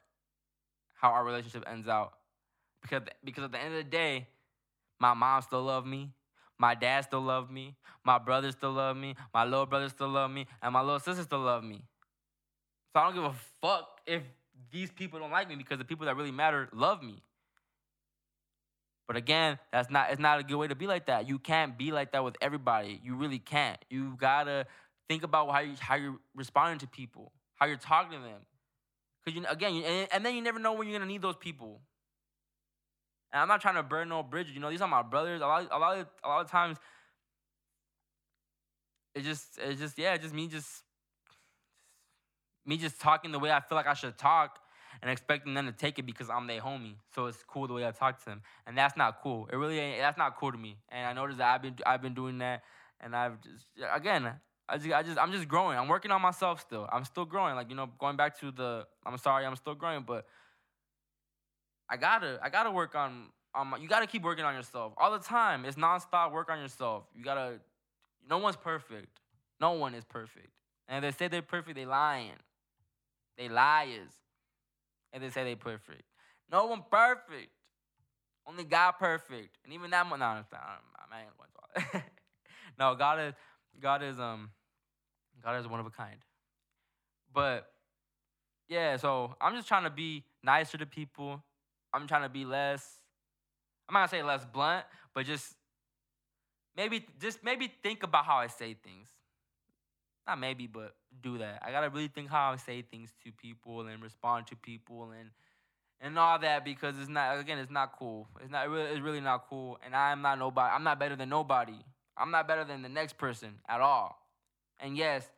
how 0.93 1.09
our 1.09 1.25
relationship 1.25 1.65
ends 1.69 1.89
out. 1.89 2.13
Because 2.81 3.01
because 3.25 3.43
at 3.43 3.51
the 3.51 3.59
end 3.59 3.73
of 3.73 3.83
the 3.83 3.89
day, 3.89 4.25
my 5.01 5.13
mom 5.13 5.41
still 5.41 5.63
love 5.63 5.85
me, 5.85 6.13
my 6.57 6.75
dad 6.75 7.01
still 7.01 7.19
love 7.19 7.51
me, 7.51 7.75
my 8.05 8.17
brothers 8.19 8.55
still 8.55 8.71
love 8.71 8.95
me, 8.95 9.15
my 9.33 9.43
little 9.43 9.65
brother 9.65 9.89
still 9.89 10.07
love 10.07 10.31
me, 10.31 10.47
and 10.61 10.71
my 10.71 10.79
little 10.79 11.01
sister 11.01 11.23
still 11.23 11.41
love 11.41 11.61
me. 11.61 11.83
So 12.93 13.01
I 13.01 13.03
don't 13.03 13.15
give 13.15 13.25
a 13.25 13.35
fuck 13.59 13.99
if 14.07 14.23
these 14.71 14.91
people 14.91 15.19
don't 15.19 15.31
like 15.31 15.49
me 15.49 15.55
because 15.55 15.77
the 15.77 15.83
people 15.83 16.05
that 16.05 16.15
really 16.15 16.31
matter 16.31 16.69
love 16.71 17.03
me. 17.03 17.21
But 19.07 19.17
again, 19.17 19.59
that's 19.73 19.89
not 19.89 20.09
it's 20.11 20.21
not 20.21 20.39
a 20.39 20.43
good 20.43 20.55
way 20.55 20.69
to 20.69 20.75
be 20.75 20.87
like 20.87 21.07
that. 21.07 21.27
You 21.27 21.37
can't 21.37 21.77
be 21.77 21.91
like 21.91 22.13
that 22.13 22.23
with 22.23 22.37
everybody. 22.39 23.01
You 23.03 23.15
really 23.15 23.39
can't. 23.39 23.83
You 23.89 24.15
gotta 24.17 24.67
Think 25.09 25.23
about 25.23 25.51
how 25.51 25.59
you 25.59 25.73
how 25.79 25.95
you're 25.95 26.19
responding 26.35 26.79
to 26.79 26.87
people, 26.87 27.33
how 27.55 27.65
you're 27.65 27.77
talking 27.77 28.19
to 28.19 28.23
them. 28.23 28.41
Cause 29.25 29.33
you 29.33 29.43
again, 29.49 29.73
you, 29.73 29.83
and, 29.83 30.07
and 30.13 30.25
then 30.25 30.35
you 30.35 30.41
never 30.41 30.59
know 30.59 30.73
when 30.73 30.87
you're 30.87 30.97
gonna 30.97 31.11
need 31.11 31.23
those 31.23 31.35
people. 31.35 31.81
And 33.31 33.41
I'm 33.41 33.47
not 33.47 33.59
trying 33.59 33.75
to 33.75 33.83
burn 33.83 34.09
no 34.09 34.23
bridges. 34.23 34.53
You 34.53 34.59
know, 34.59 34.69
these 34.69 34.81
are 34.81 34.87
my 34.87 35.01
brothers. 35.01 35.41
A 35.41 35.47
lot, 35.47 35.67
a 35.71 35.77
lot, 35.77 35.97
of, 35.97 36.07
a 36.23 36.27
lot 36.27 36.41
of 36.41 36.49
times, 36.49 36.77
it 39.13 39.23
just, 39.23 39.59
it's 39.59 39.79
just, 39.79 39.97
yeah, 39.97 40.17
just 40.17 40.33
me, 40.33 40.47
just 40.47 40.83
me, 42.65 42.77
just 42.77 42.99
talking 42.99 43.31
the 43.31 43.39
way 43.39 43.51
I 43.51 43.59
feel 43.59 43.75
like 43.75 43.87
I 43.87 43.93
should 43.93 44.17
talk, 44.17 44.59
and 45.01 45.11
expecting 45.11 45.53
them 45.53 45.65
to 45.65 45.71
take 45.71 45.99
it 45.99 46.05
because 46.05 46.29
I'm 46.29 46.47
their 46.47 46.61
homie. 46.61 46.95
So 47.13 47.27
it's 47.27 47.43
cool 47.47 47.67
the 47.67 47.73
way 47.73 47.85
I 47.85 47.91
talk 47.91 48.19
to 48.19 48.25
them, 48.25 48.41
and 48.65 48.77
that's 48.77 48.97
not 48.97 49.21
cool. 49.21 49.47
It 49.51 49.55
really 49.55 49.79
ain't. 49.79 49.99
That's 49.99 50.17
not 50.17 50.37
cool 50.37 50.51
to 50.51 50.57
me. 50.57 50.77
And 50.89 51.07
I 51.07 51.13
noticed 51.13 51.37
that 51.39 51.53
I've 51.53 51.61
been, 51.61 51.75
I've 51.85 52.01
been 52.01 52.15
doing 52.15 52.39
that, 52.39 52.63
and 52.99 53.15
I've 53.15 53.41
just, 53.41 53.65
again, 53.93 54.33
I 54.69 54.77
just, 54.77 54.93
I 54.93 55.03
just, 55.03 55.17
I'm 55.17 55.31
just 55.31 55.47
growing. 55.47 55.77
I'm 55.77 55.87
working 55.87 56.11
on 56.11 56.21
myself 56.21 56.61
still. 56.61 56.87
I'm 56.91 57.05
still 57.05 57.25
growing. 57.25 57.55
Like 57.55 57.69
you 57.69 57.75
know, 57.75 57.89
going 57.99 58.17
back 58.17 58.39
to 58.39 58.51
the, 58.51 58.85
I'm 59.05 59.17
sorry, 59.17 59.45
I'm 59.45 59.55
still 59.55 59.75
growing, 59.75 60.03
but 60.05 60.25
I 61.89 61.97
gotta, 61.97 62.39
I 62.41 62.49
gotta 62.49 62.71
work 62.71 62.95
on, 62.95 63.27
on 63.55 63.67
my, 63.67 63.77
you 63.77 63.87
gotta 63.87 64.07
keep 64.07 64.23
working 64.23 64.45
on 64.45 64.53
yourself 64.53 64.93
all 64.97 65.11
the 65.11 65.19
time. 65.19 65.65
It's 65.65 65.77
nonstop 65.77 66.31
work 66.31 66.49
on 66.51 66.59
yourself. 66.59 67.03
You 67.15 67.23
gotta, 67.23 67.59
no 68.29 68.37
one's 68.37 68.57
perfect. 68.57 69.19
No 69.59 69.71
one 69.71 69.95
is 69.95 70.05
perfect. 70.05 70.49
And 70.87 71.03
they 71.03 71.11
say 71.11 71.27
they're 71.27 71.41
perfect, 71.41 71.75
they 71.75 71.85
lying. 71.85 72.31
They 73.37 73.49
liars. 73.49 74.11
And 75.13 75.23
they 75.23 75.29
say 75.29 75.43
they 75.43 75.55
perfect. 75.55 76.03
No 76.51 76.65
one 76.67 76.83
perfect. 76.91 77.49
Only 78.47 78.63
God 78.63 78.93
perfect. 78.93 79.57
And 79.63 79.73
even 79.73 79.91
that 79.91 80.09
one, 80.09 80.19
no, 80.19 80.25
I'm, 80.25 80.45
I 81.11 81.21
ain't 81.21 81.29
going 81.37 81.91
to 81.91 82.03
No, 82.79 82.95
God 82.95 83.19
is, 83.19 83.33
God 83.79 84.03
is, 84.03 84.19
um, 84.19 84.49
God 85.43 85.59
is 85.59 85.67
one 85.67 85.79
of 85.79 85.85
a 85.85 85.89
kind. 85.89 86.17
But 87.33 87.71
yeah, 88.67 88.97
so 88.97 89.35
I'm 89.41 89.55
just 89.55 89.67
trying 89.67 89.83
to 89.83 89.89
be 89.89 90.23
nicer 90.43 90.77
to 90.77 90.85
people. 90.85 91.43
I'm 91.93 92.07
trying 92.07 92.23
to 92.23 92.29
be 92.29 92.45
less, 92.45 92.85
I'm 93.87 93.93
not 93.93 93.99
gonna 93.99 94.21
say 94.21 94.23
less 94.23 94.45
blunt, 94.45 94.85
but 95.13 95.25
just 95.25 95.55
maybe 96.77 97.05
just 97.19 97.43
maybe 97.43 97.71
think 97.83 98.03
about 98.03 98.25
how 98.25 98.37
I 98.37 98.47
say 98.47 98.75
things. 98.75 99.09
Not 100.27 100.39
maybe, 100.39 100.67
but 100.67 100.93
do 101.21 101.39
that. 101.39 101.63
I 101.65 101.71
gotta 101.71 101.89
really 101.89 102.07
think 102.07 102.29
how 102.29 102.51
I 102.51 102.55
say 102.57 102.83
things 102.83 103.11
to 103.23 103.31
people 103.31 103.87
and 103.87 104.01
respond 104.03 104.47
to 104.47 104.55
people 104.55 105.11
and 105.19 105.29
and 106.01 106.17
all 106.17 106.39
that 106.39 106.63
because 106.63 106.97
it's 106.99 107.09
not 107.09 107.39
again 107.39 107.57
it's 107.57 107.71
not 107.71 107.97
cool. 107.97 108.27
It's 108.41 108.51
not 108.51 108.69
really 108.69 108.89
it's 108.91 109.01
really 109.01 109.21
not 109.21 109.49
cool. 109.49 109.79
And 109.83 109.95
I'm 109.95 110.21
not 110.21 110.37
nobody. 110.37 110.73
I'm 110.73 110.83
not 110.83 110.99
better 110.99 111.15
than 111.15 111.29
nobody. 111.29 111.79
I'm 112.15 112.31
not 112.31 112.47
better 112.47 112.63
than 112.63 112.81
the 112.81 112.89
next 112.89 113.17
person 113.17 113.55
at 113.67 113.81
all. 113.81 114.18
And 114.79 114.97
yes, 114.97 115.29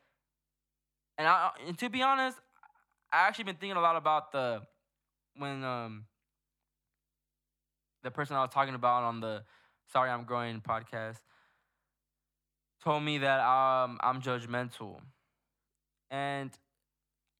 and 1.17 1.27
I 1.27 1.51
and 1.67 1.77
to 1.79 1.89
be 1.89 2.01
honest, 2.01 2.37
I 3.11 3.27
actually 3.27 3.45
been 3.45 3.55
thinking 3.55 3.77
a 3.77 3.81
lot 3.81 3.95
about 3.95 4.31
the 4.31 4.61
when 5.35 5.63
um 5.63 6.05
the 8.03 8.11
person 8.11 8.35
I 8.35 8.41
was 8.41 8.49
talking 8.51 8.75
about 8.75 9.03
on 9.03 9.19
the 9.19 9.43
Sorry 9.91 10.09
I'm 10.09 10.23
Growing 10.23 10.61
podcast 10.61 11.17
told 12.83 13.03
me 13.03 13.19
that 13.19 13.39
um 13.39 13.99
I'm 14.01 14.21
judgmental. 14.21 14.99
And 16.09 16.51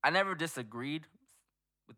I 0.04 0.10
never 0.10 0.36
disagreed 0.36 1.06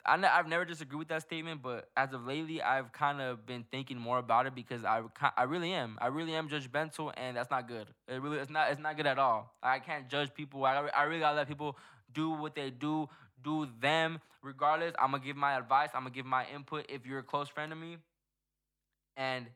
I 0.06 0.18
ne- 0.18 0.28
I've 0.28 0.48
never 0.48 0.66
disagreed 0.66 1.00
with 1.00 1.08
that 1.10 1.22
statement, 1.24 1.62
but 1.62 1.90
as 1.98 2.14
of 2.14 2.26
lately, 2.26 2.62
I've 2.62 2.92
kind 2.92 3.22
of 3.22 3.46
been 3.46 3.66
thinking 3.72 3.98
more 3.98 4.18
about 4.20 4.46
it 4.46 4.56
because 4.56 4.84
I 4.84 5.02
I 5.38 5.44
really 5.44 5.74
am 5.74 5.98
I 6.02 6.08
really 6.08 6.34
am 6.36 6.50
judgmental, 6.50 7.12
and 7.18 7.38
that's 7.38 7.52
not 7.52 7.68
good. 7.68 7.88
It 8.08 8.22
really 8.22 8.38
it's 8.38 8.50
not 8.50 8.72
it's 8.72 8.82
not 8.82 8.98
good 8.98 9.08
at 9.08 9.20
all. 9.20 9.54
I 9.62 9.80
can't 9.80 10.10
judge 10.10 10.34
people. 10.34 10.66
I 10.66 10.88
I 10.96 11.04
really 11.04 11.20
gotta 11.20 11.38
let 11.38 11.48
people 11.48 11.78
do 12.14 12.32
what 12.32 12.56
they 12.56 12.70
do, 12.70 13.10
do 13.44 13.68
them 13.80 14.20
regardless. 14.42 14.94
I'm 15.00 15.12
gonna 15.12 15.24
give 15.24 15.36
my 15.38 15.58
advice. 15.58 15.90
I'm 15.94 16.02
gonna 16.02 16.16
give 16.16 16.26
my 16.26 16.46
input 16.54 16.86
if 16.90 17.06
you're 17.06 17.20
a 17.20 17.24
close 17.24 17.50
friend 17.50 17.72
of 17.72 17.78
me, 17.78 17.98
and 19.18 19.48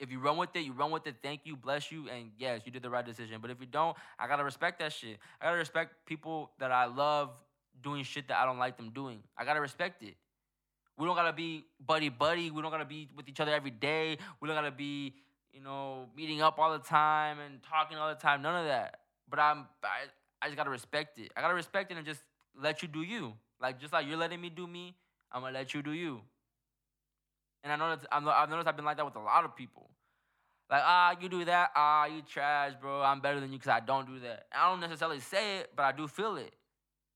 if 0.00 0.10
you 0.10 0.18
run 0.18 0.36
with 0.36 0.54
it, 0.54 0.60
you 0.60 0.72
run 0.72 0.90
with 0.90 1.06
it. 1.06 1.16
Thank 1.22 1.42
you, 1.44 1.56
bless 1.56 1.92
you, 1.92 2.08
and 2.08 2.30
yes, 2.38 2.62
you 2.64 2.72
did 2.72 2.82
the 2.82 2.90
right 2.90 3.04
decision. 3.04 3.38
But 3.40 3.50
if 3.50 3.60
you 3.60 3.66
don't, 3.66 3.96
I 4.18 4.26
gotta 4.26 4.44
respect 4.44 4.80
that 4.80 4.92
shit. 4.92 5.18
I 5.40 5.46
gotta 5.46 5.56
respect 5.56 6.06
people 6.06 6.50
that 6.58 6.72
I 6.72 6.86
love 6.86 7.30
doing 7.82 8.04
shit 8.04 8.28
that 8.28 8.38
I 8.38 8.44
don't 8.44 8.58
like 8.58 8.76
them 8.76 8.90
doing. 8.90 9.20
I 9.36 9.44
gotta 9.44 9.60
respect 9.60 10.02
it. 10.02 10.14
We 10.96 11.06
don't 11.06 11.16
gotta 11.16 11.32
be 11.32 11.64
buddy 11.84 12.08
buddy. 12.08 12.50
We 12.50 12.62
don't 12.62 12.70
gotta 12.70 12.84
be 12.84 13.08
with 13.16 13.28
each 13.28 13.40
other 13.40 13.52
every 13.52 13.70
day. 13.70 14.18
We 14.40 14.48
don't 14.48 14.56
gotta 14.56 14.70
be, 14.70 15.14
you 15.52 15.60
know, 15.60 16.08
meeting 16.16 16.40
up 16.40 16.58
all 16.58 16.72
the 16.72 16.84
time 16.84 17.38
and 17.38 17.60
talking 17.62 17.96
all 17.96 18.08
the 18.08 18.14
time. 18.14 18.42
None 18.42 18.56
of 18.56 18.66
that. 18.66 19.00
But 19.28 19.38
I'm, 19.40 19.66
I, 19.82 20.06
I 20.42 20.46
just 20.46 20.56
gotta 20.56 20.70
respect 20.70 21.18
it. 21.18 21.32
I 21.36 21.40
gotta 21.40 21.54
respect 21.54 21.90
it 21.90 21.96
and 21.96 22.06
just 22.06 22.22
let 22.60 22.82
you 22.82 22.88
do 22.88 23.02
you. 23.02 23.34
Like 23.60 23.80
just 23.80 23.92
like 23.92 24.06
you're 24.06 24.16
letting 24.16 24.40
me 24.40 24.50
do 24.50 24.66
me, 24.66 24.94
I'm 25.32 25.42
gonna 25.42 25.54
let 25.54 25.74
you 25.74 25.82
do 25.82 25.92
you. 25.92 26.20
And 27.62 27.72
I 27.72 27.76
know 27.76 27.96
that 27.96 28.06
I've 28.12 28.50
noticed 28.50 28.68
I've 28.68 28.76
been 28.76 28.84
like 28.84 28.98
that 28.98 29.06
with 29.06 29.16
a 29.16 29.20
lot 29.20 29.44
of 29.44 29.56
people. 29.56 29.90
Like, 30.70 30.82
ah, 30.84 31.14
you 31.20 31.28
do 31.28 31.44
that, 31.44 31.70
ah, 31.74 32.06
you 32.06 32.22
trash, 32.22 32.72
bro. 32.80 33.02
I'm 33.02 33.20
better 33.20 33.40
than 33.40 33.52
you 33.52 33.58
because 33.58 33.70
I 33.70 33.80
don't 33.80 34.06
do 34.06 34.18
that. 34.20 34.46
I 34.52 34.70
don't 34.70 34.80
necessarily 34.80 35.20
say 35.20 35.58
it, 35.58 35.70
but 35.76 35.82
I 35.82 35.92
do 35.92 36.08
feel 36.08 36.36
it. 36.36 36.54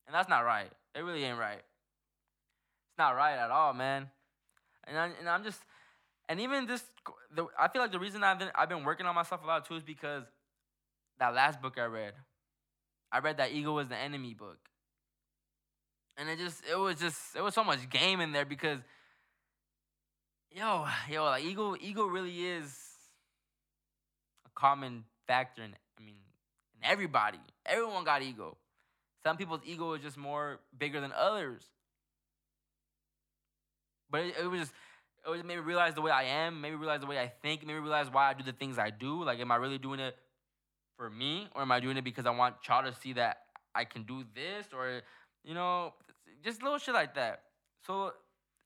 And 0.09 0.15
that's 0.15 0.29
not 0.29 0.41
right. 0.41 0.71
It 0.95 1.01
really 1.01 1.23
ain't 1.23 1.39
right. 1.39 1.59
It's 1.59 2.99
not 2.99 3.11
right 3.11 3.37
at 3.37 3.51
all, 3.51 3.75
man. 3.75 4.09
And 4.85 4.99
I, 4.99 5.11
and 5.21 5.29
I'm 5.29 5.45
just 5.45 5.61
and 6.31 6.41
even 6.41 6.67
this 6.67 6.83
the 7.35 7.47
I 7.61 7.69
feel 7.69 7.83
like 7.83 7.93
the 7.93 7.99
reason 7.99 8.25
I've 8.25 8.39
been 8.39 8.49
I've 8.55 8.71
been 8.71 8.85
working 8.85 9.05
on 9.05 9.15
myself 9.15 9.45
a 9.45 9.47
lot 9.47 9.67
too 9.67 9.75
is 9.75 9.83
because 9.83 10.25
that 11.19 11.35
last 11.35 11.61
book 11.61 11.77
I 11.79 11.85
read. 11.85 12.15
I 13.13 13.19
read 13.19 13.37
that 13.37 13.53
ego 13.53 13.75
was 13.75 13.89
the 13.89 13.97
enemy 13.97 14.33
book. 14.33 14.59
And 16.17 16.31
it 16.31 16.39
just 16.39 16.63
it 16.71 16.79
was 16.79 16.99
just 16.99 17.37
it 17.37 17.43
was 17.43 17.53
so 17.53 17.63
much 17.63 17.89
game 17.91 18.23
in 18.23 18.33
there 18.33 18.47
because 18.47 18.79
yo, 20.51 20.87
yo, 21.11 21.25
like 21.27 21.45
ego 21.45 21.77
ego 21.79 22.07
really 22.07 22.47
is 22.47 22.75
a 24.47 24.51
common 24.59 25.05
factor 25.27 25.63
in 25.63 25.75
I 25.99 26.03
mean 26.03 26.23
in 26.75 26.91
everybody. 26.91 27.41
Everyone 27.67 28.05
got 28.05 28.23
ego. 28.23 28.57
Some 29.29 29.37
people's 29.37 29.61
ego 29.67 29.93
is 29.93 30.01
just 30.01 30.17
more 30.17 30.59
bigger 30.79 31.03
than 31.03 31.13
others. 31.13 31.61
But 34.11 34.23
it, 34.23 34.37
it 34.43 34.47
was 34.47 34.61
just 34.61 34.73
it 35.27 35.29
was 35.29 35.45
made 35.45 35.57
me 35.57 35.61
realize 35.61 35.93
the 35.93 36.01
way 36.01 36.11
I 36.11 36.23
am, 36.23 36.63
maybe 36.63 36.77
realize 36.77 37.01
the 37.01 37.07
way 37.07 37.19
I 37.19 37.31
think, 37.43 37.67
maybe 37.67 37.79
realize 37.79 38.07
why 38.11 38.31
I 38.31 38.33
do 38.33 38.43
the 38.43 38.55
things 38.55 38.79
I 38.79 38.89
do. 38.89 39.23
Like, 39.23 39.39
am 39.39 39.53
I 39.53 39.57
really 39.57 39.77
doing 39.77 40.01
it 40.01 40.17
for 40.97 41.11
me, 41.11 41.47
or 41.55 41.61
am 41.61 41.71
I 41.71 41.79
doing 41.79 41.99
it 41.99 42.05
because 42.05 42.25
I 42.25 42.31
want 42.31 42.55
y'all 42.67 42.83
to 42.83 42.99
see 42.99 43.13
that 43.13 43.41
I 43.75 43.85
can 43.85 44.05
do 44.05 44.25
this, 44.35 44.69
or 44.73 45.03
you 45.45 45.53
know, 45.53 45.93
just 46.43 46.63
little 46.63 46.79
shit 46.79 46.95
like 46.95 47.15
that. 47.17 47.43
So 47.87 48.15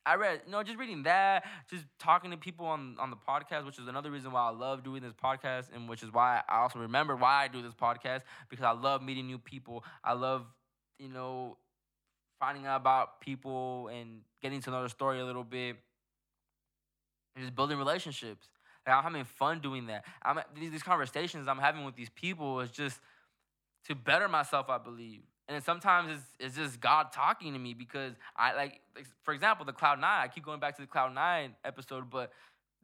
I 0.04 0.16
read, 0.16 0.40
you 0.46 0.52
know, 0.52 0.62
just 0.62 0.78
reading 0.78 1.04
that, 1.04 1.44
just 1.70 1.84
talking 1.98 2.30
to 2.32 2.36
people 2.36 2.66
on 2.66 2.96
on 2.98 3.10
the 3.10 3.16
podcast, 3.16 3.64
which 3.64 3.78
is 3.78 3.86
another 3.86 4.10
reason 4.10 4.32
why 4.32 4.48
I 4.48 4.50
love 4.50 4.82
doing 4.82 5.02
this 5.02 5.12
podcast, 5.12 5.66
and 5.74 5.88
which 5.88 6.02
is 6.02 6.12
why 6.12 6.42
I 6.48 6.58
also 6.58 6.80
remember 6.80 7.14
why 7.14 7.44
I 7.44 7.48
do 7.48 7.62
this 7.62 7.74
podcast 7.74 8.22
because 8.48 8.64
I 8.64 8.72
love 8.72 9.02
meeting 9.02 9.26
new 9.26 9.38
people. 9.38 9.84
I 10.02 10.14
love, 10.14 10.46
you 10.98 11.08
know, 11.08 11.56
finding 12.40 12.66
out 12.66 12.80
about 12.80 13.20
people 13.20 13.88
and 13.88 14.22
getting 14.42 14.60
to 14.62 14.70
know 14.70 14.80
their 14.80 14.88
story 14.88 15.20
a 15.20 15.24
little 15.24 15.44
bit 15.44 15.76
and 17.36 17.44
just 17.44 17.54
building 17.54 17.78
relationships. 17.78 18.48
Like 18.86 18.96
I'm 18.96 19.04
having 19.04 19.24
fun 19.24 19.60
doing 19.60 19.86
that. 19.86 20.04
I'm 20.22 20.40
these, 20.58 20.72
these 20.72 20.82
conversations 20.82 21.46
I'm 21.46 21.58
having 21.58 21.84
with 21.84 21.94
these 21.94 22.10
people 22.10 22.60
is 22.60 22.70
just 22.70 22.98
to 23.86 23.94
better 23.94 24.28
myself, 24.28 24.68
I 24.68 24.78
believe. 24.78 25.22
And 25.52 25.62
sometimes 25.62 26.10
it's, 26.10 26.24
it's 26.38 26.56
just 26.56 26.80
God 26.80 27.12
talking 27.12 27.52
to 27.52 27.58
me 27.58 27.74
because 27.74 28.14
I 28.36 28.54
like, 28.54 28.80
like, 28.96 29.06
for 29.22 29.34
example, 29.34 29.64
the 29.64 29.72
Cloud 29.72 30.00
Nine. 30.00 30.24
I 30.24 30.28
keep 30.28 30.44
going 30.44 30.60
back 30.60 30.76
to 30.76 30.82
the 30.82 30.88
Cloud 30.88 31.14
Nine 31.14 31.54
episode, 31.64 32.08
but 32.10 32.32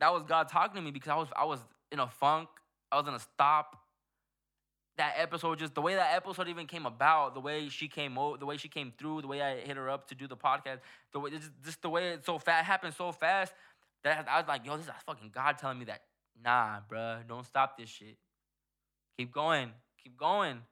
that 0.00 0.12
was 0.12 0.22
God 0.24 0.48
talking 0.48 0.76
to 0.76 0.83
me 0.83 0.90
because 0.90 1.11
I 1.11 1.16
was 1.16 1.28
I 1.35 1.44
was 1.44 1.61
in 1.90 2.00
a 2.00 2.09
funk. 2.09 2.48
I 2.92 2.98
was 2.98 3.09
in 3.09 3.14
a 3.14 3.18
stop. 3.18 3.85
That 4.96 5.14
episode, 5.16 5.61
just 5.61 5.76
the 5.76 5.81
way 5.81 5.94
that 5.94 6.16
episode 6.16 6.48
even 6.48 6.66
came 6.66 6.85
about, 6.85 7.35
the 7.35 7.40
way 7.40 7.68
she 7.68 7.87
came 7.87 8.18
out, 8.18 8.40
the 8.40 8.46
way 8.46 8.57
she 8.57 8.68
came 8.68 8.92
through, 8.98 9.22
the 9.22 9.28
way 9.28 9.40
I 9.40 9.61
hit 9.61 9.76
her 9.76 9.88
up 9.88 10.09
to 10.09 10.16
do 10.16 10.26
the 10.26 10.37
podcast, 10.37 10.81
the 11.12 11.20
way 11.20 11.31
just, 11.31 11.50
just 11.64 11.83
the 11.83 11.88
way 11.88 12.09
it 12.09 12.24
so 12.26 12.38
fast 12.40 12.66
happened 12.66 12.94
so 12.98 13.12
fast 13.12 13.52
that 14.02 14.26
I 14.28 14.40
was 14.40 14.48
like, 14.48 14.66
yo, 14.66 14.76
this 14.76 14.87
is 14.87 14.92
fucking 15.07 15.31
God 15.33 15.57
telling 15.57 15.78
me 15.78 15.85
that, 15.85 16.02
nah, 16.42 16.81
bruh, 16.90 17.26
don't 17.28 17.46
stop 17.46 17.78
this 17.78 17.88
shit. 17.88 18.16
Keep 19.16 19.33
going, 19.33 19.70
keep 20.02 20.16
going. 20.16 20.62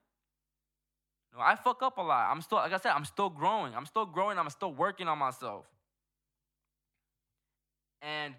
I 1.38 1.56
fuck 1.56 1.82
up 1.82 1.98
a 1.98 2.02
lot. 2.02 2.30
I'm 2.30 2.40
still, 2.42 2.58
like 2.58 2.72
I 2.72 2.78
said, 2.78 2.92
I'm 2.92 3.04
still 3.04 3.30
growing. 3.30 3.74
I'm 3.74 3.86
still 3.86 4.06
growing. 4.06 4.38
I'm 4.38 4.48
still 4.50 4.72
working 4.72 5.08
on 5.08 5.18
myself. 5.18 5.66
And 8.02 8.34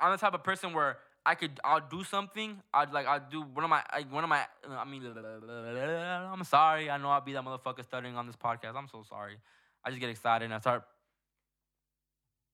I'm 0.00 0.12
the 0.12 0.18
type 0.18 0.34
of 0.34 0.42
person 0.42 0.72
where 0.72 0.98
I 1.24 1.34
could, 1.34 1.60
I'll 1.64 1.80
do 1.80 2.04
something. 2.04 2.60
I'd 2.74 2.92
like, 2.92 3.06
I'll 3.06 3.22
do 3.30 3.42
one 3.42 3.64
of 3.64 3.70
my, 3.70 3.82
like, 3.92 4.12
one 4.12 4.24
of 4.24 4.30
my, 4.30 4.44
I 4.68 4.84
mean, 4.84 5.04
I'm 5.04 6.44
sorry. 6.44 6.90
I 6.90 6.96
know 6.98 7.10
I'll 7.10 7.20
be 7.20 7.32
that 7.32 7.44
motherfucker 7.44 7.84
stuttering 7.84 8.16
on 8.16 8.26
this 8.26 8.36
podcast. 8.36 8.76
I'm 8.76 8.88
so 8.88 9.04
sorry. 9.08 9.36
I 9.84 9.90
just 9.90 10.00
get 10.00 10.10
excited 10.10 10.44
and 10.44 10.54
I 10.54 10.58
start 10.58 10.84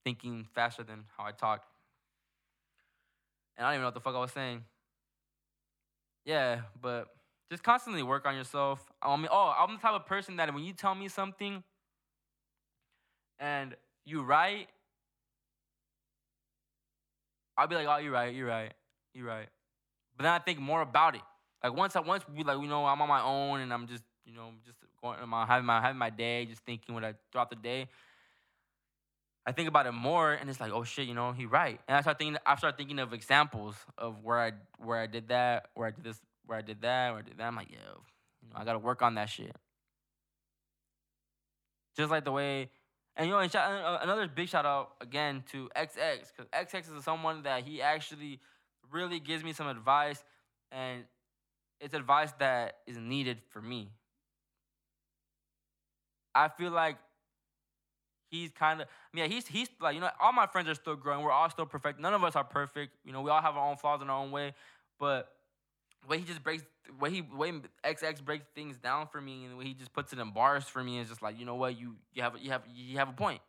thinking 0.05 0.47
faster 0.55 0.83
than 0.83 1.05
how 1.17 1.25
I 1.25 1.33
talk. 1.33 1.65
And 3.57 3.67
I 3.67 3.71
don't 3.71 3.75
even 3.75 3.83
know 3.83 3.87
what 3.89 3.95
the 3.95 4.01
fuck 4.01 4.15
I 4.15 4.21
was 4.21 4.33
saying. 4.33 4.65
Yeah, 6.25 6.61
but 6.81 7.09
just 7.51 7.63
constantly 7.63 8.03
work 8.03 8.27
on 8.27 8.35
yourself. 8.37 8.85
I 9.03 9.17
mean, 9.17 9.29
oh, 9.31 9.55
I'm 9.59 9.77
the 9.77 9.81
type 9.81 9.95
of 9.95 10.07
person 10.07 10.37
that 10.37 10.53
when 10.53 10.65
you 10.65 10.73
tell 10.73 10.95
me 10.95 11.09
something 11.09 11.63
and 13.39 13.75
you 14.05 14.23
right, 14.23 14.69
I'll 17.57 17.67
be 17.67 17.75
like, 17.75 17.87
oh, 17.89 17.97
you're 17.99 18.13
right, 18.13 18.35
you're 18.35 18.47
right, 18.47 18.73
you're 19.15 19.27
right. 19.27 19.49
But 20.17 20.25
then 20.25 20.33
I 20.33 20.39
think 20.39 20.59
more 20.59 20.83
about 20.83 21.15
it. 21.15 21.23
Like 21.63 21.75
once 21.75 21.97
I 21.97 22.01
once 22.01 22.25
we 22.29 22.45
like, 22.45 22.61
you 22.61 22.69
know, 22.69 22.87
I'm 22.87 23.01
on 23.01 23.09
my 23.09 23.23
own 23.23 23.61
and 23.61 23.73
I'm 23.73 23.87
just, 23.87 24.05
you 24.25 24.35
know, 24.35 24.51
just 24.65 24.79
going, 25.03 25.19
I'm 25.21 25.31
having 25.47 25.67
my 25.67 25.81
having 25.81 25.99
my 25.99 26.11
day, 26.11 26.45
just 26.45 26.63
thinking 26.63 26.95
what 26.95 27.05
I 27.05 27.15
throughout 27.33 27.51
the 27.51 27.57
day. 27.57 27.89
I 29.47 29.53
think 29.53 29.67
about 29.67 29.87
it 29.87 29.93
more, 29.93 30.35
and 30.35 30.51
it's 30.51 30.61
like, 30.61 30.73
oh 30.73 30.85
shit, 30.85 31.09
you 31.09 31.15
know, 31.15 31.33
he 31.33 31.47
right. 31.47 31.81
And 31.89 31.97
I 31.97 32.03
start 32.03 32.19
thinking, 32.19 32.37
I 32.45 32.55
start 32.57 32.77
thinking 32.77 32.99
of 32.99 33.15
examples 33.15 33.75
of 33.97 34.23
where 34.23 34.39
I 34.39 34.53
where 34.79 34.99
I 34.99 35.07
did 35.07 35.29
that, 35.29 35.71
where 35.75 35.89
I 35.89 35.91
did 35.91 36.05
this, 36.05 36.21
where 36.49 36.59
I 36.59 36.63
did 36.63 36.81
that, 36.81 37.11
where 37.11 37.19
I 37.21 37.23
did 37.23 37.37
that. 37.39 37.47
I'm 37.47 37.55
like, 37.55 37.71
yo, 37.71 37.79
you 38.43 38.49
know, 38.49 38.57
I 38.57 38.65
gotta 38.65 38.79
work 38.79 39.03
on 39.03 39.15
that 39.17 39.29
shit. 39.29 39.55
Just 41.97 42.11
like 42.11 42.25
the 42.25 42.33
way, 42.33 42.71
and 43.17 43.27
you 43.27 43.33
know, 43.33 43.41
and 43.41 43.53
shout, 43.53 43.71
uh, 43.71 43.99
another 44.03 44.27
big 44.29 44.49
shout 44.49 44.65
out 44.65 44.93
again 45.01 45.45
to 45.53 45.69
XX 45.77 46.21
because 46.37 46.51
XX 46.53 46.97
is 46.97 47.05
someone 47.05 47.43
that 47.43 47.65
he 47.65 47.83
actually 47.83 48.41
really 48.91 49.21
gives 49.21 49.45
me 49.45 49.53
some 49.53 49.67
advice, 49.67 50.25
and 50.73 51.05
it's 51.81 51.95
advice 51.95 52.33
that 52.39 52.79
is 52.87 52.97
needed 52.97 53.39
for 53.51 53.61
me. 53.61 53.91
I 56.35 56.49
feel 56.49 56.71
like 56.71 56.97
he's 58.31 58.51
kind 58.53 58.81
of 58.81 58.89
yeah 59.15 59.27
he's 59.27 59.47
he's 59.47 59.69
like 59.81 59.95
you 59.95 60.01
know 60.01 60.11
all 60.21 60.33
my 60.33 60.47
friends 60.47 60.69
are 60.69 60.75
still 60.75 60.95
growing 60.95 61.25
we're 61.25 61.33
all 61.33 61.49
still 61.49 61.65
perfect 61.65 61.99
none 61.99 62.13
of 62.13 62.23
us 62.23 62.37
are 62.37 62.45
perfect 62.45 62.95
you 63.03 63.11
know 63.11 63.23
we 63.23 63.31
all 63.31 63.41
have 63.41 63.57
our 63.57 63.71
own 63.71 63.77
flaws 63.79 64.03
in 64.03 64.11
our 64.11 64.23
own 64.23 64.31
way 64.31 64.53
but 65.01 65.31
way 66.07 66.19
he 66.19 66.25
just 66.25 66.43
breaks 66.43 66.65
way 67.01 67.11
he 67.11 67.23
way 67.23 67.53
xx 67.85 68.25
breaks 68.25 68.47
things 68.55 68.77
down 68.79 69.07
for 69.07 69.21
me 69.21 69.45
and 69.45 69.53
the 69.53 69.57
way 69.57 69.65
he 69.65 69.75
just 69.75 69.93
puts 69.93 70.13
it 70.13 70.19
in 70.19 70.31
bars 70.33 70.65
for 70.65 70.83
me 70.83 70.99
is 70.99 71.09
just 71.09 71.23
like 71.23 71.39
you 71.39 71.45
know 71.45 71.55
what 71.55 71.79
you 71.79 71.97
you 72.15 72.23
have 72.23 72.35
you 72.41 72.51
have 72.51 72.63
you 72.73 72.99
have 72.99 73.09
a 73.09 73.13
point 73.13 73.41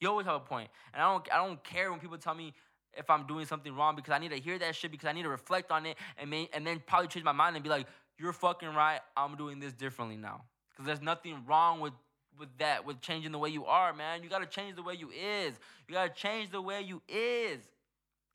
you 0.00 0.08
always 0.08 0.26
have 0.26 0.36
a 0.36 0.40
point 0.40 0.68
and 0.94 1.02
i 1.02 1.12
don't 1.12 1.28
i 1.32 1.36
don't 1.36 1.62
care 1.62 1.90
when 1.90 2.00
people 2.00 2.18
tell 2.18 2.34
me 2.34 2.52
if 2.96 3.08
i'm 3.10 3.26
doing 3.26 3.46
something 3.46 3.74
wrong 3.74 3.94
because 3.94 4.12
i 4.12 4.18
need 4.18 4.30
to 4.30 4.40
hear 4.40 4.58
that 4.58 4.74
shit 4.74 4.90
because 4.90 5.08
i 5.08 5.12
need 5.12 5.22
to 5.22 5.28
reflect 5.28 5.70
on 5.70 5.86
it 5.86 5.96
and 6.18 6.30
may, 6.30 6.48
and 6.52 6.66
then 6.66 6.82
probably 6.86 7.08
change 7.08 7.24
my 7.24 7.32
mind 7.32 7.54
and 7.56 7.62
be 7.62 7.70
like 7.70 7.86
you're 8.18 8.32
fucking 8.32 8.70
right 8.70 9.00
i'm 9.16 9.36
doing 9.36 9.60
this 9.60 9.72
differently 9.72 10.16
now 10.16 10.42
because 10.70 10.86
there's 10.86 11.02
nothing 11.02 11.36
wrong 11.46 11.80
with 11.80 11.92
with 12.40 12.48
that, 12.58 12.84
with 12.84 13.00
changing 13.00 13.32
the 13.32 13.38
way 13.38 13.50
you 13.50 13.66
are, 13.66 13.92
man. 13.92 14.22
You 14.22 14.30
gotta 14.30 14.46
change 14.46 14.74
the 14.74 14.82
way 14.82 14.94
you 14.94 15.10
is. 15.10 15.54
You 15.86 15.94
gotta 15.94 16.12
change 16.12 16.50
the 16.50 16.62
way 16.62 16.80
you 16.80 17.02
is. 17.08 17.60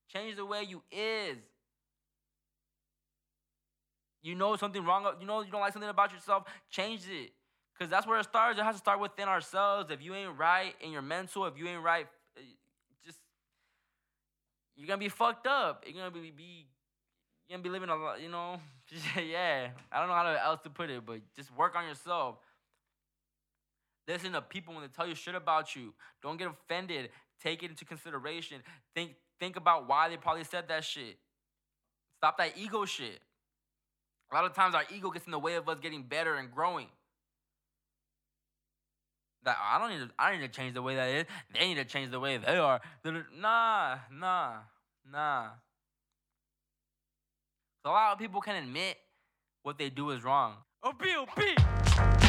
Change 0.07 0.35
the 0.35 0.45
way 0.45 0.63
you 0.63 0.83
is. 0.91 1.37
You 4.25 4.33
know 4.33 4.55
something 4.55 4.83
wrong, 4.83 5.05
you 5.19 5.27
know 5.27 5.41
you 5.41 5.51
don't 5.51 5.61
like 5.61 5.71
something 5.71 5.87
about 5.87 6.11
yourself, 6.11 6.45
change 6.71 7.01
it. 7.07 7.29
Because 7.77 7.91
that's 7.91 8.07
where 8.07 8.19
it 8.19 8.23
starts. 8.23 8.57
It 8.57 8.63
has 8.63 8.73
to 8.73 8.79
start 8.79 8.99
within 8.99 9.27
ourselves. 9.27 9.91
If 9.91 10.01
you 10.01 10.15
ain't 10.15 10.35
right 10.35 10.73
in 10.81 10.91
your 10.91 11.03
mental, 11.03 11.45
if 11.45 11.55
you 11.59 11.67
ain't 11.67 11.83
right, 11.83 12.07
eh, 12.35 12.41
just 13.05 13.19
you're 14.75 14.87
gonna 14.87 14.97
be 14.97 15.09
fucked 15.09 15.45
up. 15.45 15.83
You're 15.85 15.95
gonna 15.95 16.09
be, 16.09 16.31
be 16.31 16.65
you're 17.47 17.55
gonna 17.55 17.63
be 17.63 17.69
living 17.69 17.89
a 17.89 17.95
lot, 17.95 18.19
you 18.19 18.29
know. 18.29 18.59
yeah, 19.15 19.67
I 19.91 19.99
don't 19.99 20.07
know 20.07 20.15
how 20.15 20.25
else 20.25 20.61
to 20.61 20.71
put 20.71 20.89
it, 20.89 21.05
but 21.05 21.19
just 21.35 21.55
work 21.55 21.75
on 21.75 21.85
yourself. 21.85 22.37
Listen 24.07 24.31
to 24.31 24.41
people 24.41 24.73
when 24.73 24.81
they 24.81 24.87
tell 24.87 25.07
you 25.07 25.13
shit 25.13 25.35
about 25.35 25.75
you. 25.75 25.93
Don't 26.23 26.37
get 26.37 26.47
offended. 26.47 27.11
Take 27.43 27.61
it 27.61 27.69
into 27.69 27.85
consideration. 27.85 28.63
Think 28.95 29.11
think 29.39 29.55
about 29.55 29.87
why 29.87 30.09
they 30.09 30.17
probably 30.17 30.45
said 30.45 30.67
that 30.69 30.83
shit. 30.83 31.19
Stop 32.17 32.39
that 32.39 32.57
ego 32.57 32.85
shit. 32.85 33.19
A 34.31 34.35
lot 34.35 34.45
of 34.45 34.53
times 34.53 34.75
our 34.75 34.83
ego 34.93 35.09
gets 35.11 35.25
in 35.25 35.31
the 35.31 35.39
way 35.39 35.55
of 35.55 35.69
us 35.69 35.79
getting 35.79 36.03
better 36.03 36.35
and 36.35 36.51
growing. 36.51 36.87
That 39.43 39.57
I 39.61 39.77
don't 39.77 39.91
need 39.91 40.07
to 40.07 40.13
I 40.17 40.35
need 40.35 40.41
to 40.41 40.47
change 40.47 40.73
the 40.73 40.81
way 40.81 40.95
that 40.95 41.09
is. 41.09 41.25
They 41.53 41.67
need 41.67 41.75
to 41.75 41.85
change 41.85 42.11
the 42.11 42.19
way 42.19 42.37
they 42.37 42.57
are. 42.57 42.81
Nah, 43.39 43.97
nah, 44.11 44.53
nah. 45.11 45.49
A 47.85 47.89
lot 47.89 48.13
of 48.13 48.19
people 48.19 48.41
can 48.41 48.55
admit 48.55 48.97
what 49.61 49.77
they 49.77 49.91
do 49.91 50.09
is 50.09 50.23
wrong. 50.23 50.55
OP, 50.81 52.24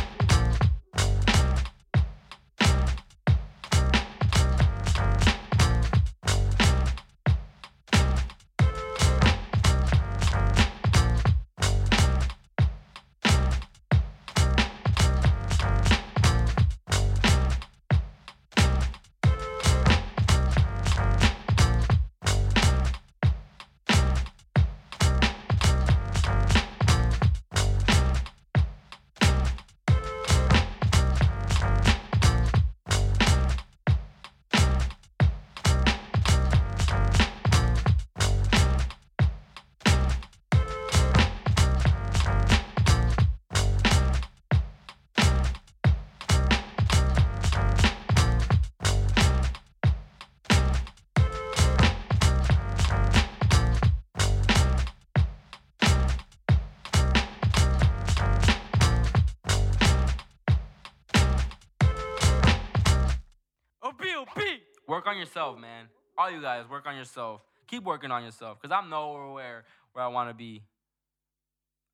work 65.07 65.15
on 65.15 65.21
yourself, 65.21 65.59
man. 65.59 65.87
All 66.19 66.31
you 66.31 66.41
guys, 66.41 66.65
work 66.69 66.85
on 66.87 66.97
yourself. 66.97 67.41
Keep 67.69 67.85
working 67.85 68.11
on 68.11 68.25
yourself, 68.25 68.61
cause 68.61 68.71
I'm 68.73 68.91
nowhere 68.91 69.65
where 69.93 70.05
I 70.05 70.09
want 70.09 70.31
to 70.31 70.35
be. 70.35 70.63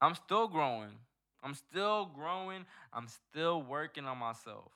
I'm 0.00 0.14
still 0.14 0.48
growing. 0.48 0.92
I'm 1.42 1.54
still 1.54 2.06
growing. 2.06 2.64
I'm 2.92 3.08
still 3.08 3.62
working 3.62 4.04
on 4.06 4.18
myself. 4.18 4.70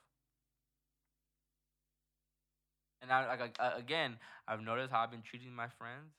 And 3.03 3.13
I, 3.13 3.49
again, 3.79 4.17
I've 4.49 4.63
noticed 4.63 4.91
how 4.91 5.01
I've 5.01 5.11
been 5.11 5.23
treating 5.23 5.55
my 5.55 5.69
friends. 5.69 6.13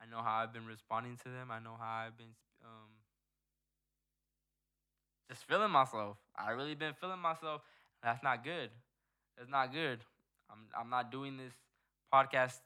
I 0.00 0.10
know 0.10 0.22
how 0.22 0.42
I've 0.42 0.52
been 0.52 0.66
responding 0.66 1.16
to 1.24 1.24
them. 1.24 1.50
I 1.50 1.58
know 1.58 1.76
how 1.78 2.04
I've 2.06 2.16
been 2.16 2.34
um, 2.62 2.90
just 5.30 5.44
feeling 5.48 5.70
myself. 5.70 6.18
I 6.36 6.50
really 6.50 6.74
been 6.74 6.94
feeling 7.00 7.20
myself. 7.20 7.62
That's 8.02 8.22
not 8.22 8.44
good. 8.44 8.70
That's 9.38 9.50
not 9.50 9.72
good. 9.72 10.00
I'm 10.50 10.58
I'm 10.78 10.90
not 10.90 11.10
doing 11.10 11.36
this 11.36 11.52
podcast 12.12 12.60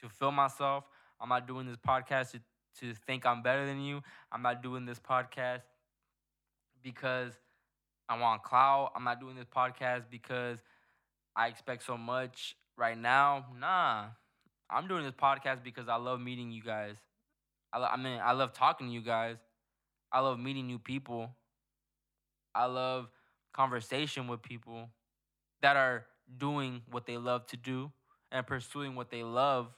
to 0.00 0.08
feel 0.08 0.32
myself. 0.32 0.84
I'm 1.20 1.28
not 1.28 1.46
doing 1.46 1.66
this 1.66 1.76
podcast 1.76 2.32
to, 2.32 2.40
to 2.80 2.94
think 3.06 3.26
I'm 3.26 3.42
better 3.42 3.66
than 3.66 3.80
you. 3.80 4.02
I'm 4.32 4.42
not 4.42 4.62
doing 4.62 4.86
this 4.86 4.98
podcast 4.98 5.62
because 6.82 7.32
I 8.08 8.18
want 8.18 8.42
clout. 8.42 8.92
I'm 8.96 9.04
not 9.04 9.20
doing 9.20 9.36
this 9.36 9.46
podcast 9.46 10.04
because 10.10 10.58
I 11.36 11.48
expect 11.48 11.84
so 11.84 11.96
much 11.96 12.56
right 12.76 12.98
now. 12.98 13.46
Nah. 13.58 14.06
I'm 14.70 14.88
doing 14.88 15.04
this 15.04 15.14
podcast 15.14 15.62
because 15.62 15.88
I 15.88 15.96
love 15.96 16.20
meeting 16.20 16.50
you 16.50 16.62
guys. 16.62 16.96
I, 17.72 17.78
lo- 17.78 17.88
I 17.90 17.96
mean, 17.96 18.20
I 18.22 18.32
love 18.32 18.52
talking 18.52 18.86
to 18.88 18.92
you 18.92 19.00
guys. 19.02 19.36
I 20.12 20.20
love 20.20 20.38
meeting 20.38 20.66
new 20.66 20.78
people. 20.78 21.30
I 22.54 22.66
love 22.66 23.08
conversation 23.52 24.26
with 24.28 24.42
people 24.42 24.88
that 25.62 25.76
are 25.76 26.06
doing 26.38 26.82
what 26.90 27.06
they 27.06 27.16
love 27.16 27.46
to 27.48 27.56
do 27.56 27.90
and 28.30 28.46
pursuing 28.46 28.94
what 28.94 29.10
they 29.10 29.22
love, 29.22 29.68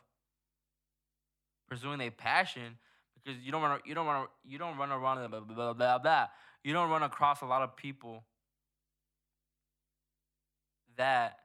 pursuing 1.69 1.99
their 1.99 2.11
passion. 2.11 2.79
Because 3.15 3.41
you 3.43 3.53
don't 3.53 3.63
run, 3.63 3.81
you 3.85 3.95
don't 3.95 4.07
run, 4.07 4.27
you 4.45 4.59
don't 4.59 4.77
run 4.77 4.91
around 4.91 5.17
blah 5.31 5.41
blah 5.41 5.55
blah 5.55 5.73
blah. 5.73 5.99
blah. 5.99 6.27
You 6.65 6.73
don't 6.73 6.91
run 6.91 7.03
across 7.03 7.41
a 7.41 7.47
lot 7.47 7.63
of 7.63 7.77
people 7.77 8.25
that 10.97 11.39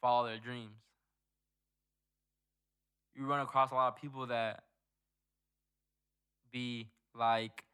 follow 0.00 0.26
their 0.26 0.38
dreams. 0.38 0.76
You 3.14 3.26
run 3.26 3.40
across 3.40 3.70
a 3.70 3.74
lot 3.74 3.88
of 3.88 3.96
people 3.96 4.26
that 4.26 4.64
be 6.52 6.90
like, 7.14 7.64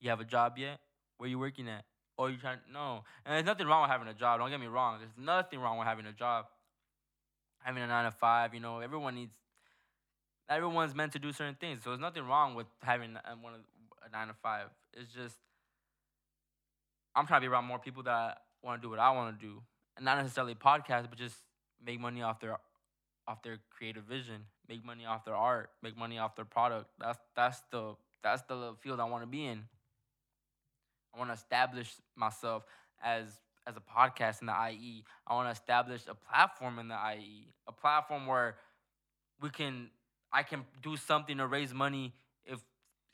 "You 0.00 0.10
have 0.10 0.20
a 0.20 0.24
job 0.24 0.58
yet? 0.58 0.80
Where 1.16 1.26
are 1.26 1.30
you 1.30 1.38
working 1.38 1.68
at? 1.68 1.84
Oh, 2.18 2.26
you 2.26 2.36
trying? 2.36 2.58
No." 2.72 3.04
And 3.24 3.34
there's 3.34 3.44
nothing 3.44 3.66
wrong 3.66 3.82
with 3.82 3.90
having 3.90 4.08
a 4.08 4.14
job. 4.14 4.40
Don't 4.40 4.50
get 4.50 4.60
me 4.60 4.66
wrong. 4.66 4.98
There's 4.98 5.16
nothing 5.18 5.60
wrong 5.60 5.78
with 5.78 5.86
having 5.86 6.06
a 6.06 6.12
job. 6.12 6.46
Having 7.62 7.82
a 7.82 7.86
nine 7.86 8.04
to 8.04 8.10
five, 8.10 8.52
you 8.54 8.60
know, 8.60 8.80
everyone 8.80 9.14
needs. 9.14 9.32
Everyone's 10.48 10.94
meant 10.94 11.12
to 11.12 11.18
do 11.18 11.32
certain 11.32 11.56
things, 11.58 11.82
so 11.82 11.90
there's 11.90 12.00
nothing 12.00 12.26
wrong 12.26 12.54
with 12.54 12.66
having 12.82 13.16
one 13.40 13.54
a 14.04 14.10
nine 14.10 14.28
to 14.28 14.34
five. 14.34 14.66
It's 14.92 15.12
just 15.12 15.36
I'm 17.14 17.26
trying 17.26 17.40
to 17.40 17.48
be 17.48 17.52
around 17.52 17.64
more 17.64 17.78
people 17.78 18.02
that 18.04 18.38
want 18.62 18.80
to 18.80 18.86
do 18.86 18.90
what 18.90 18.98
I 18.98 19.10
want 19.12 19.38
to 19.38 19.46
do, 19.46 19.62
and 19.96 20.04
not 20.04 20.18
necessarily 20.18 20.54
podcast, 20.54 21.08
but 21.08 21.18
just 21.18 21.36
make 21.84 22.00
money 22.00 22.22
off 22.22 22.40
their 22.40 22.58
off 23.26 23.42
their 23.42 23.58
creative 23.70 24.04
vision, 24.04 24.46
make 24.68 24.84
money 24.84 25.06
off 25.06 25.24
their 25.24 25.36
art, 25.36 25.70
make 25.82 25.96
money 25.96 26.18
off 26.18 26.36
their 26.36 26.44
product. 26.44 26.90
That's 26.98 27.18
that's 27.36 27.62
the 27.70 27.94
that's 28.22 28.42
the 28.42 28.74
field 28.80 29.00
I 29.00 29.04
want 29.04 29.22
to 29.22 29.26
be 29.26 29.46
in. 29.46 29.64
I 31.14 31.18
want 31.18 31.30
to 31.30 31.34
establish 31.34 31.92
myself 32.16 32.64
as 33.02 33.26
as 33.66 33.74
a 33.76 33.80
podcast 33.80 34.40
in 34.40 34.46
the 34.46 34.52
IE. 34.70 35.04
I 35.26 35.34
want 35.34 35.48
to 35.48 35.52
establish 35.52 36.02
a 36.08 36.14
platform 36.14 36.78
in 36.78 36.88
the 36.88 36.98
IE, 37.16 37.46
a 37.66 37.72
platform 37.72 38.26
where 38.26 38.56
we 39.40 39.50
can 39.50 39.88
I 40.32 40.42
can 40.42 40.64
do 40.82 40.96
something 40.96 41.38
to 41.38 41.46
raise 41.46 41.72
money 41.72 42.12
if 42.44 42.60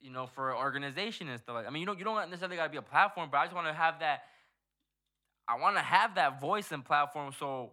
you 0.01 0.11
know 0.11 0.27
for 0.27 0.51
an 0.51 0.57
organization 0.57 1.29
and 1.29 1.39
stuff 1.39 1.55
like. 1.55 1.67
I 1.67 1.71
mean, 1.71 1.81
you 1.81 1.87
don't 1.87 1.99
you 1.99 2.05
don't 2.05 2.31
necessarily 2.31 2.57
got 2.57 2.65
to 2.65 2.71
be 2.71 2.79
a 2.79 2.83
platform, 2.83 3.29
but 3.31 3.39
I 3.39 3.45
just 3.45 3.55
want 3.55 3.67
to 3.69 3.75
have 3.75 4.01
that. 4.01 4.23
I 5.47 5.59
want 5.59 5.77
to 5.77 5.83
have 5.83 6.15
that 6.15 6.41
voice 6.41 6.73
and 6.73 6.85
platform 6.85 7.33
so 7.39 7.73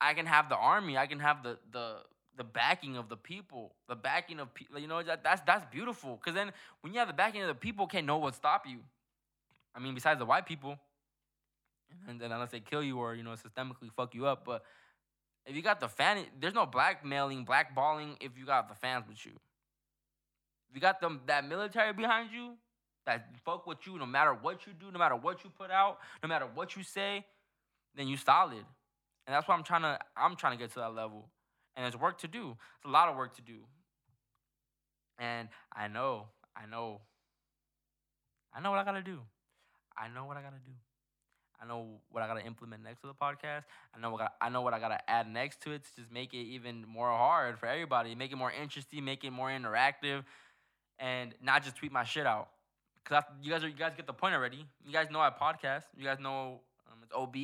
I 0.00 0.14
can 0.14 0.26
have 0.26 0.48
the 0.48 0.56
army. 0.56 0.96
I 0.96 1.06
can 1.06 1.18
have 1.18 1.42
the 1.42 1.58
the 1.72 1.96
the 2.36 2.44
backing 2.44 2.96
of 2.96 3.08
the 3.08 3.16
people, 3.16 3.74
the 3.88 3.96
backing 3.96 4.40
of 4.40 4.52
people. 4.54 4.78
You 4.78 4.86
know 4.86 5.02
that 5.02 5.24
that's 5.24 5.42
that's 5.46 5.64
beautiful. 5.72 6.20
Cause 6.24 6.34
then 6.34 6.52
when 6.80 6.92
you 6.92 6.98
have 6.98 7.08
the 7.08 7.14
backing 7.14 7.42
of 7.42 7.48
the 7.48 7.54
people, 7.54 7.86
can't 7.86 8.06
know 8.06 8.18
what 8.18 8.34
stop 8.34 8.64
you. 8.66 8.80
I 9.74 9.80
mean, 9.80 9.94
besides 9.94 10.18
the 10.18 10.26
white 10.26 10.46
people, 10.46 10.78
and 12.08 12.20
then 12.20 12.32
unless 12.32 12.50
they 12.50 12.60
kill 12.60 12.82
you 12.82 12.98
or 12.98 13.14
you 13.14 13.22
know 13.22 13.32
systemically 13.32 13.90
fuck 13.94 14.14
you 14.14 14.26
up, 14.26 14.44
but 14.44 14.62
if 15.46 15.54
you 15.54 15.62
got 15.62 15.80
the 15.80 15.88
fan, 15.88 16.24
there's 16.40 16.54
no 16.54 16.66
blackmailing, 16.66 17.44
blackballing 17.44 18.16
if 18.20 18.38
you 18.38 18.46
got 18.46 18.68
the 18.68 18.74
fans 18.74 19.04
with 19.08 19.24
you. 19.26 19.32
If 20.70 20.74
you 20.74 20.80
got 20.80 21.00
them 21.00 21.20
that 21.26 21.46
military 21.46 21.92
behind 21.92 22.30
you, 22.32 22.54
that 23.06 23.26
fuck 23.44 23.66
with 23.66 23.86
you 23.86 23.98
no 23.98 24.06
matter 24.06 24.32
what 24.32 24.66
you 24.66 24.72
do, 24.72 24.90
no 24.90 24.98
matter 24.98 25.16
what 25.16 25.44
you 25.44 25.50
put 25.50 25.70
out, 25.70 25.98
no 26.22 26.28
matter 26.28 26.46
what 26.54 26.76
you 26.76 26.82
say, 26.82 27.24
then 27.94 28.08
you 28.08 28.16
solid. 28.16 28.64
And 29.26 29.34
that's 29.34 29.46
why 29.46 29.54
I'm 29.54 29.62
trying 29.62 29.82
to 29.82 29.98
I'm 30.16 30.36
trying 30.36 30.56
to 30.56 30.58
get 30.58 30.72
to 30.72 30.80
that 30.80 30.94
level. 30.94 31.28
And 31.76 31.84
there's 31.84 31.96
work 31.96 32.18
to 32.18 32.28
do. 32.28 32.56
It's 32.76 32.86
a 32.86 32.90
lot 32.90 33.08
of 33.08 33.16
work 33.16 33.34
to 33.36 33.42
do. 33.42 33.58
And 35.18 35.48
I 35.72 35.88
know, 35.88 36.26
I 36.56 36.66
know, 36.66 37.00
I 38.52 38.60
know 38.60 38.70
what 38.70 38.78
I 38.78 38.84
gotta 38.84 39.02
do. 39.02 39.20
I 39.96 40.08
know 40.08 40.24
what 40.24 40.36
I 40.36 40.42
gotta 40.42 40.60
do. 40.64 40.72
I 41.62 41.66
know 41.66 41.86
what 42.10 42.22
I 42.22 42.26
gotta 42.26 42.44
implement 42.44 42.82
next 42.82 43.00
to 43.02 43.06
the 43.06 43.14
podcast. 43.14 43.62
I 43.94 44.00
know 44.00 44.10
what 44.10 44.22
I, 44.22 44.28
I 44.40 44.48
know 44.48 44.62
what 44.62 44.74
I 44.74 44.80
gotta 44.80 44.98
add 45.08 45.28
next 45.32 45.60
to 45.62 45.72
it 45.72 45.84
to 45.84 46.00
just 46.00 46.12
make 46.12 46.34
it 46.34 46.38
even 46.38 46.84
more 46.86 47.08
hard 47.08 47.58
for 47.58 47.66
everybody, 47.66 48.14
make 48.14 48.32
it 48.32 48.36
more 48.36 48.52
interesting, 48.52 49.04
make 49.04 49.24
it 49.24 49.30
more 49.30 49.48
interactive, 49.48 50.24
and 50.98 51.34
not 51.42 51.62
just 51.62 51.76
tweet 51.76 51.92
my 51.92 52.04
shit 52.04 52.26
out. 52.26 52.48
Cause 53.04 53.22
I, 53.22 53.32
you 53.42 53.50
guys 53.50 53.62
are 53.62 53.68
you 53.68 53.74
guys 53.74 53.92
get 53.96 54.06
the 54.06 54.12
point 54.12 54.34
already. 54.34 54.66
You 54.84 54.92
guys 54.92 55.08
know 55.10 55.20
I 55.20 55.30
podcast. 55.30 55.84
You 55.96 56.04
guys 56.04 56.18
know 56.18 56.60
um, 56.90 56.98
it's 57.02 57.12
OB. 57.14 57.36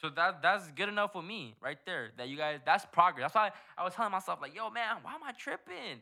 So 0.00 0.10
that 0.10 0.42
that's 0.42 0.70
good 0.72 0.88
enough 0.88 1.12
for 1.12 1.22
me 1.22 1.54
right 1.62 1.78
there. 1.86 2.10
That 2.18 2.28
you 2.28 2.36
guys 2.36 2.60
that's 2.64 2.84
progress. 2.86 3.24
That's 3.24 3.34
why 3.34 3.50
I 3.78 3.84
was 3.84 3.94
telling 3.94 4.12
myself 4.12 4.40
like, 4.42 4.54
yo 4.54 4.68
man, 4.70 4.96
why 5.02 5.14
am 5.14 5.22
I 5.24 5.32
tripping? 5.32 6.00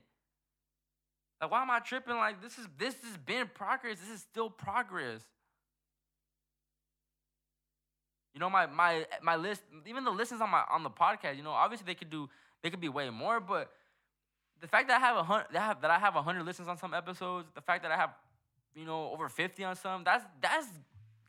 Like 1.40 1.50
why 1.50 1.62
am 1.62 1.70
I 1.70 1.80
tripping? 1.80 2.16
Like 2.16 2.42
this 2.42 2.58
is 2.58 2.66
this 2.78 2.94
has 3.02 3.16
been 3.16 3.48
progress. 3.54 3.98
This 3.98 4.10
is 4.10 4.20
still 4.20 4.50
progress. 4.50 5.22
You 8.34 8.40
know, 8.40 8.50
my 8.50 8.66
my 8.66 9.06
my 9.22 9.36
list, 9.36 9.62
even 9.86 10.04
the 10.04 10.10
listens 10.10 10.40
on 10.40 10.50
my 10.50 10.62
on 10.70 10.82
the 10.82 10.90
podcast, 10.90 11.36
you 11.36 11.42
know, 11.42 11.50
obviously 11.50 11.86
they 11.86 11.94
could 11.94 12.10
do 12.10 12.28
they 12.62 12.70
could 12.70 12.80
be 12.80 12.88
way 12.88 13.10
more, 13.10 13.40
but 13.40 13.70
the 14.60 14.68
fact 14.68 14.88
that 14.88 15.00
I 15.00 15.06
have 15.06 15.16
a 15.16 15.22
hundred 15.22 15.46
that, 15.52 15.84
I 15.84 15.98
have 15.98 16.16
a 16.16 16.22
hundred 16.22 16.44
listens 16.44 16.68
on 16.68 16.76
some 16.76 16.94
episodes, 16.94 17.48
the 17.54 17.60
fact 17.60 17.82
that 17.82 17.92
I 17.92 17.96
have, 17.96 18.10
you 18.74 18.84
know, 18.84 19.10
over 19.10 19.28
fifty 19.28 19.64
on 19.64 19.74
some, 19.76 20.04
that's 20.04 20.24
that's 20.40 20.66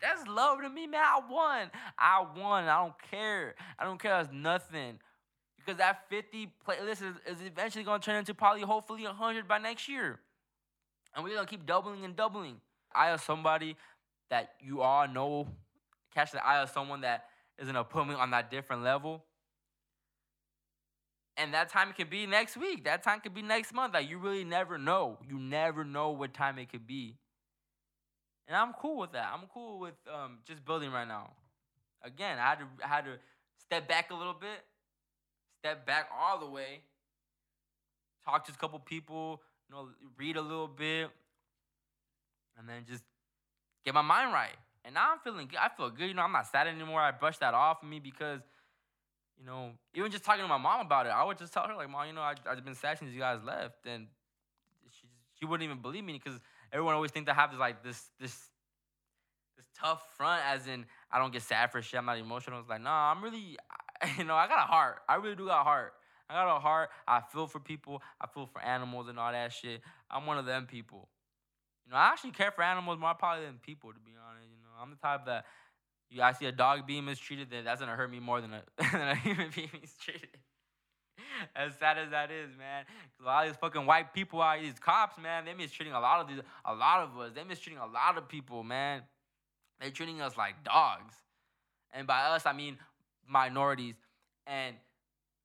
that's 0.01 0.27
love 0.27 0.61
to 0.61 0.69
me, 0.69 0.87
man. 0.87 1.01
I 1.03 1.21
won. 1.29 1.71
I 1.97 2.25
won. 2.37 2.65
I 2.65 2.83
don't 2.83 2.93
care. 3.09 3.55
I 3.79 3.85
don't 3.85 4.01
care. 4.01 4.17
That's 4.17 4.33
nothing. 4.33 4.99
Because 5.63 5.77
that 5.77 6.09
50 6.09 6.51
playlist 6.67 7.01
is, 7.03 7.15
is 7.27 7.45
eventually 7.45 7.83
gonna 7.83 8.01
turn 8.01 8.15
into 8.15 8.33
probably 8.33 8.61
hopefully 8.61 9.03
hundred 9.03 9.47
by 9.47 9.57
next 9.57 9.87
year. 9.87 10.19
And 11.15 11.23
we're 11.23 11.35
gonna 11.35 11.47
keep 11.47 11.65
doubling 11.65 12.05
and 12.05 12.15
doubling. 12.15 12.57
I 12.93 13.07
have 13.07 13.21
somebody 13.21 13.75
that 14.29 14.53
you 14.59 14.81
all 14.81 15.07
know, 15.07 15.47
catch 16.13 16.31
the 16.31 16.45
eye 16.45 16.61
of 16.61 16.69
someone 16.69 17.01
that 17.01 17.25
is 17.57 17.67
gonna 17.67 17.83
put 17.83 18.07
me 18.07 18.15
on 18.15 18.31
that 18.31 18.49
different 18.49 18.83
level. 18.83 19.23
And 21.37 21.53
that 21.53 21.69
time 21.69 21.89
it 21.89 21.95
could 21.95 22.09
be 22.09 22.25
next 22.25 22.57
week. 22.57 22.83
That 22.83 23.03
time 23.03 23.19
could 23.19 23.33
be 23.33 23.41
next 23.41 23.73
month. 23.73 23.93
Like 23.93 24.09
you 24.09 24.17
really 24.17 24.43
never 24.43 24.77
know. 24.77 25.17
You 25.27 25.39
never 25.39 25.83
know 25.83 26.11
what 26.11 26.33
time 26.33 26.57
it 26.59 26.69
could 26.69 26.85
be. 26.85 27.17
And 28.47 28.57
I'm 28.57 28.73
cool 28.73 28.97
with 28.97 29.13
that. 29.13 29.31
I'm 29.33 29.47
cool 29.53 29.79
with 29.79 29.93
um, 30.13 30.39
just 30.45 30.65
building 30.65 30.91
right 30.91 31.07
now. 31.07 31.31
Again, 32.03 32.37
I 32.37 32.49
had 32.49 32.59
to 32.59 32.65
I 32.83 32.87
had 32.87 33.05
to 33.05 33.11
step 33.57 33.87
back 33.87 34.11
a 34.11 34.15
little 34.15 34.33
bit, 34.33 34.65
step 35.61 35.85
back 35.85 36.09
all 36.19 36.39
the 36.39 36.49
way, 36.49 36.81
talk 38.25 38.45
to 38.45 38.51
a 38.51 38.55
couple 38.55 38.79
people, 38.79 39.41
you 39.69 39.75
know, 39.75 39.89
read 40.17 40.35
a 40.35 40.41
little 40.41 40.67
bit, 40.67 41.09
and 42.57 42.67
then 42.67 42.83
just 42.87 43.03
get 43.85 43.93
my 43.93 44.01
mind 44.01 44.33
right. 44.33 44.55
And 44.83 44.95
now 44.95 45.11
I'm 45.11 45.19
feeling 45.19 45.47
good. 45.47 45.59
I 45.59 45.69
feel 45.69 45.91
good. 45.91 46.07
You 46.07 46.15
know, 46.15 46.23
I'm 46.23 46.31
not 46.31 46.47
sad 46.47 46.67
anymore. 46.67 46.99
I 46.99 47.11
brushed 47.11 47.41
that 47.41 47.53
off 47.53 47.83
of 47.83 47.89
me 47.89 47.99
because 47.99 48.41
you 49.39 49.45
know, 49.45 49.71
even 49.95 50.11
just 50.11 50.23
talking 50.23 50.43
to 50.43 50.47
my 50.47 50.57
mom 50.57 50.85
about 50.85 51.05
it, 51.05 51.09
I 51.09 51.23
would 51.23 51.37
just 51.37 51.53
tell 51.53 51.67
her 51.67 51.75
like, 51.75 51.89
"Mom, 51.89 52.07
you 52.07 52.13
know, 52.13 52.21
I, 52.21 52.35
I've 52.47 52.63
been 52.63 52.75
sad 52.75 52.99
since 52.99 53.11
you 53.11 53.19
guys 53.19 53.39
left," 53.43 53.85
and 53.85 54.07
she 54.91 55.07
she 55.39 55.45
wouldn't 55.45 55.65
even 55.67 55.81
believe 55.81 56.03
me 56.03 56.13
because 56.13 56.39
everyone 56.71 56.95
always 56.95 57.11
think 57.11 57.29
I 57.29 57.33
have 57.33 57.51
this 57.51 57.59
like 57.59 57.83
this 57.83 58.09
this 58.19 58.49
this 59.57 59.65
tough 59.79 60.03
front, 60.15 60.41
as 60.45 60.67
in 60.67 60.85
I 61.11 61.19
don't 61.19 61.33
get 61.33 61.41
sad 61.41 61.71
for 61.71 61.81
shit. 61.81 61.97
I'm 61.97 62.05
not 62.05 62.17
emotional. 62.17 62.59
It's 62.59 62.69
like, 62.69 62.81
nah, 62.81 63.11
I'm 63.11 63.23
really, 63.23 63.57
you 64.17 64.23
know, 64.23 64.35
I 64.35 64.47
got 64.47 64.59
a 64.59 64.67
heart. 64.67 64.97
I 65.07 65.15
really 65.15 65.35
do 65.35 65.47
got 65.47 65.61
a 65.61 65.63
heart. 65.63 65.93
I 66.29 66.33
got 66.33 66.57
a 66.57 66.59
heart. 66.59 66.89
I 67.07 67.21
feel 67.31 67.47
for 67.47 67.59
people. 67.59 68.01
I 68.19 68.27
feel 68.27 68.45
for 68.45 68.61
animals 68.61 69.09
and 69.09 69.19
all 69.19 69.31
that 69.31 69.51
shit. 69.51 69.81
I'm 70.09 70.25
one 70.25 70.37
of 70.37 70.45
them 70.45 70.65
people. 70.65 71.09
You 71.85 71.91
know, 71.91 71.97
I 71.97 72.07
actually 72.07 72.31
care 72.31 72.51
for 72.51 72.63
animals 72.63 72.99
more 72.99 73.13
probably 73.15 73.45
than 73.45 73.55
people, 73.61 73.91
to 73.91 73.99
be 73.99 74.11
honest. 74.11 74.47
You 74.49 74.63
know, 74.63 74.81
I'm 74.81 74.91
the 74.91 74.95
type 74.95 75.25
that 75.25 75.45
You 76.09 76.21
I 76.21 76.31
see 76.31 76.45
a 76.45 76.51
dog 76.51 76.87
being 76.87 77.05
mistreated, 77.05 77.49
then 77.49 77.65
that's 77.65 77.81
gonna 77.81 77.95
hurt 77.95 78.09
me 78.11 78.19
more 78.19 78.39
than 78.39 78.53
a 78.53 78.63
than 78.91 79.01
a 79.01 79.15
human 79.15 79.49
being 79.53 79.69
mistreated. 79.81 80.37
as 81.55 81.73
sad 81.79 81.97
as 81.97 82.11
that 82.11 82.31
is, 82.31 82.55
man. 82.57 82.85
a 83.21 83.25
lot 83.25 83.45
of 83.45 83.51
these 83.51 83.59
fucking 83.59 83.85
white 83.85 84.13
people 84.13 84.41
out, 84.41 84.61
these 84.61 84.79
cops, 84.79 85.21
man, 85.21 85.45
they 85.45 85.53
mistreating 85.53 85.93
a 85.93 85.99
lot 85.99 86.21
of 86.21 86.27
these, 86.27 86.39
a 86.65 86.73
lot 86.73 87.03
of 87.03 87.17
us. 87.19 87.31
They 87.35 87.43
mistreating 87.43 87.81
a 87.81 87.87
lot 87.87 88.17
of 88.17 88.27
people, 88.29 88.63
man. 88.63 89.01
They're 89.79 89.89
treating 89.89 90.21
us 90.21 90.37
like 90.37 90.63
dogs, 90.63 91.15
and 91.91 92.07
by 92.07 92.21
us 92.21 92.45
I 92.45 92.53
mean 92.53 92.77
minorities, 93.31 93.95
and 94.45 94.75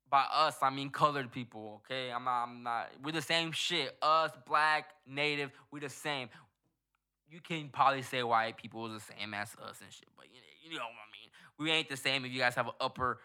by 0.09 0.25
us 0.33 0.55
I 0.61 0.69
mean 0.69 0.89
colored 0.89 1.31
people. 1.31 1.81
Okay, 1.85 2.11
I'm 2.11 2.25
not, 2.25 2.43
I'm 2.43 2.63
not. 2.63 2.89
We're 3.03 3.13
the 3.13 3.21
same 3.21 3.51
shit. 3.51 3.95
Us, 4.01 4.31
black, 4.45 4.91
native, 5.07 5.51
we're 5.71 5.79
the 5.79 5.89
same. 5.89 6.29
You 7.29 7.39
can 7.41 7.69
probably 7.69 8.03
say 8.03 8.23
white 8.23 8.57
people 8.57 8.85
is 8.87 9.01
the 9.01 9.13
same 9.17 9.33
as 9.33 9.49
us 9.55 9.81
and 9.81 9.91
shit, 9.91 10.07
but 10.15 10.27
you, 10.31 10.39
you 10.69 10.77
know 10.77 10.83
what 10.83 10.91
I 10.91 11.11
mean. 11.11 11.29
We 11.59 11.71
ain't 11.71 11.89
the 11.89 11.97
same 11.97 12.23
if 12.25 12.31
you 12.31 12.39
guys 12.39 12.55
have 12.55 12.67
an 12.67 12.73
upper 12.79 13.19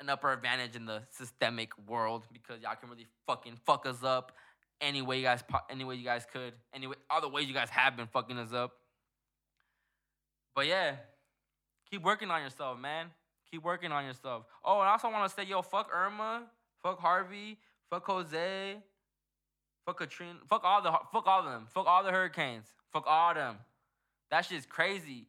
an 0.00 0.10
upper 0.10 0.30
advantage 0.30 0.76
in 0.76 0.84
the 0.84 1.02
systemic 1.10 1.70
world 1.88 2.26
because 2.32 2.60
y'all 2.60 2.74
can 2.78 2.90
really 2.90 3.06
fucking 3.26 3.58
fuck 3.64 3.86
us 3.86 4.02
up 4.04 4.32
any 4.80 5.00
way 5.00 5.16
you 5.16 5.22
guys 5.22 5.42
any 5.70 5.84
way 5.84 5.94
you 5.94 6.04
guys 6.04 6.26
could 6.30 6.52
any 6.74 6.86
way, 6.86 6.96
all 7.08 7.20
the 7.20 7.28
ways 7.28 7.46
you 7.46 7.54
guys 7.54 7.70
have 7.70 7.96
been 7.96 8.06
fucking 8.06 8.36
us 8.38 8.52
up. 8.52 8.72
But 10.54 10.66
yeah, 10.66 10.96
keep 11.90 12.02
working 12.02 12.30
on 12.30 12.42
yourself, 12.42 12.78
man. 12.78 13.06
Keep 13.50 13.62
working 13.62 13.92
on 13.92 14.04
yourself. 14.04 14.44
Oh, 14.64 14.80
and 14.80 14.88
I 14.88 14.92
also 14.92 15.10
want 15.10 15.28
to 15.28 15.34
say, 15.34 15.48
yo, 15.48 15.62
fuck 15.62 15.88
Irma, 15.94 16.44
fuck 16.82 16.98
Harvey, 16.98 17.58
fuck 17.88 18.04
Jose, 18.06 18.76
fuck 19.84 19.98
Katrina, 19.98 20.34
fuck 20.48 20.64
all 20.64 20.82
the 20.82 20.92
fuck 21.12 21.26
all 21.26 21.40
of 21.40 21.46
them, 21.46 21.66
fuck 21.72 21.86
all 21.86 22.02
the 22.02 22.10
hurricanes, 22.10 22.66
fuck 22.92 23.04
all 23.06 23.34
them. 23.34 23.56
That 24.30 24.44
shit's 24.44 24.66
crazy. 24.66 25.26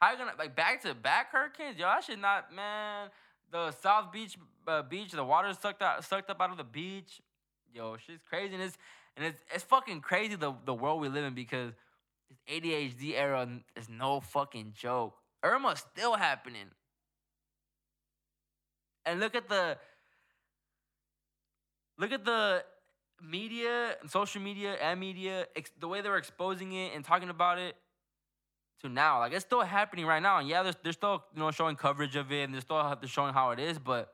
How 0.00 0.12
you 0.12 0.18
gonna 0.18 0.32
like 0.38 0.54
back 0.54 0.82
to 0.82 0.94
back 0.94 1.32
hurricanes? 1.32 1.78
Yo, 1.78 1.86
that 1.86 2.04
should 2.04 2.18
not 2.18 2.54
man. 2.54 3.08
The 3.50 3.72
South 3.72 4.12
Beach 4.12 4.36
uh, 4.66 4.82
beach, 4.82 5.12
the 5.12 5.24
water 5.24 5.52
sucked 5.60 5.82
out, 5.82 6.04
sucked 6.04 6.30
up 6.30 6.40
out 6.40 6.50
of 6.50 6.56
the 6.56 6.64
beach. 6.64 7.20
Yo, 7.74 7.96
shit's 7.96 8.22
crazy, 8.28 8.54
and 8.54 8.62
it's 8.62 8.76
and 9.16 9.26
it's 9.26 9.42
it's 9.52 9.64
fucking 9.64 10.00
crazy 10.00 10.36
the 10.36 10.52
the 10.64 10.74
world 10.74 11.00
we 11.00 11.08
live 11.08 11.24
in 11.24 11.34
because 11.34 11.72
this 12.28 12.38
ADHD 12.48 13.14
era 13.14 13.48
is 13.76 13.88
no 13.88 14.20
fucking 14.20 14.74
joke. 14.76 15.19
Irma's 15.42 15.84
still 15.92 16.14
happening, 16.14 16.66
and 19.04 19.20
look 19.20 19.34
at 19.34 19.48
the 19.48 19.78
look 21.98 22.12
at 22.12 22.24
the 22.24 22.64
media 23.22 23.96
and 24.00 24.10
social 24.10 24.40
media 24.40 24.74
and 24.74 24.98
media 24.98 25.46
ex- 25.54 25.70
the 25.78 25.88
way 25.88 26.00
they're 26.00 26.16
exposing 26.16 26.72
it 26.72 26.92
and 26.94 27.04
talking 27.04 27.28
about 27.28 27.58
it 27.58 27.76
to 28.80 28.88
now. 28.88 29.18
Like 29.18 29.32
it's 29.32 29.44
still 29.44 29.62
happening 29.62 30.06
right 30.06 30.22
now. 30.22 30.38
And 30.38 30.48
yeah, 30.48 30.62
they're, 30.62 30.74
they're 30.82 30.92
still 30.92 31.24
you 31.34 31.40
know 31.40 31.50
showing 31.50 31.76
coverage 31.76 32.16
of 32.16 32.32
it 32.32 32.44
and 32.44 32.54
they're 32.54 32.60
still 32.60 32.96
they're 33.00 33.08
showing 33.08 33.34
how 33.34 33.50
it 33.50 33.58
is, 33.58 33.78
but 33.78 34.12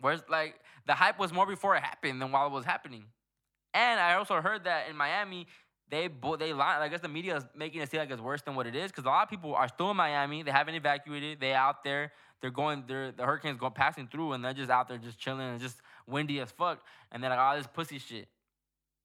where's 0.00 0.22
like 0.28 0.60
the 0.86 0.94
hype 0.94 1.18
was 1.18 1.32
more 1.32 1.46
before 1.46 1.76
it 1.76 1.82
happened 1.82 2.20
than 2.20 2.32
while 2.32 2.46
it 2.46 2.52
was 2.52 2.64
happening. 2.64 3.04
And 3.74 4.00
I 4.00 4.14
also 4.14 4.40
heard 4.40 4.64
that 4.64 4.88
in 4.88 4.96
Miami, 4.96 5.46
they 5.90 6.08
they 6.38 6.52
lie. 6.52 6.78
I 6.80 6.88
guess 6.88 7.00
the 7.00 7.08
media 7.08 7.36
is 7.36 7.44
making 7.56 7.80
it 7.80 7.90
seem 7.90 8.00
like 8.00 8.10
it's 8.10 8.20
worse 8.20 8.42
than 8.42 8.54
what 8.54 8.66
it 8.66 8.76
is 8.76 8.90
because 8.90 9.04
a 9.04 9.08
lot 9.08 9.22
of 9.22 9.30
people 9.30 9.54
are 9.54 9.68
still 9.68 9.90
in 9.90 9.96
Miami. 9.96 10.42
They 10.42 10.50
haven't 10.50 10.74
evacuated. 10.74 11.40
They 11.40 11.52
out 11.52 11.84
there. 11.84 12.12
They're 12.40 12.50
going. 12.50 12.84
They're 12.86 13.12
the 13.12 13.24
hurricane's 13.24 13.58
going 13.58 13.72
passing 13.72 14.08
through, 14.08 14.32
and 14.32 14.44
they're 14.44 14.52
just 14.52 14.70
out 14.70 14.88
there 14.88 14.98
just 14.98 15.18
chilling 15.18 15.48
and 15.48 15.60
just 15.60 15.76
windy 16.06 16.40
as 16.40 16.50
fuck. 16.50 16.82
And 17.10 17.22
then 17.22 17.30
like 17.30 17.38
all 17.38 17.56
this 17.56 17.66
pussy 17.66 17.98
shit. 17.98 18.28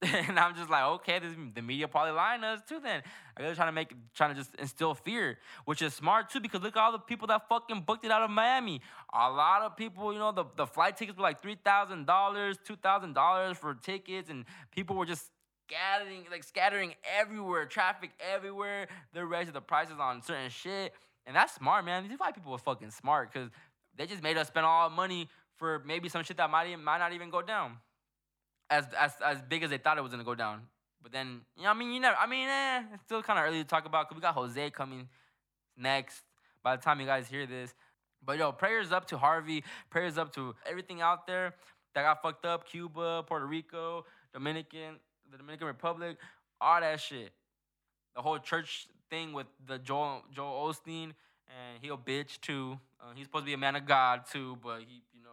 and 0.27 0.37
I'm 0.37 0.53
just 0.55 0.69
like, 0.69 0.83
okay, 0.83 1.19
this, 1.19 1.33
the 1.55 1.61
media 1.61 1.87
probably 1.87 2.11
lying 2.11 2.41
to 2.41 2.47
us 2.47 2.61
too. 2.67 2.79
Then 2.83 3.03
they're 3.37 3.55
trying 3.55 3.69
to 3.69 3.73
make, 3.73 3.93
trying 4.13 4.31
to 4.31 4.35
just 4.35 4.53
instill 4.55 4.95
fear, 4.95 5.37
which 5.65 5.81
is 5.81 5.93
smart 5.93 6.29
too, 6.29 6.39
because 6.39 6.61
look 6.61 6.75
at 6.75 6.81
all 6.81 6.91
the 6.91 6.99
people 6.99 7.27
that 7.27 7.47
fucking 7.47 7.81
booked 7.81 8.03
it 8.03 8.11
out 8.11 8.21
of 8.21 8.29
Miami. 8.29 8.81
A 9.13 9.29
lot 9.29 9.61
of 9.61 9.77
people, 9.77 10.11
you 10.11 10.19
know, 10.19 10.31
the, 10.31 10.45
the 10.57 10.67
flight 10.67 10.97
tickets 10.97 11.17
were 11.17 11.23
like 11.23 11.41
three 11.41 11.57
thousand 11.63 12.05
dollars, 12.05 12.57
two 12.65 12.75
thousand 12.75 13.13
dollars 13.13 13.57
for 13.57 13.75
tickets, 13.75 14.29
and 14.29 14.45
people 14.71 14.95
were 14.97 15.05
just 15.05 15.31
scattering, 15.67 16.25
like 16.31 16.43
scattering 16.43 16.93
everywhere, 17.19 17.65
traffic 17.65 18.11
everywhere. 18.19 18.87
They're 19.13 19.25
raising 19.25 19.53
the 19.53 19.61
prices 19.61 19.95
on 19.99 20.21
certain 20.21 20.49
shit, 20.49 20.93
and 21.25 21.35
that's 21.35 21.55
smart, 21.55 21.85
man. 21.85 22.07
These 22.07 22.19
white 22.19 22.35
people 22.35 22.53
are 22.53 22.59
fucking 22.59 22.91
smart 22.91 23.31
because 23.31 23.49
they 23.95 24.05
just 24.05 24.23
made 24.23 24.37
us 24.37 24.47
spend 24.47 24.65
all 24.65 24.83
our 24.83 24.89
money 24.89 25.29
for 25.57 25.81
maybe 25.85 26.09
some 26.09 26.23
shit 26.23 26.37
that 26.37 26.49
might 26.49 26.75
might 26.79 26.97
not 26.97 27.13
even 27.13 27.29
go 27.29 27.41
down 27.41 27.77
as 28.69 28.85
as 28.99 29.13
as 29.23 29.41
big 29.41 29.63
as 29.63 29.69
they 29.69 29.77
thought 29.77 29.97
it 29.97 30.01
was 30.01 30.11
gonna 30.11 30.23
go 30.23 30.35
down. 30.35 30.61
But 31.01 31.11
then, 31.11 31.41
you 31.57 31.63
know, 31.63 31.69
I 31.69 31.73
mean, 31.73 31.91
you 31.91 31.99
never. 31.99 32.17
I 32.17 32.25
mean, 32.27 32.47
eh, 32.47 32.83
it's 32.93 33.03
still 33.03 33.21
kind 33.21 33.37
of 33.37 33.45
early 33.45 33.59
to 33.59 33.67
talk 33.67 33.85
about 33.85 34.07
because 34.07 34.15
we 34.15 34.21
got 34.21 34.35
Jose 34.35 34.69
coming 34.71 35.09
next. 35.77 36.23
By 36.63 36.77
the 36.77 36.81
time 36.81 37.01
you 37.01 37.05
guys 37.05 37.27
hear 37.27 37.45
this, 37.45 37.73
but 38.25 38.37
yo, 38.37 38.53
prayers 38.53 38.93
up 38.93 39.05
to 39.07 39.17
Harvey. 39.17 39.65
Prayers 39.89 40.17
up 40.17 40.33
to 40.35 40.55
everything 40.65 41.01
out 41.01 41.27
there 41.27 41.55
that 41.93 42.03
got 42.03 42.21
fucked 42.21 42.45
up. 42.45 42.65
Cuba, 42.65 43.23
Puerto 43.27 43.45
Rico, 43.45 44.05
Dominican, 44.33 44.95
the 45.33 45.39
Dominican 45.39 45.67
Republic, 45.67 46.17
all 46.61 46.79
that 46.79 47.01
shit. 47.01 47.31
The 48.15 48.21
whole 48.21 48.37
church 48.37 48.87
thing 49.09 49.33
with 49.33 49.47
the 49.67 49.79
Joel 49.79 50.21
Joel 50.31 50.71
Osteen, 50.71 51.11
and 51.47 51.81
he 51.81 51.89
a 51.89 51.97
bitch 51.97 52.39
too. 52.39 52.79
Uh, 53.01 53.13
he's 53.15 53.25
supposed 53.25 53.43
to 53.43 53.47
be 53.47 53.53
a 53.53 53.57
man 53.57 53.75
of 53.75 53.85
God 53.85 54.21
too, 54.31 54.57
but 54.63 54.79
he, 54.79 55.01
you 55.13 55.23
know. 55.23 55.29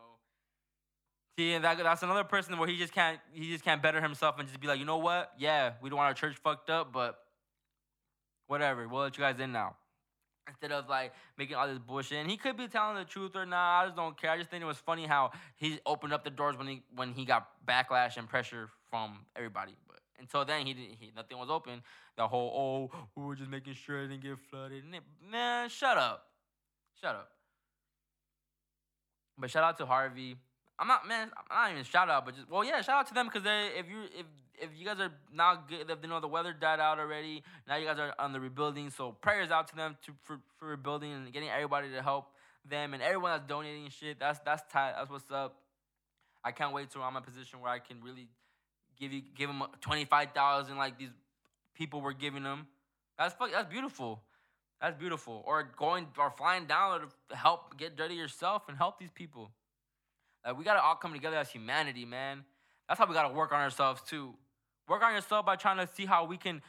And 1.54 1.64
that, 1.64 1.78
that's 1.78 2.02
another 2.02 2.24
person 2.24 2.58
where 2.58 2.68
he 2.68 2.76
just 2.76 2.92
can't 2.92 3.18
he 3.32 3.52
just 3.52 3.64
can't 3.64 3.82
better 3.82 4.00
himself 4.00 4.36
and 4.38 4.48
just 4.48 4.60
be 4.60 4.66
like, 4.66 4.78
you 4.78 4.86
know 4.86 4.98
what? 4.98 5.32
Yeah, 5.38 5.72
we 5.82 5.90
don't 5.90 5.98
want 5.98 6.08
our 6.08 6.14
church 6.14 6.36
fucked 6.42 6.70
up, 6.70 6.92
but 6.92 7.18
whatever. 8.46 8.88
We'll 8.88 9.02
let 9.02 9.16
you 9.16 9.22
guys 9.22 9.38
in 9.38 9.52
now. 9.52 9.76
Instead 10.48 10.72
of 10.72 10.88
like 10.88 11.12
making 11.36 11.56
all 11.56 11.68
this 11.68 11.78
bullshit, 11.78 12.18
and 12.18 12.30
he 12.30 12.38
could 12.38 12.56
be 12.56 12.68
telling 12.68 12.96
the 12.96 13.04
truth 13.04 13.36
or 13.36 13.44
not. 13.44 13.82
I 13.82 13.84
just 13.84 13.96
don't 13.96 14.18
care. 14.18 14.30
I 14.30 14.38
just 14.38 14.50
think 14.50 14.62
it 14.62 14.66
was 14.66 14.78
funny 14.78 15.06
how 15.06 15.32
he 15.56 15.78
opened 15.84 16.14
up 16.14 16.24
the 16.24 16.30
doors 16.30 16.56
when 16.56 16.66
he 16.66 16.82
when 16.96 17.12
he 17.12 17.26
got 17.26 17.48
backlash 17.68 18.16
and 18.16 18.26
pressure 18.28 18.70
from 18.90 19.18
everybody. 19.36 19.76
Until 20.20 20.44
then, 20.44 20.66
he 20.66 20.74
didn't. 20.74 20.96
He, 21.00 21.10
nothing 21.16 21.38
was 21.38 21.50
open. 21.50 21.82
The 22.16 22.28
whole 22.28 22.90
oh, 22.94 23.06
we 23.16 23.24
were 23.24 23.34
just 23.34 23.50
making 23.50 23.74
sure 23.74 24.02
it 24.02 24.08
didn't 24.08 24.22
get 24.22 24.38
flooded. 24.50 24.84
And 24.84 24.94
it, 24.94 25.02
man, 25.30 25.68
shut 25.68 25.96
up, 25.96 26.26
shut 27.00 27.14
up. 27.14 27.30
But 29.38 29.50
shout 29.50 29.64
out 29.64 29.78
to 29.78 29.86
Harvey. 29.86 30.36
I'm 30.78 30.86
not 30.86 31.06
man. 31.06 31.30
I'm 31.50 31.62
not 31.62 31.72
even 31.72 31.84
shout 31.84 32.08
out, 32.08 32.24
but 32.24 32.36
just 32.36 32.50
well, 32.50 32.64
yeah, 32.64 32.80
shout 32.82 33.00
out 33.00 33.08
to 33.08 33.14
them 33.14 33.26
because 33.26 33.42
they 33.42 33.70
if 33.76 33.88
you 33.88 34.02
if 34.18 34.26
if 34.60 34.70
you 34.76 34.84
guys 34.84 34.98
are 35.00 35.12
now 35.34 35.62
good, 35.68 35.90
if 35.90 35.98
you 36.02 36.08
know 36.08 36.20
the 36.20 36.28
weather 36.28 36.52
died 36.52 36.80
out 36.80 36.98
already, 36.98 37.42
now 37.66 37.76
you 37.76 37.86
guys 37.86 37.98
are 37.98 38.14
on 38.18 38.32
the 38.32 38.40
rebuilding. 38.40 38.90
So 38.90 39.12
prayers 39.12 39.50
out 39.50 39.68
to 39.68 39.76
them 39.76 39.96
to 40.06 40.12
for, 40.22 40.40
for 40.58 40.68
rebuilding 40.68 41.12
and 41.12 41.32
getting 41.32 41.48
everybody 41.48 41.90
to 41.90 42.02
help 42.02 42.26
them 42.68 42.94
and 42.94 43.02
everyone 43.02 43.32
that's 43.32 43.46
donating 43.46 43.88
shit. 43.90 44.18
That's 44.18 44.38
that's 44.40 44.62
tight. 44.72 44.94
That's 44.96 45.10
what's 45.10 45.30
up. 45.30 45.56
I 46.42 46.52
can't 46.52 46.72
wait 46.72 46.90
till 46.90 47.02
I'm 47.02 47.16
in 47.16 47.22
a 47.22 47.26
position 47.26 47.60
where 47.60 47.70
I 47.70 47.78
can 47.78 48.02
really 48.02 48.28
give 49.00 49.12
you 49.12 49.22
give 49.36 49.48
them 49.48 49.62
twenty 49.80 50.04
five 50.04 50.32
thousand 50.32 50.76
like 50.76 50.98
these 50.98 51.10
people 51.74 52.00
were 52.00 52.12
giving 52.12 52.42
them. 52.42 52.66
That's 53.18 53.34
fuck, 53.34 53.50
that's 53.50 53.70
beautiful. 53.70 54.22
That's 54.80 54.96
beautiful. 54.98 55.42
Or 55.46 55.70
going 55.76 56.06
or 56.18 56.30
flying 56.30 56.66
down 56.66 57.00
to 57.00 57.36
help 57.36 57.76
get 57.76 57.96
dirty 57.96 58.14
yourself 58.14 58.62
and 58.68 58.76
help 58.76 58.98
these 58.98 59.10
people. 59.10 59.50
Like 60.44 60.56
we 60.56 60.64
gotta 60.64 60.82
all 60.82 60.94
come 60.94 61.12
together 61.12 61.36
as 61.36 61.50
humanity, 61.50 62.04
man. 62.04 62.44
That's 62.88 62.98
how 62.98 63.06
we 63.06 63.14
gotta 63.14 63.34
work 63.34 63.52
on 63.52 63.60
ourselves 63.60 64.02
too. 64.02 64.34
Work 64.88 65.02
on 65.02 65.14
yourself 65.14 65.46
by 65.46 65.56
trying 65.56 65.78
to 65.78 65.92
see 65.94 66.06
how 66.06 66.24
we 66.24 66.36
can 66.36 66.62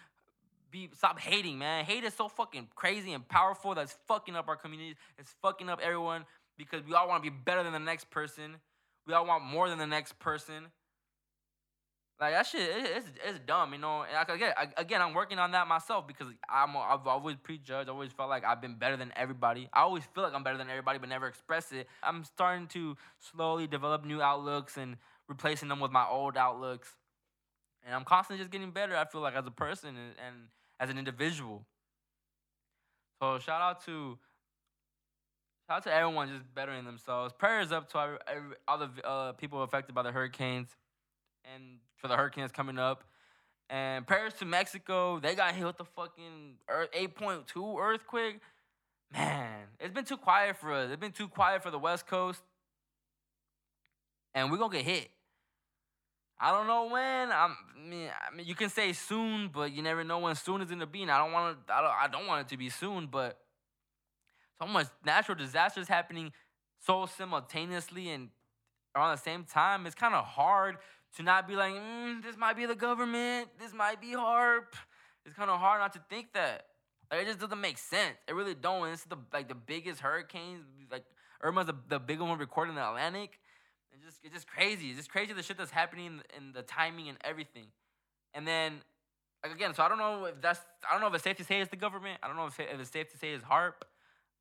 be 0.71 0.89
stop 0.95 1.19
hating, 1.19 1.57
man. 1.57 1.85
Hate 1.85 2.03
is 2.03 2.13
so 2.13 2.27
fucking 2.27 2.69
crazy 2.75 3.13
and 3.13 3.27
powerful 3.27 3.75
that's 3.75 3.97
fucking 4.07 4.35
up 4.35 4.47
our 4.47 4.55
communities. 4.55 4.95
It's 5.17 5.33
fucking 5.41 5.69
up 5.69 5.79
everyone 5.81 6.25
because 6.57 6.83
we 6.85 6.93
all 6.93 7.07
want 7.07 7.23
to 7.23 7.29
be 7.29 7.35
better 7.45 7.63
than 7.63 7.73
the 7.73 7.79
next 7.79 8.09
person. 8.09 8.57
We 9.07 9.13
all 9.13 9.25
want 9.25 9.43
more 9.43 9.69
than 9.69 9.79
the 9.79 9.87
next 9.87 10.19
person. 10.19 10.67
Like 12.21 12.33
that 12.33 12.45
shit, 12.45 12.61
it, 12.61 12.91
it's 12.97 13.07
it's 13.25 13.39
dumb, 13.47 13.73
you 13.73 13.79
know. 13.79 14.03
And 14.03 14.15
I, 14.15 14.33
again, 14.35 14.53
I, 14.55 14.67
again, 14.77 15.01
I'm 15.01 15.15
working 15.15 15.39
on 15.39 15.51
that 15.53 15.67
myself 15.67 16.07
because 16.07 16.27
I'm 16.47 16.77
I've 16.77 17.07
always 17.07 17.35
prejudged. 17.35 17.89
I 17.89 17.91
always 17.91 18.11
felt 18.11 18.29
like 18.29 18.45
I've 18.45 18.61
been 18.61 18.75
better 18.75 18.95
than 18.95 19.11
everybody. 19.15 19.67
I 19.73 19.81
always 19.81 20.03
feel 20.13 20.23
like 20.23 20.35
I'm 20.35 20.43
better 20.43 20.59
than 20.59 20.69
everybody, 20.69 20.99
but 20.99 21.09
never 21.09 21.25
express 21.25 21.71
it. 21.71 21.87
I'm 22.03 22.23
starting 22.23 22.67
to 22.67 22.95
slowly 23.17 23.65
develop 23.65 24.05
new 24.05 24.21
outlooks 24.21 24.77
and 24.77 24.97
replacing 25.27 25.67
them 25.67 25.79
with 25.79 25.91
my 25.91 26.05
old 26.05 26.37
outlooks, 26.37 26.89
and 27.83 27.95
I'm 27.95 28.05
constantly 28.05 28.39
just 28.39 28.51
getting 28.51 28.69
better. 28.69 28.95
I 28.95 29.05
feel 29.05 29.21
like 29.21 29.33
as 29.33 29.47
a 29.47 29.51
person 29.51 29.89
and, 29.89 30.13
and 30.23 30.35
as 30.79 30.91
an 30.91 30.99
individual. 30.99 31.65
So 33.19 33.39
shout 33.39 33.61
out 33.63 33.83
to 33.85 34.19
shout 35.67 35.77
out 35.77 35.83
to 35.85 35.93
everyone 35.93 36.29
just 36.29 36.53
bettering 36.53 36.85
themselves. 36.85 37.33
Prayers 37.33 37.71
up 37.71 37.89
to 37.93 37.97
every, 37.97 38.17
every, 38.27 38.55
all 38.67 38.77
the 38.77 38.89
uh, 39.03 39.31
people 39.31 39.63
affected 39.63 39.95
by 39.95 40.03
the 40.03 40.11
hurricanes 40.11 40.75
and 41.53 41.79
for 41.97 42.07
the 42.07 42.15
hurricanes 42.15 42.51
coming 42.51 42.79
up. 42.79 43.03
And 43.69 44.05
Paris 44.05 44.33
to 44.39 44.45
Mexico. 44.45 45.19
They 45.19 45.35
got 45.35 45.55
hit 45.55 45.65
with 45.65 45.77
the 45.77 45.85
fucking 45.85 46.57
earth, 46.67 46.89
8.2 46.91 47.79
earthquake. 47.79 48.39
Man, 49.13 49.67
it's 49.79 49.93
been 49.93 50.05
too 50.05 50.17
quiet 50.17 50.57
for 50.57 50.73
us. 50.73 50.89
It's 50.91 50.99
been 50.99 51.11
too 51.11 51.27
quiet 51.27 51.63
for 51.63 51.71
the 51.71 51.79
West 51.79 52.07
Coast. 52.07 52.41
And 54.33 54.51
we're 54.51 54.57
going 54.57 54.71
to 54.71 54.77
get 54.77 54.85
hit. 54.85 55.09
I 56.43 56.51
don't 56.51 56.65
know 56.65 56.85
when. 56.85 57.31
I'm, 57.31 57.55
I 57.77 57.87
mean, 57.87 58.09
I 58.09 58.35
mean, 58.35 58.47
you 58.47 58.55
can 58.55 58.69
say 58.69 58.93
soon, 58.93 59.49
but 59.53 59.71
you 59.71 59.83
never 59.83 60.03
know 60.03 60.17
when 60.17 60.33
soon 60.33 60.61
is 60.61 60.69
gonna 60.69 60.87
be. 60.87 61.03
And 61.03 61.11
I 61.11 61.19
don't 61.19 61.31
want 61.31 61.67
to. 61.67 61.73
I 61.73 61.81
don't. 61.81 61.91
I 61.91 62.07
don't 62.07 62.27
want 62.27 62.41
it 62.41 62.49
to 62.49 62.57
be 62.57 62.69
soon, 62.69 63.05
but 63.05 63.37
so 64.59 64.67
much 64.67 64.87
natural 65.05 65.37
disasters 65.37 65.87
happening 65.87 66.31
so 66.79 67.05
simultaneously 67.05 68.09
and 68.09 68.29
around 68.95 69.15
the 69.15 69.21
same 69.21 69.43
time. 69.43 69.85
It's 69.85 69.93
kind 69.93 70.15
of 70.15 70.25
hard 70.25 70.77
to 71.17 71.23
not 71.23 71.47
be 71.47 71.55
like, 71.55 71.73
mm, 71.73 72.23
this 72.23 72.37
might 72.37 72.55
be 72.55 72.65
the 72.65 72.75
government. 72.75 73.49
This 73.59 73.73
might 73.73 73.99
be 73.99 74.13
HAARP. 74.13 74.73
It's 75.25 75.35
kind 75.35 75.49
of 75.49 75.59
hard 75.59 75.81
not 75.81 75.93
to 75.93 76.01
think 76.09 76.33
that. 76.33 76.65
Like, 77.11 77.21
it 77.21 77.27
just 77.27 77.39
doesn't 77.39 77.59
make 77.59 77.77
sense. 77.77 78.15
It 78.27 78.33
really 78.33 78.55
don't. 78.55 78.85
And 78.85 78.93
is 78.93 79.03
the 79.03 79.17
like 79.33 79.47
the 79.49 79.55
biggest 79.55 79.99
hurricanes. 79.99 80.63
Like 80.89 81.03
Irma's 81.41 81.67
the, 81.67 81.75
the 81.89 81.99
bigger 81.99 82.23
one 82.23 82.37
recorded 82.39 82.71
in 82.71 82.75
the 82.75 82.87
Atlantic. 82.87 83.39
It's 83.93 84.03
just 84.05 84.19
it's 84.23 84.33
just 84.33 84.47
crazy. 84.47 84.87
It's 84.87 84.97
just 84.97 85.11
crazy 85.11 85.33
the 85.33 85.43
shit 85.43 85.57
that's 85.57 85.71
happening 85.71 86.21
in 86.37 86.53
the 86.53 86.61
timing 86.61 87.09
and 87.09 87.17
everything. 87.23 87.67
And 88.33 88.47
then 88.47 88.81
like 89.43 89.53
again, 89.53 89.73
so 89.73 89.83
I 89.83 89.89
don't 89.89 89.97
know 89.97 90.25
if 90.25 90.41
that's 90.41 90.61
I 90.89 90.93
don't 90.93 91.01
know 91.01 91.07
if 91.07 91.13
it's 91.15 91.23
safe 91.23 91.37
to 91.37 91.43
say 91.43 91.59
it's 91.59 91.69
the 91.69 91.75
government. 91.75 92.19
I 92.23 92.27
don't 92.27 92.37
know 92.37 92.45
if, 92.45 92.59
if 92.59 92.79
it's 92.79 92.91
safe 92.91 93.11
to 93.11 93.17
say 93.17 93.31
it's 93.31 93.43
HAARP, 93.43 93.73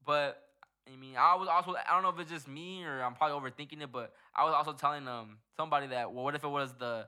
But 0.06 0.40
I 0.86 0.96
mean, 0.96 1.14
I 1.16 1.34
was 1.34 1.48
also 1.48 1.74
I 1.74 1.94
don't 1.94 2.02
know 2.02 2.08
if 2.08 2.18
it's 2.18 2.30
just 2.30 2.48
me 2.48 2.84
or 2.84 3.02
I'm 3.02 3.14
probably 3.14 3.50
overthinking 3.50 3.82
it, 3.82 3.92
but 3.92 4.12
I 4.34 4.44
was 4.44 4.54
also 4.54 4.72
telling 4.72 5.06
um 5.08 5.38
somebody 5.56 5.88
that 5.88 6.12
well, 6.12 6.24
what 6.24 6.34
if 6.34 6.44
it 6.44 6.48
was 6.48 6.74
the 6.74 7.06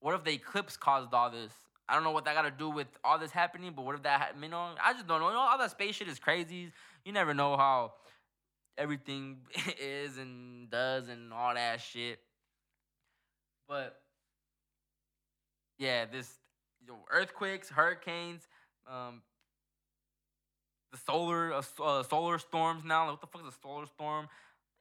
what 0.00 0.14
if 0.14 0.24
the 0.24 0.32
eclipse 0.32 0.76
caused 0.76 1.12
all 1.14 1.30
this? 1.30 1.52
I 1.88 1.94
don't 1.94 2.04
know 2.04 2.12
what 2.12 2.24
that 2.26 2.34
got 2.34 2.42
to 2.42 2.50
do 2.50 2.70
with 2.70 2.86
all 3.02 3.18
this 3.18 3.32
happening, 3.32 3.72
but 3.74 3.84
what 3.84 3.96
if 3.96 4.02
that 4.04 4.34
you 4.40 4.48
know? 4.48 4.70
I 4.82 4.92
just 4.92 5.06
don't 5.06 5.20
know. 5.20 5.28
You 5.28 5.34
know, 5.34 5.40
all 5.40 5.58
that 5.58 5.70
space 5.70 5.96
shit 5.96 6.08
is 6.08 6.18
crazy. 6.18 6.72
You 7.04 7.12
never 7.12 7.34
know 7.34 7.56
how 7.56 7.94
everything 8.78 9.38
is 9.80 10.18
and 10.18 10.70
does 10.70 11.08
and 11.08 11.32
all 11.32 11.54
that 11.54 11.80
shit. 11.80 12.20
But 13.68 14.00
yeah, 15.78 16.04
this 16.06 16.32
you 16.80 16.88
know, 16.88 16.98
earthquakes, 17.10 17.68
hurricanes, 17.68 18.46
um, 18.88 19.22
the 20.92 20.98
solar 20.98 21.52
uh, 21.52 21.62
uh, 21.82 22.02
solar 22.02 22.38
storms 22.38 22.84
now. 22.84 23.04
Like, 23.04 23.12
what 23.12 23.20
the 23.20 23.26
fuck 23.26 23.42
is 23.42 23.54
a 23.54 23.58
solar 23.62 23.86
storm? 23.86 24.28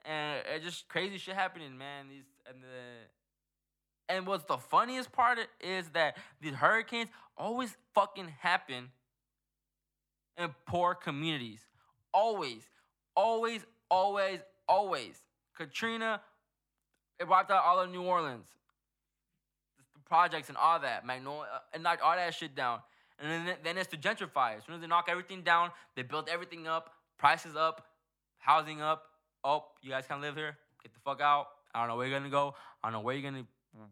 And 0.06 0.42
it's 0.56 0.66
just 0.66 0.88
crazy 0.88 1.18
shit 1.18 1.36
happening, 1.36 1.78
man. 1.78 2.08
These 2.10 2.24
and 2.48 2.64
the 2.64 4.14
and 4.14 4.26
what's 4.26 4.44
the 4.46 4.58
funniest 4.58 5.12
part 5.12 5.38
is 5.62 5.90
that 5.90 6.18
these 6.42 6.54
hurricanes 6.54 7.10
always 7.38 7.76
fucking 7.94 8.30
happen 8.40 8.90
in 10.38 10.50
poor 10.66 10.96
communities. 10.96 11.60
Always, 12.12 12.64
always, 13.16 13.62
always, 13.92 14.40
always. 14.68 15.16
Katrina, 15.56 16.22
it 17.20 17.28
wiped 17.28 17.52
out 17.52 17.64
all 17.64 17.80
of 17.80 17.92
New 17.92 18.02
Orleans. 18.02 18.48
The 19.94 20.00
projects 20.08 20.50
and 20.50 20.58
all 20.58 20.80
that, 20.80 21.06
Magnolia, 21.06 21.50
uh, 21.54 21.60
and 21.74 21.84
knocked 21.84 22.02
all 22.02 22.16
that 22.16 22.34
shit 22.34 22.56
down. 22.56 22.80
And 23.22 23.48
then, 23.48 23.56
then 23.64 23.78
it's 23.78 23.90
to 23.90 23.98
gentrify. 23.98 24.58
As 24.58 24.64
soon 24.66 24.76
as 24.76 24.82
they 24.82 24.88
knock 24.88 25.08
everything 25.10 25.42
down, 25.42 25.72
they 25.96 26.04
build 26.04 26.30
everything 26.30 26.68
up, 26.68 26.94
prices 27.18 27.56
up, 27.56 27.86
housing 28.38 28.82
up. 28.82 29.04
Oh, 29.44 29.66
you 29.82 29.90
guys 29.90 30.06
can't 30.08 30.22
live 30.22 30.36
here. 30.36 30.58
Get 30.82 30.94
the 30.94 31.00
fuck 31.04 31.22
out. 31.22 31.48
I 31.74 31.80
don't 31.80 31.90
know 31.90 31.98
where 31.98 32.08
you're 32.08 32.18
gonna 32.18 32.32
go. 32.32 32.56
I 32.82 32.88
don't 32.88 32.94
know 32.94 33.02
where 33.02 33.16
you're 33.16 33.30
gonna, 33.30 33.46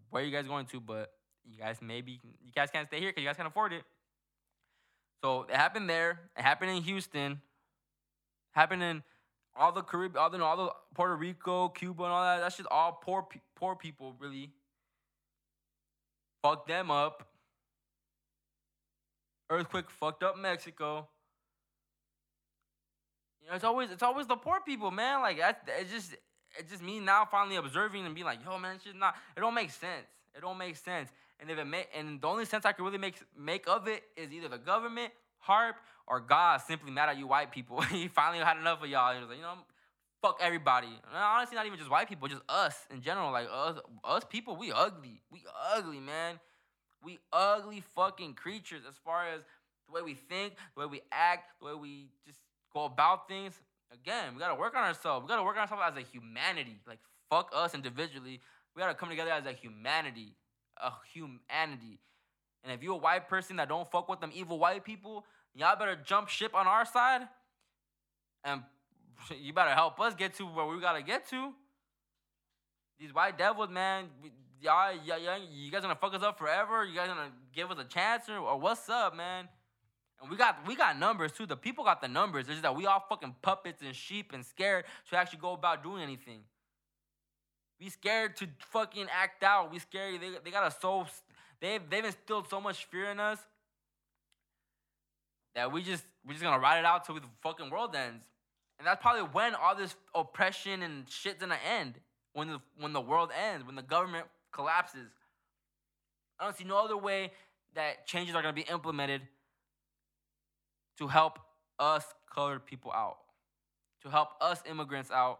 where 0.09 0.23
you 0.23 0.31
guys 0.31 0.47
going 0.47 0.65
to, 0.67 0.79
but 0.79 1.11
you 1.45 1.57
guys 1.57 1.77
maybe 1.81 2.19
you 2.43 2.51
guys 2.53 2.69
can't 2.71 2.87
stay 2.87 2.99
here 2.99 3.09
because 3.09 3.21
you 3.21 3.27
guys 3.27 3.35
can't 3.37 3.47
afford 3.47 3.73
it. 3.73 3.83
So 5.23 5.43
it 5.43 5.55
happened 5.55 5.89
there. 5.89 6.19
It 6.37 6.41
happened 6.41 6.71
in 6.71 6.83
Houston. 6.83 7.41
Happened 8.51 8.83
in 8.83 9.03
all 9.55 9.71
the 9.71 9.81
Caribbean, 9.81 10.21
all 10.21 10.29
the 10.29 10.43
all 10.43 10.57
the 10.57 10.71
Puerto 10.95 11.15
Rico, 11.15 11.69
Cuba, 11.69 12.03
and 12.03 12.11
all 12.11 12.23
that. 12.23 12.39
That's 12.39 12.57
just 12.57 12.69
all 12.71 12.99
poor 13.03 13.27
poor 13.55 13.75
people 13.75 14.15
really. 14.19 14.51
Fuck 16.41 16.67
them 16.67 16.91
up. 16.91 17.27
Earthquake 19.49 19.89
fucked 19.89 20.23
up 20.23 20.37
Mexico. 20.37 21.07
You 23.41 23.49
know, 23.49 23.55
it's 23.55 23.63
always 23.63 23.91
it's 23.91 24.03
always 24.03 24.27
the 24.27 24.35
poor 24.35 24.59
people, 24.65 24.91
man. 24.91 25.21
Like 25.21 25.37
that's 25.37 25.59
it's 25.79 25.91
just 25.91 26.15
it's 26.57 26.71
just 26.71 26.83
me 26.83 26.99
now 26.99 27.25
finally 27.29 27.55
observing 27.55 28.05
and 28.05 28.13
being 28.13 28.25
like, 28.25 28.39
yo, 28.43 28.57
man, 28.57 28.75
it's 28.75 28.83
just 28.83 28.97
not. 28.97 29.15
It 29.35 29.39
don't 29.39 29.53
make 29.53 29.71
sense. 29.71 30.07
It 30.35 30.41
don't 30.41 30.57
make 30.57 30.75
sense. 30.75 31.09
And 31.39 31.49
if 31.49 31.57
it 31.57 31.89
and 31.95 32.19
the 32.21 32.27
only 32.27 32.45
sense 32.45 32.65
I 32.65 32.71
can 32.71 32.83
really 32.83 32.97
make 32.97 33.15
make 33.37 33.67
of 33.67 33.87
it 33.87 34.03
is 34.15 34.31
either 34.31 34.49
the 34.49 34.57
government, 34.57 35.13
HAARP, 35.47 35.73
or 36.07 36.19
God 36.19 36.61
simply 36.61 36.91
mad 36.91 37.09
at 37.09 37.17
you 37.17 37.27
white 37.27 37.51
people. 37.51 37.81
he 37.81 38.07
finally 38.07 38.43
had 38.43 38.57
enough 38.57 38.81
of 38.81 38.89
y'all. 38.89 39.13
He 39.13 39.19
was 39.19 39.29
like, 39.29 39.37
you 39.37 39.43
know, 39.43 39.53
fuck 40.21 40.39
everybody. 40.41 40.87
And 40.87 41.15
honestly, 41.15 41.55
not 41.55 41.65
even 41.65 41.77
just 41.77 41.91
white 41.91 42.09
people, 42.09 42.27
just 42.27 42.43
us 42.49 42.85
in 42.91 43.01
general. 43.01 43.31
Like 43.31 43.47
us, 43.51 43.77
us 44.03 44.23
people, 44.29 44.55
we 44.55 44.71
ugly. 44.71 45.21
We 45.31 45.43
ugly, 45.73 45.99
man. 45.99 46.39
We 47.03 47.19
ugly 47.31 47.83
fucking 47.95 48.33
creatures 48.33 48.81
as 48.87 48.95
far 49.03 49.27
as 49.27 49.41
the 49.87 49.93
way 49.93 50.01
we 50.01 50.15
think, 50.15 50.53
the 50.75 50.81
way 50.81 50.85
we 50.85 51.01
act, 51.11 51.51
the 51.59 51.67
way 51.67 51.73
we 51.73 52.07
just 52.25 52.39
go 52.73 52.85
about 52.85 53.27
things. 53.27 53.53
Again, 53.93 54.33
we 54.33 54.39
gotta 54.39 54.55
work 54.55 54.75
on 54.75 54.83
ourselves. 54.83 55.23
We 55.23 55.29
gotta 55.29 55.43
work 55.43 55.55
on 55.55 55.61
ourselves 55.61 55.83
as 55.85 56.03
a 56.03 56.05
humanity. 56.05 56.79
Like 56.87 56.99
fuck 57.29 57.51
us 57.55 57.73
individually. 57.73 58.41
We 58.75 58.81
gotta 58.81 58.95
come 58.95 59.09
together 59.09 59.31
as 59.31 59.45
a 59.45 59.53
humanity. 59.53 60.35
A 60.81 60.91
humanity. 61.13 61.99
And 62.63 62.73
if 62.73 62.83
you're 62.83 62.93
a 62.93 62.97
white 62.97 63.29
person 63.29 63.55
that 63.57 63.69
don't 63.69 63.89
fuck 63.89 64.09
with 64.09 64.19
them 64.19 64.31
evil 64.33 64.59
white 64.59 64.83
people, 64.83 65.25
y'all 65.55 65.77
better 65.77 65.95
jump 65.95 66.27
ship 66.27 66.53
on 66.53 66.67
our 66.67 66.85
side. 66.85 67.21
And 68.43 68.63
you 69.41 69.53
better 69.53 69.73
help 69.73 69.99
us 69.99 70.13
get 70.15 70.35
to 70.35 70.45
where 70.45 70.65
we 70.65 70.79
gotta 70.81 71.01
get 71.01 71.29
to. 71.29 71.53
These 72.99 73.13
white 73.13 73.37
devils, 73.37 73.69
man, 73.69 74.05
y'all, 74.61 74.93
y'all, 75.05 75.19
y'all, 75.19 75.39
you 75.51 75.71
guys 75.71 75.81
gonna 75.81 75.95
fuck 75.95 76.13
us 76.13 76.23
up 76.23 76.37
forever? 76.37 76.85
You 76.85 76.95
guys 76.95 77.07
gonna 77.07 77.31
give 77.53 77.71
us 77.71 77.77
a 77.79 77.83
chance 77.83 78.29
or, 78.29 78.37
or 78.37 78.59
what's 78.59 78.89
up, 78.89 79.15
man? 79.15 79.47
And 80.21 80.29
we 80.29 80.37
got 80.37 80.65
we 80.67 80.75
got 80.75 80.97
numbers 80.97 81.31
too. 81.31 81.45
The 81.45 81.55
people 81.55 81.83
got 81.83 82.01
the 82.01 82.07
numbers. 82.07 82.45
It's 82.45 82.53
just 82.53 82.63
that 82.63 82.75
we 82.75 82.85
all 82.85 83.03
fucking 83.07 83.35
puppets 83.41 83.81
and 83.85 83.95
sheep 83.95 84.31
and 84.33 84.45
scared 84.45 84.85
to 85.09 85.17
actually 85.17 85.39
go 85.39 85.53
about 85.53 85.83
doing 85.83 86.01
anything. 86.01 86.41
We 87.79 87.89
scared 87.89 88.35
to 88.37 88.47
fucking 88.71 89.07
act 89.11 89.43
out. 89.43 89.71
We 89.71 89.79
scared. 89.79 90.19
They, 90.19 90.29
they 90.43 90.51
got 90.51 90.63
us 90.63 90.75
so 90.81 91.05
they've 91.61 91.81
they've 91.89 92.05
instilled 92.05 92.49
so 92.49 92.59
much 92.59 92.85
fear 92.85 93.11
in 93.11 93.19
us 93.19 93.39
that 95.53 95.71
we 95.71 95.83
just 95.83 96.03
we're 96.25 96.33
just 96.33 96.43
gonna 96.43 96.59
ride 96.59 96.79
it 96.79 96.85
out 96.85 97.05
till 97.05 97.15
the 97.15 97.21
fucking 97.41 97.69
world 97.69 97.95
ends. 97.95 98.23
And 98.79 98.87
that's 98.87 99.01
probably 99.01 99.23
when 99.23 99.55
all 99.55 99.75
this 99.75 99.95
oppression 100.15 100.81
and 100.81 101.09
shit's 101.09 101.39
gonna 101.39 101.59
end. 101.79 101.95
When 102.33 102.47
the 102.47 102.59
when 102.79 102.93
the 102.93 103.01
world 103.01 103.31
ends, 103.35 103.65
when 103.65 103.75
the 103.75 103.81
government 103.81 104.25
collapses. 104.57 105.11
I 106.39 106.43
don't 106.43 106.57
see 106.57 106.63
no 106.63 106.83
other 106.83 106.97
way 106.97 107.31
that 107.75 108.07
changes 108.07 108.35
are 108.35 108.41
going 108.41 108.53
to 108.53 108.61
be 108.61 108.69
implemented 108.69 109.21
to 110.97 111.07
help 111.07 111.39
us 111.79 112.03
colored 112.33 112.65
people 112.65 112.91
out, 112.91 113.17
to 114.01 114.09
help 114.09 114.29
us 114.41 114.61
immigrants 114.69 115.11
out. 115.11 115.39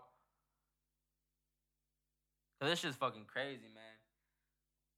So 2.62 2.68
this 2.68 2.80
shit's 2.80 2.96
fucking 2.96 3.26
crazy, 3.28 3.70
man. 3.74 3.84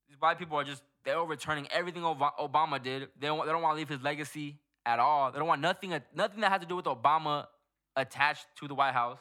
These 0.09 0.19
white 0.19 0.37
people 0.37 0.57
are 0.57 0.63
just, 0.63 0.83
they're 1.05 1.17
overturning 1.17 1.67
everything 1.71 2.03
Obama 2.03 2.81
did. 2.81 3.07
They 3.19 3.27
don't, 3.27 3.45
they 3.45 3.51
don't 3.51 3.61
want 3.61 3.75
to 3.75 3.77
leave 3.77 3.89
his 3.89 4.01
legacy 4.01 4.57
at 4.85 4.99
all. 4.99 5.31
They 5.31 5.39
don't 5.39 5.47
want 5.47 5.61
nothing, 5.61 5.93
nothing 6.13 6.41
that 6.41 6.51
has 6.51 6.61
to 6.61 6.67
do 6.67 6.75
with 6.75 6.85
Obama 6.85 7.47
attached 7.95 8.47
to 8.59 8.67
the 8.67 8.75
White 8.75 8.93
House, 8.93 9.19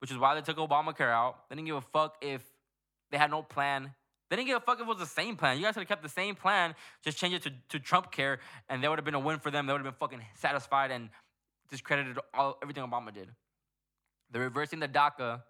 which 0.00 0.10
is 0.10 0.18
why 0.18 0.34
they 0.34 0.40
took 0.40 0.56
Obamacare 0.56 1.12
out. 1.12 1.48
They 1.48 1.56
didn't 1.56 1.66
give 1.66 1.76
a 1.76 1.80
fuck 1.80 2.16
if 2.20 2.42
they 3.10 3.18
had 3.18 3.30
no 3.30 3.42
plan. 3.42 3.94
They 4.28 4.36
didn't 4.36 4.48
give 4.48 4.56
a 4.58 4.60
fuck 4.60 4.76
if 4.78 4.82
it 4.82 4.86
was 4.86 4.98
the 4.98 5.06
same 5.06 5.36
plan. 5.36 5.56
You 5.56 5.64
guys 5.64 5.74
could 5.74 5.80
have 5.80 5.88
kept 5.88 6.02
the 6.02 6.08
same 6.08 6.34
plan, 6.34 6.74
just 7.02 7.16
change 7.16 7.34
it 7.34 7.42
to, 7.42 7.52
to 7.70 7.78
Trump 7.78 8.12
care, 8.12 8.40
and 8.68 8.82
that 8.82 8.90
would 8.90 8.98
have 8.98 9.04
been 9.04 9.14
a 9.14 9.20
win 9.20 9.38
for 9.38 9.50
them. 9.50 9.66
They 9.66 9.72
would 9.72 9.82
have 9.82 9.90
been 9.92 9.98
fucking 9.98 10.20
satisfied 10.34 10.90
and 10.90 11.08
discredited 11.70 12.18
all 12.34 12.58
everything 12.62 12.84
Obama 12.84 13.12
did. 13.12 13.28
They're 14.30 14.42
reversing 14.42 14.80
the 14.80 14.88
DACA. 14.88 15.42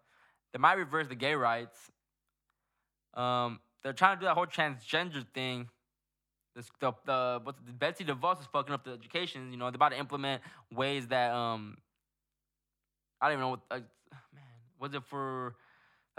They 0.53 0.59
might 0.59 0.75
reverse 0.75 1.09
the 1.09 1.17
gay 1.17 1.35
rights. 1.35 1.91
Um, 3.15 3.61
they're 3.83 3.93
trying 3.93 4.17
to 4.17 4.21
do 4.21 4.27
that 4.27 4.35
whole 4.35 4.47
transgender 4.47 5.25
thing. 5.35 5.69
This, 6.55 6.69
the, 6.81 6.93
the, 7.05 7.41
but 7.45 7.55
the 7.67 7.73
Betsy 7.73 8.05
DeVos 8.05 8.41
is 8.41 8.47
fucking 8.47 8.73
up 8.73 8.85
the 8.85 8.93
education. 8.93 9.51
You 9.51 9.59
know, 9.59 9.67
they're 9.67 9.77
about 9.77 9.91
to 9.91 9.99
implement 9.99 10.43
ways 10.73 11.07
that 11.09 11.33
um, 11.33 11.77
I 13.21 13.27
don't 13.27 13.35
even 13.35 13.41
know 13.43 13.51
what. 13.51 13.61
Uh, 13.71 13.81
man, 14.35 14.45
was 14.81 14.95
it 14.95 15.03
for? 15.05 15.55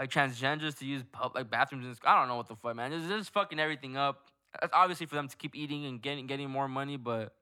Like 0.00 0.10
transgenders 0.10 0.78
to 0.78 0.86
use 0.86 1.04
pub, 1.12 1.32
like 1.34 1.50
bathrooms 1.50 1.84
and 1.84 1.96
I 2.06 2.18
don't 2.18 2.26
know 2.26 2.36
what 2.36 2.48
the 2.48 2.56
fuck, 2.56 2.74
man. 2.74 2.90
It's 2.90 3.06
just 3.06 3.30
fucking 3.30 3.60
everything 3.60 3.98
up. 3.98 4.24
That's 4.58 4.72
obviously 4.74 5.04
for 5.04 5.14
them 5.14 5.28
to 5.28 5.36
keep 5.36 5.54
eating 5.54 5.84
and 5.84 6.00
getting 6.00 6.26
getting 6.26 6.48
more 6.48 6.66
money, 6.66 6.96
but 6.96 7.34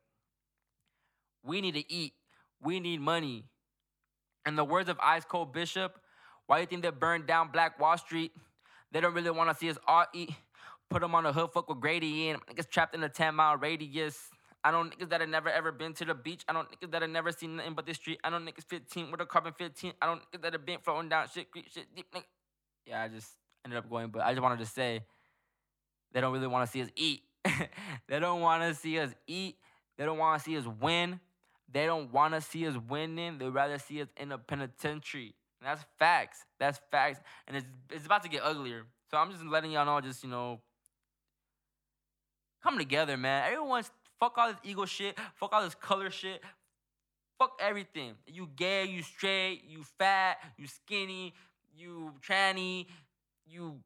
we 1.44 1.60
need 1.60 1.74
to 1.74 1.90
eat. 1.90 2.14
We 2.60 2.80
need 2.80 3.00
money. 3.00 3.44
In 4.44 4.56
the 4.56 4.64
words 4.64 4.88
of 4.88 4.98
Ice 5.00 5.24
Cold 5.24 5.52
Bishop, 5.52 6.00
why 6.46 6.58
you 6.58 6.66
think 6.66 6.82
they 6.82 6.90
burned 6.90 7.26
down 7.26 7.50
Black 7.52 7.78
Wall 7.78 7.96
Street? 7.96 8.32
They 8.90 9.00
don't 9.00 9.14
really 9.14 9.30
want 9.30 9.50
to 9.50 9.56
see 9.56 9.70
us 9.70 9.78
all 9.86 10.06
eat. 10.12 10.30
Put 10.90 11.02
them 11.02 11.14
on 11.14 11.26
a 11.26 11.32
hood, 11.32 11.50
fuck 11.52 11.68
with 11.68 11.80
Grady 11.80 12.28
in. 12.28 12.38
Niggas 12.50 12.68
trapped 12.68 12.94
in 12.94 13.04
a 13.04 13.08
10 13.08 13.34
mile 13.34 13.56
radius. 13.56 14.30
I 14.64 14.72
don't 14.72 14.92
niggas 14.92 15.10
that 15.10 15.20
have 15.20 15.30
never 15.30 15.50
ever 15.50 15.70
been 15.70 15.92
to 15.94 16.04
the 16.04 16.14
beach. 16.14 16.44
I 16.48 16.52
don't 16.52 16.68
niggas 16.70 16.90
that 16.90 17.02
have 17.02 17.10
never 17.10 17.30
seen 17.30 17.56
nothing 17.56 17.74
but 17.74 17.86
the 17.86 17.94
street. 17.94 18.18
I 18.24 18.30
don't 18.30 18.44
niggas 18.44 18.64
15 18.64 19.10
with 19.12 19.20
a 19.20 19.26
carbon 19.26 19.52
15. 19.52 19.92
I 20.02 20.06
don't 20.06 20.20
niggas 20.22 20.42
that 20.42 20.54
have 20.54 20.66
been 20.66 20.78
floating 20.82 21.08
down 21.08 21.28
shit, 21.32 21.46
shit 21.70 21.94
deep. 21.94 22.06
Yeah, 22.88 23.02
I 23.02 23.08
just 23.08 23.28
ended 23.64 23.78
up 23.78 23.90
going, 23.90 24.08
but 24.08 24.22
I 24.22 24.30
just 24.32 24.42
wanted 24.42 24.60
to 24.60 24.66
say 24.66 25.02
They 26.12 26.20
don't 26.20 26.32
really 26.32 26.46
want 26.46 26.66
to 26.66 26.72
see 26.72 26.82
us 26.82 26.88
eat. 26.96 27.22
they 28.08 28.18
don't 28.18 28.40
want 28.40 28.62
to 28.62 28.74
see 28.74 28.98
us 28.98 29.10
eat. 29.26 29.56
They 29.96 30.04
don't 30.04 30.18
want 30.18 30.40
to 30.40 30.44
see 30.44 30.56
us 30.56 30.64
win. 30.80 31.20
They 31.70 31.86
don't 31.86 32.12
want 32.12 32.34
to 32.34 32.40
see 32.40 32.66
us 32.66 32.76
winning. 32.88 33.38
They'd 33.38 33.48
rather 33.48 33.78
see 33.78 34.00
us 34.00 34.08
in 34.16 34.32
a 34.32 34.38
penitentiary. 34.38 35.34
And 35.60 35.68
that's 35.68 35.84
facts. 35.98 36.44
That's 36.58 36.80
facts. 36.90 37.20
And 37.46 37.56
it's 37.56 37.66
it's 37.90 38.06
about 38.06 38.22
to 38.22 38.28
get 38.28 38.42
uglier. 38.42 38.84
So 39.10 39.18
I'm 39.18 39.30
just 39.30 39.44
letting 39.44 39.72
y'all 39.72 39.84
know, 39.84 40.00
just 40.00 40.22
you 40.22 40.30
know, 40.30 40.60
come 42.62 42.78
together, 42.78 43.16
man. 43.16 43.44
Everyone's 43.44 43.90
fuck 44.20 44.36
all 44.36 44.48
this 44.48 44.60
ego 44.64 44.84
shit, 44.84 45.18
fuck 45.34 45.52
all 45.52 45.62
this 45.62 45.74
color 45.74 46.10
shit, 46.10 46.42
fuck 47.38 47.58
everything. 47.60 48.14
You 48.26 48.48
gay, 48.54 48.86
you 48.86 49.02
straight, 49.02 49.62
you 49.68 49.84
fat, 49.98 50.38
you 50.56 50.66
skinny, 50.66 51.34
you 51.78 52.12
tranny, 52.26 52.86
you 53.46 53.76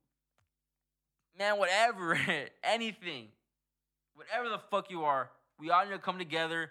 man, 1.38 1.59
whatever, 1.59 2.18
anything, 2.64 3.28
whatever 4.14 4.49
the 4.49 4.59
fuck 4.70 4.90
you 4.90 5.05
are, 5.05 5.30
we 5.59 5.70
all 5.70 5.84
need 5.84 5.93
to 5.93 5.99
come 5.99 6.18
together 6.18 6.70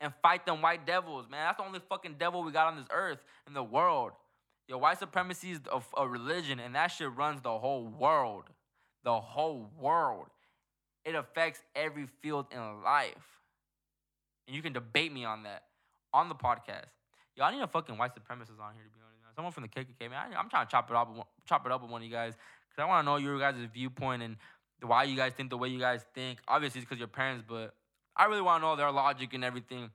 and 0.00 0.12
fight 0.22 0.46
them 0.46 0.62
white 0.62 0.86
devils, 0.86 1.26
man. 1.30 1.46
That's 1.46 1.58
the 1.58 1.64
only 1.64 1.80
fucking 1.88 2.16
devil 2.18 2.42
we 2.42 2.52
got 2.52 2.68
on 2.68 2.76
this 2.76 2.86
earth 2.90 3.18
in 3.46 3.54
the 3.54 3.62
world. 3.62 4.12
Yo, 4.68 4.78
white 4.78 4.98
supremacy 4.98 5.52
is 5.52 5.60
a, 5.72 5.80
a 6.00 6.06
religion, 6.06 6.60
and 6.60 6.74
that 6.74 6.88
shit 6.88 7.14
runs 7.16 7.40
the 7.40 7.58
whole 7.58 7.86
world. 7.86 8.44
The 9.02 9.20
whole 9.20 9.70
world. 9.80 10.26
It 11.04 11.14
affects 11.14 11.62
every 11.74 12.06
field 12.20 12.46
in 12.52 12.82
life. 12.82 13.14
And 14.46 14.54
you 14.54 14.62
can 14.62 14.72
debate 14.72 15.12
me 15.12 15.24
on 15.24 15.44
that 15.44 15.64
on 16.12 16.28
the 16.28 16.34
podcast. 16.34 16.88
Yo, 17.38 17.44
I 17.44 17.52
need 17.52 17.62
a 17.62 17.68
fucking 17.68 17.96
white 17.96 18.10
supremacist 18.16 18.58
on 18.58 18.74
here 18.74 18.82
to 18.82 18.90
be 18.90 18.98
honest. 19.00 19.36
Someone 19.36 19.52
from 19.52 19.62
the 19.62 19.68
KKK, 19.68 20.10
man. 20.10 20.34
I, 20.34 20.40
am 20.40 20.50
trying 20.50 20.66
to 20.66 20.70
chop 20.72 20.90
it 20.90 20.96
up, 20.96 21.14
with 21.14 21.24
chop 21.46 21.64
it 21.64 21.70
up 21.70 21.82
with 21.82 21.90
one 21.92 22.02
of 22.02 22.04
you 22.04 22.12
guys 22.12 22.34
because 22.34 22.82
I 22.82 22.84
want 22.84 23.06
to 23.06 23.06
know 23.06 23.16
your 23.16 23.38
guys' 23.38 23.54
viewpoint 23.72 24.24
and 24.24 24.36
why 24.82 25.04
you 25.04 25.14
guys 25.14 25.34
think 25.34 25.50
the 25.50 25.56
way 25.56 25.68
you 25.68 25.78
guys 25.78 26.04
think. 26.16 26.40
Obviously, 26.48 26.80
it's 26.80 26.88
because 26.88 26.98
your 26.98 27.06
parents, 27.06 27.44
but 27.48 27.74
I 28.16 28.24
really 28.24 28.42
want 28.42 28.60
to 28.60 28.66
know 28.66 28.74
their 28.74 28.90
logic 28.90 29.34
and 29.34 29.44
everything. 29.44 29.90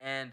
And 0.00 0.32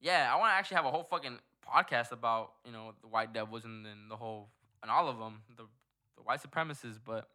yeah, 0.00 0.32
I 0.34 0.36
want 0.36 0.50
to 0.50 0.54
actually 0.54 0.78
have 0.78 0.86
a 0.86 0.90
whole 0.90 1.04
fucking 1.04 1.38
podcast 1.64 2.10
about 2.10 2.54
you 2.66 2.72
know 2.72 2.94
the 3.00 3.06
white 3.06 3.32
devils 3.32 3.64
and, 3.64 3.86
and 3.86 4.10
the 4.10 4.16
whole 4.16 4.48
and 4.82 4.90
all 4.90 5.08
of 5.08 5.16
them, 5.20 5.42
the 5.56 5.62
the 6.16 6.24
white 6.24 6.42
supremacists. 6.42 6.98
But 7.04 7.28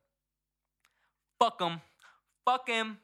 fuck 1.40 1.58
them, 1.60 1.80
fuck 2.44 2.68
him, 2.68 2.98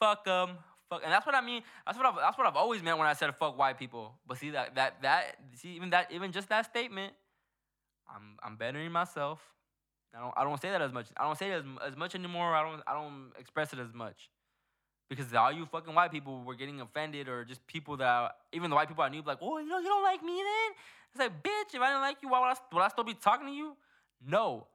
fuck 0.00 0.24
them, 0.24 0.56
fuck. 0.92 1.02
And 1.04 1.12
that's 1.12 1.26
what 1.26 1.34
I 1.34 1.40
mean. 1.40 1.62
That's 1.86 1.96
what 1.96 2.06
I've, 2.06 2.16
that's 2.16 2.36
what 2.36 2.46
I've 2.46 2.56
always 2.56 2.82
meant 2.82 2.98
when 2.98 3.06
I 3.06 3.14
said 3.14 3.34
fuck 3.36 3.58
white 3.58 3.78
people. 3.78 4.14
But 4.26 4.38
see 4.38 4.50
that 4.50 4.74
that 4.74 5.02
that 5.02 5.36
see 5.54 5.70
even 5.70 5.90
that 5.90 6.12
even 6.12 6.32
just 6.32 6.48
that 6.50 6.66
statement, 6.66 7.14
I'm 8.08 8.36
I'm 8.42 8.56
bettering 8.56 8.92
myself. 8.92 9.40
I 10.14 10.20
don't 10.20 10.34
I 10.36 10.44
don't 10.44 10.60
say 10.60 10.70
that 10.70 10.82
as 10.82 10.92
much. 10.92 11.06
I 11.16 11.24
don't 11.24 11.38
say 11.38 11.50
it 11.50 11.54
as, 11.54 11.64
as 11.92 11.96
much 11.96 12.14
anymore. 12.14 12.54
I 12.54 12.62
don't 12.62 12.82
I 12.86 12.92
don't 12.94 13.32
express 13.38 13.72
it 13.72 13.78
as 13.78 13.92
much. 13.94 14.30
Because 15.08 15.32
all 15.34 15.52
you 15.52 15.66
fucking 15.66 15.94
white 15.94 16.10
people 16.10 16.42
were 16.42 16.54
getting 16.54 16.80
offended, 16.80 17.28
or 17.28 17.44
just 17.44 17.66
people 17.66 17.98
that 17.98 18.34
even 18.52 18.70
the 18.70 18.76
white 18.76 18.88
people 18.88 19.04
I 19.04 19.10
knew, 19.10 19.22
like, 19.26 19.38
oh, 19.42 19.58
you 19.58 19.68
know, 19.68 19.78
you 19.78 19.84
don't 19.84 20.02
like 20.02 20.22
me 20.22 20.32
then. 20.32 20.72
It's 21.10 21.18
like, 21.18 21.42
bitch, 21.42 21.74
if 21.74 21.82
I 21.82 21.88
didn't 21.88 22.00
like 22.00 22.16
you, 22.22 22.30
why 22.30 22.40
would 22.40 22.46
I, 22.46 22.54
would 22.72 22.82
I 22.82 22.88
still 22.88 23.04
be 23.04 23.12
talking 23.12 23.46
to 23.46 23.52
you? 23.52 23.76
No, 24.26 24.66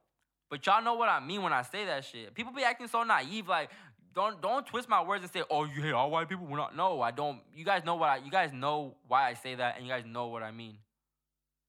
but 0.50 0.64
y'all 0.64 0.82
know 0.82 0.94
what 0.94 1.08
I 1.08 1.20
mean 1.20 1.42
when 1.42 1.52
I 1.52 1.62
say 1.62 1.84
that 1.84 2.04
shit. 2.04 2.34
People 2.34 2.52
be 2.52 2.62
acting 2.62 2.88
so 2.88 3.02
naive, 3.02 3.48
like, 3.48 3.70
don't 4.18 4.42
don't 4.42 4.66
twist 4.66 4.88
my 4.88 5.02
words 5.02 5.22
and 5.22 5.32
say, 5.32 5.42
oh, 5.48 5.64
you 5.64 5.80
hate 5.80 5.92
all 5.92 6.10
white 6.10 6.28
people. 6.28 6.46
We're 6.46 6.56
not. 6.56 6.74
No, 6.74 7.00
I 7.00 7.12
don't. 7.12 7.40
You 7.54 7.64
guys 7.64 7.84
know 7.84 7.94
what 7.94 8.08
I. 8.08 8.16
You 8.16 8.30
guys 8.30 8.52
know 8.52 8.94
why 9.06 9.28
I 9.28 9.34
say 9.34 9.54
that, 9.54 9.76
and 9.76 9.86
you 9.86 9.92
guys 9.92 10.04
know 10.04 10.26
what 10.26 10.42
I 10.42 10.50
mean. 10.50 10.78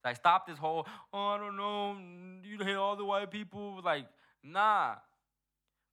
Like, 0.04 0.16
stop 0.16 0.47
this 0.47 0.58
whole, 0.58 0.88
oh, 1.14 1.28
I 1.28 1.38
don't 1.38 1.58
know, 1.58 1.97
you 2.41 2.64
hate 2.64 2.76
all 2.76 2.95
the 2.95 3.04
white 3.04 3.30
people. 3.30 3.82
Like, 3.84 4.06
nah. 4.43 4.95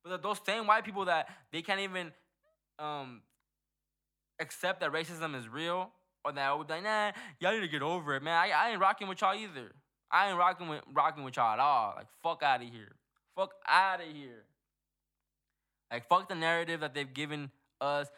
But 0.04 0.22
those 0.22 0.38
same 0.46 0.66
white 0.66 0.84
people 0.84 1.06
that 1.06 1.28
they 1.52 1.62
can't 1.62 1.80
even 1.80 2.12
um 2.78 3.22
accept 4.38 4.80
that 4.80 4.92
racism 4.92 5.36
is 5.38 5.48
real, 5.48 5.90
or 6.24 6.32
that 6.32 6.56
would 6.56 6.68
be 6.68 6.74
like, 6.74 6.84
nah, 6.84 7.12
y'all 7.40 7.52
need 7.52 7.60
to 7.60 7.68
get 7.68 7.82
over 7.82 8.14
it, 8.14 8.22
man. 8.22 8.34
I, 8.34 8.50
I 8.50 8.70
ain't 8.70 8.80
rocking 8.80 9.08
with 9.08 9.20
y'all 9.20 9.34
either. 9.34 9.72
I 10.10 10.28
ain't 10.28 10.38
rocking 10.38 10.68
with 10.68 10.82
rocking 10.94 11.24
with 11.24 11.36
y'all 11.36 11.52
at 11.54 11.58
all. 11.58 11.94
Like, 11.96 12.06
fuck 12.22 12.42
out 12.42 12.62
of 12.62 12.68
here. 12.68 12.94
Fuck 13.34 13.50
out 13.66 14.00
of 14.00 14.06
here. 14.06 14.44
Like, 15.90 16.08
fuck 16.08 16.28
the 16.28 16.34
narrative 16.34 16.80
that 16.80 16.94
they've 16.94 17.12
given 17.12 17.50
us. 17.80 18.08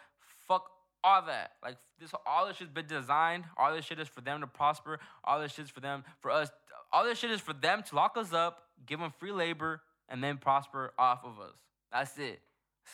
Fuck 0.47 0.71
all 1.05 1.23
that. 1.23 1.53
Like, 1.63 1.77
this 2.01 2.13
all 2.27 2.47
this 2.47 2.57
shit's 2.57 2.71
been 2.71 2.87
designed. 2.87 3.45
All 3.57 3.75
this 3.75 3.85
shit 3.85 3.99
is 3.99 4.09
for 4.09 4.21
them 4.21 4.41
to 4.41 4.47
prosper. 4.47 4.99
All 5.25 5.41
this 5.41 5.53
shit 5.53 5.67
is 5.67 5.71
for 5.71 5.81
them, 5.81 6.05
for 6.21 6.31
us. 6.31 6.51
All 6.93 7.05
this 7.05 7.19
shit 7.19 7.31
is 7.31 7.41
for 7.41 7.53
them 7.53 7.83
to 7.83 7.95
lock 7.95 8.17
us 8.17 8.33
up, 8.33 8.63
give 8.87 9.01
them 9.01 9.13
free 9.19 9.33
labor, 9.33 9.83
and 10.09 10.23
then 10.25 10.39
prosper 10.39 10.93
off 10.99 11.25
of 11.25 11.39
us. 11.41 11.55
That's 11.93 12.17
it. 12.19 12.41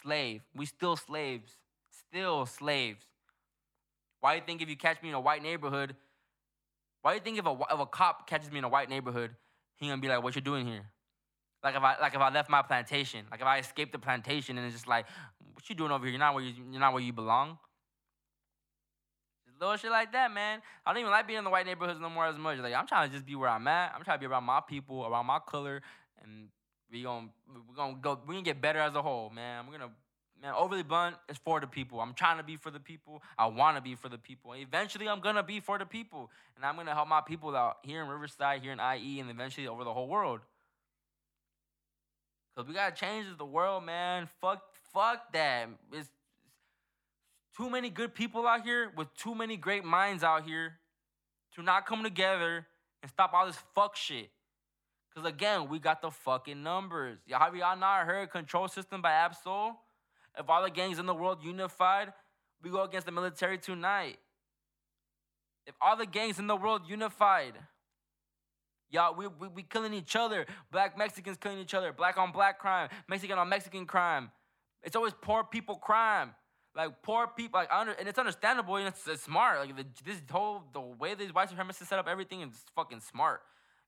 Slave. 0.02 0.42
We 0.54 0.66
still 0.66 0.96
slaves. 0.96 1.56
Still 2.08 2.46
slaves. 2.46 3.04
Why 4.20 4.34
do 4.34 4.40
you 4.40 4.46
think 4.46 4.62
if 4.62 4.68
you 4.68 4.76
catch 4.76 5.02
me 5.02 5.10
in 5.10 5.14
a 5.14 5.20
white 5.20 5.42
neighborhood, 5.42 5.94
why 7.02 7.12
do 7.12 7.16
you 7.16 7.20
think 7.20 7.38
if 7.38 7.46
a, 7.46 7.56
if 7.70 7.78
a 7.78 7.86
cop 7.86 8.26
catches 8.26 8.50
me 8.50 8.58
in 8.58 8.64
a 8.64 8.68
white 8.68 8.88
neighborhood, 8.88 9.30
he 9.76 9.88
gonna 9.88 10.00
be 10.00 10.08
like, 10.08 10.22
what 10.22 10.34
you 10.34 10.40
doing 10.40 10.66
here? 10.66 10.86
Like 11.64 11.76
if 11.76 11.82
I 11.82 11.96
like 11.98 12.14
if 12.14 12.20
I 12.20 12.30
left 12.30 12.50
my 12.50 12.60
plantation, 12.60 13.24
like 13.30 13.40
if 13.40 13.46
I 13.46 13.58
escaped 13.58 13.92
the 13.92 13.98
plantation 13.98 14.58
and 14.58 14.66
it's 14.66 14.76
just 14.76 14.86
like, 14.86 15.06
what 15.54 15.68
you 15.68 15.74
doing 15.74 15.90
over 15.90 16.04
here? 16.04 16.12
You're 16.12 16.20
not 16.20 16.34
where 16.34 16.44
you, 16.44 16.52
you're 16.70 16.80
not 16.80 16.92
where 16.92 17.02
you 17.02 17.14
belong. 17.14 17.56
Just 19.46 19.58
little 19.58 19.76
shit 19.78 19.90
like 19.90 20.12
that, 20.12 20.30
man. 20.30 20.60
I 20.84 20.92
don't 20.92 21.00
even 21.00 21.10
like 21.10 21.26
being 21.26 21.38
in 21.38 21.44
the 21.44 21.50
white 21.50 21.64
neighborhoods 21.64 21.98
no 22.00 22.10
more 22.10 22.26
as 22.26 22.36
much. 22.36 22.58
Like 22.58 22.74
I'm 22.74 22.86
trying 22.86 23.08
to 23.08 23.14
just 23.14 23.24
be 23.24 23.34
where 23.34 23.48
I'm 23.48 23.66
at. 23.66 23.94
I'm 23.96 24.04
trying 24.04 24.18
to 24.18 24.20
be 24.20 24.26
around 24.26 24.44
my 24.44 24.60
people, 24.60 25.06
around 25.06 25.24
my 25.24 25.38
color, 25.38 25.80
and 26.22 26.48
we 26.92 27.02
gonna 27.02 27.28
we 27.48 27.74
gonna 27.74 27.96
go. 27.98 28.20
We 28.26 28.34
gonna 28.34 28.44
get 28.44 28.60
better 28.60 28.80
as 28.80 28.94
a 28.94 29.00
whole, 29.00 29.30
man. 29.30 29.66
We're 29.66 29.78
gonna 29.78 29.92
man 30.42 30.52
overly 30.54 30.82
blunt 30.82 31.16
is 31.30 31.38
for 31.38 31.60
the 31.60 31.66
people. 31.66 31.98
I'm 31.98 32.12
trying 32.12 32.36
to 32.36 32.44
be 32.44 32.58
for 32.58 32.70
the 32.70 32.80
people. 32.80 33.22
I 33.38 33.46
want 33.46 33.78
to 33.78 33.82
be 33.82 33.94
for 33.94 34.10
the 34.10 34.18
people. 34.18 34.52
And 34.52 34.62
eventually, 34.62 35.08
I'm 35.08 35.20
gonna 35.20 35.42
be 35.42 35.60
for 35.60 35.78
the 35.78 35.86
people, 35.86 36.30
and 36.56 36.66
I'm 36.66 36.76
gonna 36.76 36.92
help 36.92 37.08
my 37.08 37.22
people 37.22 37.56
out 37.56 37.78
here 37.84 38.02
in 38.02 38.08
Riverside, 38.08 38.60
here 38.60 38.72
in 38.72 38.80
IE, 38.80 39.20
and 39.20 39.30
eventually 39.30 39.66
over 39.66 39.82
the 39.82 39.94
whole 39.94 40.08
world. 40.08 40.40
Cause 42.56 42.68
we 42.68 42.74
gotta 42.74 42.94
change 42.94 43.26
the 43.36 43.44
world, 43.44 43.84
man. 43.84 44.28
Fuck, 44.40 44.62
fuck 44.92 45.32
that. 45.32 45.68
It's, 45.92 46.08
it's 46.08 47.56
too 47.56 47.68
many 47.68 47.90
good 47.90 48.14
people 48.14 48.46
out 48.46 48.62
here 48.62 48.92
with 48.96 49.12
too 49.14 49.34
many 49.34 49.56
great 49.56 49.84
minds 49.84 50.22
out 50.22 50.44
here 50.44 50.74
to 51.56 51.62
not 51.62 51.84
come 51.86 52.04
together 52.04 52.66
and 53.02 53.10
stop 53.10 53.32
all 53.34 53.46
this 53.46 53.58
fuck 53.74 53.96
shit. 53.96 54.30
Cause 55.14 55.24
again, 55.24 55.68
we 55.68 55.78
got 55.78 56.00
the 56.00 56.10
fucking 56.10 56.62
numbers. 56.62 57.18
Y'all 57.26 57.40
have 57.40 57.54
y'all 57.56 57.76
not 57.76 58.06
heard 58.06 58.30
Control 58.30 58.68
System 58.68 59.02
by 59.02 59.12
Ab-Soul? 59.12 59.72
If 60.38 60.48
all 60.48 60.62
the 60.62 60.70
gangs 60.70 60.98
in 60.98 61.06
the 61.06 61.14
world 61.14 61.38
unified, 61.42 62.12
we 62.62 62.70
go 62.70 62.82
against 62.82 63.06
the 63.06 63.12
military 63.12 63.58
tonight. 63.58 64.18
If 65.66 65.74
all 65.80 65.96
the 65.96 66.06
gangs 66.06 66.38
in 66.38 66.46
the 66.46 66.56
world 66.56 66.82
unified, 66.88 67.54
y'all, 68.94 69.14
we, 69.14 69.26
we, 69.26 69.48
we 69.48 69.62
killing 69.62 69.92
each 69.92 70.16
other. 70.16 70.46
Black 70.70 70.96
Mexicans 70.96 71.36
killing 71.36 71.58
each 71.58 71.74
other. 71.74 71.92
Black 71.92 72.16
on 72.16 72.32
black 72.32 72.58
crime. 72.58 72.88
Mexican 73.08 73.36
on 73.36 73.48
Mexican 73.48 73.84
crime. 73.84 74.30
It's 74.82 74.96
always 74.96 75.12
poor 75.20 75.44
people 75.44 75.76
crime. 75.76 76.34
Like 76.76 77.02
poor 77.02 77.28
people, 77.28 77.60
like 77.60 77.68
under, 77.72 77.92
and 77.92 78.08
it's 78.08 78.18
understandable 78.18 78.76
and 78.76 78.88
it's, 78.88 79.06
it's 79.06 79.22
smart. 79.22 79.60
Like 79.60 79.76
the, 79.76 79.84
this 80.04 80.20
whole 80.30 80.62
the 80.72 80.80
way 80.80 81.14
these 81.14 81.32
white 81.32 81.48
supremacists 81.48 81.86
set 81.86 81.98
up 81.98 82.08
everything 82.08 82.40
is 82.40 82.64
fucking 82.74 83.00
smart. 83.00 83.42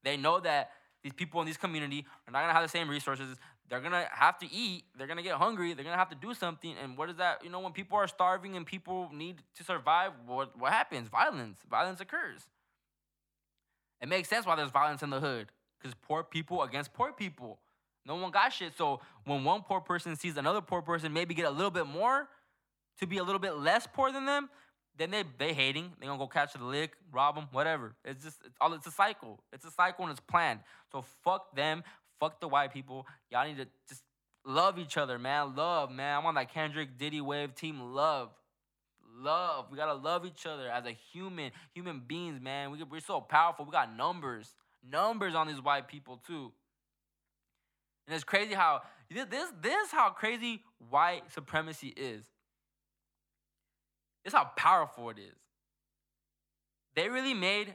They 0.04 0.16
know 0.16 0.38
that 0.40 0.70
these 1.02 1.12
people 1.12 1.40
in 1.40 1.48
this 1.48 1.56
community 1.56 2.06
are 2.26 2.30
not 2.30 2.42
gonna 2.42 2.52
have 2.52 2.62
the 2.62 2.68
same 2.68 2.88
resources. 2.88 3.36
They're 3.68 3.80
gonna 3.80 4.06
have 4.12 4.38
to 4.38 4.52
eat. 4.52 4.84
They're 4.96 5.08
gonna 5.08 5.22
get 5.22 5.34
hungry. 5.34 5.74
They're 5.74 5.84
gonna 5.84 5.96
have 5.96 6.10
to 6.10 6.16
do 6.16 6.32
something. 6.32 6.76
And 6.80 6.96
what 6.96 7.10
is 7.10 7.16
that? 7.16 7.42
You 7.42 7.50
know, 7.50 7.58
when 7.58 7.72
people 7.72 7.98
are 7.98 8.06
starving 8.06 8.56
and 8.56 8.64
people 8.64 9.10
need 9.12 9.42
to 9.56 9.64
survive, 9.64 10.12
what 10.24 10.56
what 10.56 10.72
happens? 10.72 11.08
Violence. 11.08 11.58
Violence 11.68 12.00
occurs. 12.00 12.46
It 14.00 14.08
makes 14.08 14.28
sense 14.28 14.46
why 14.46 14.56
there's 14.56 14.70
violence 14.70 15.02
in 15.02 15.10
the 15.10 15.20
hood. 15.20 15.48
Because 15.78 15.94
poor 16.02 16.22
people 16.22 16.62
against 16.62 16.92
poor 16.92 17.12
people. 17.12 17.58
No 18.04 18.16
one 18.16 18.30
got 18.30 18.52
shit. 18.52 18.76
So 18.76 19.00
when 19.24 19.44
one 19.44 19.62
poor 19.62 19.80
person 19.80 20.16
sees 20.16 20.36
another 20.36 20.60
poor 20.60 20.82
person 20.82 21.12
maybe 21.12 21.34
get 21.34 21.46
a 21.46 21.50
little 21.50 21.70
bit 21.70 21.86
more 21.86 22.28
to 23.00 23.06
be 23.06 23.18
a 23.18 23.24
little 23.24 23.40
bit 23.40 23.56
less 23.56 23.86
poor 23.92 24.12
than 24.12 24.26
them, 24.26 24.48
then 24.96 25.10
they 25.10 25.24
they 25.38 25.52
hating. 25.52 25.92
They 26.00 26.06
gonna 26.06 26.18
go 26.18 26.26
catch 26.26 26.54
the 26.54 26.64
lick, 26.64 26.92
rob 27.12 27.34
them, 27.34 27.48
whatever. 27.52 27.94
It's 28.04 28.24
just 28.24 28.38
it's 28.44 28.56
all 28.60 28.72
it's 28.72 28.86
a 28.86 28.90
cycle. 28.90 29.40
It's 29.52 29.64
a 29.64 29.70
cycle 29.70 30.04
and 30.04 30.12
it's 30.12 30.20
planned. 30.20 30.60
So 30.92 31.04
fuck 31.24 31.54
them. 31.54 31.82
Fuck 32.20 32.40
the 32.40 32.48
white 32.48 32.72
people. 32.72 33.06
Y'all 33.30 33.46
need 33.46 33.58
to 33.58 33.66
just 33.88 34.02
love 34.44 34.78
each 34.78 34.96
other, 34.96 35.18
man. 35.18 35.54
Love, 35.54 35.90
man. 35.90 36.18
I'm 36.18 36.26
on 36.26 36.34
that 36.36 36.52
Kendrick 36.52 36.96
Diddy 36.96 37.20
wave 37.20 37.54
team. 37.54 37.80
Love. 37.92 38.30
Love. 39.18 39.66
We 39.70 39.76
gotta 39.76 39.94
love 39.94 40.26
each 40.26 40.46
other 40.46 40.68
as 40.68 40.84
a 40.84 40.96
human, 41.12 41.52
human 41.72 42.02
beings, 42.06 42.40
man. 42.40 42.70
We, 42.70 42.82
we're 42.82 43.00
so 43.00 43.20
powerful. 43.20 43.64
We 43.64 43.72
got 43.72 43.96
numbers, 43.96 44.54
numbers 44.88 45.34
on 45.34 45.46
these 45.46 45.60
white 45.60 45.88
people 45.88 46.20
too. 46.26 46.52
And 48.06 48.14
it's 48.14 48.24
crazy 48.24 48.54
how 48.54 48.82
this 49.10 49.52
this 49.60 49.90
how 49.90 50.10
crazy 50.10 50.62
white 50.90 51.32
supremacy 51.32 51.88
is. 51.96 52.24
It's 54.24 54.34
how 54.34 54.50
powerful 54.56 55.10
it 55.10 55.18
is. 55.18 55.38
They 56.94 57.08
really 57.08 57.34
made 57.34 57.74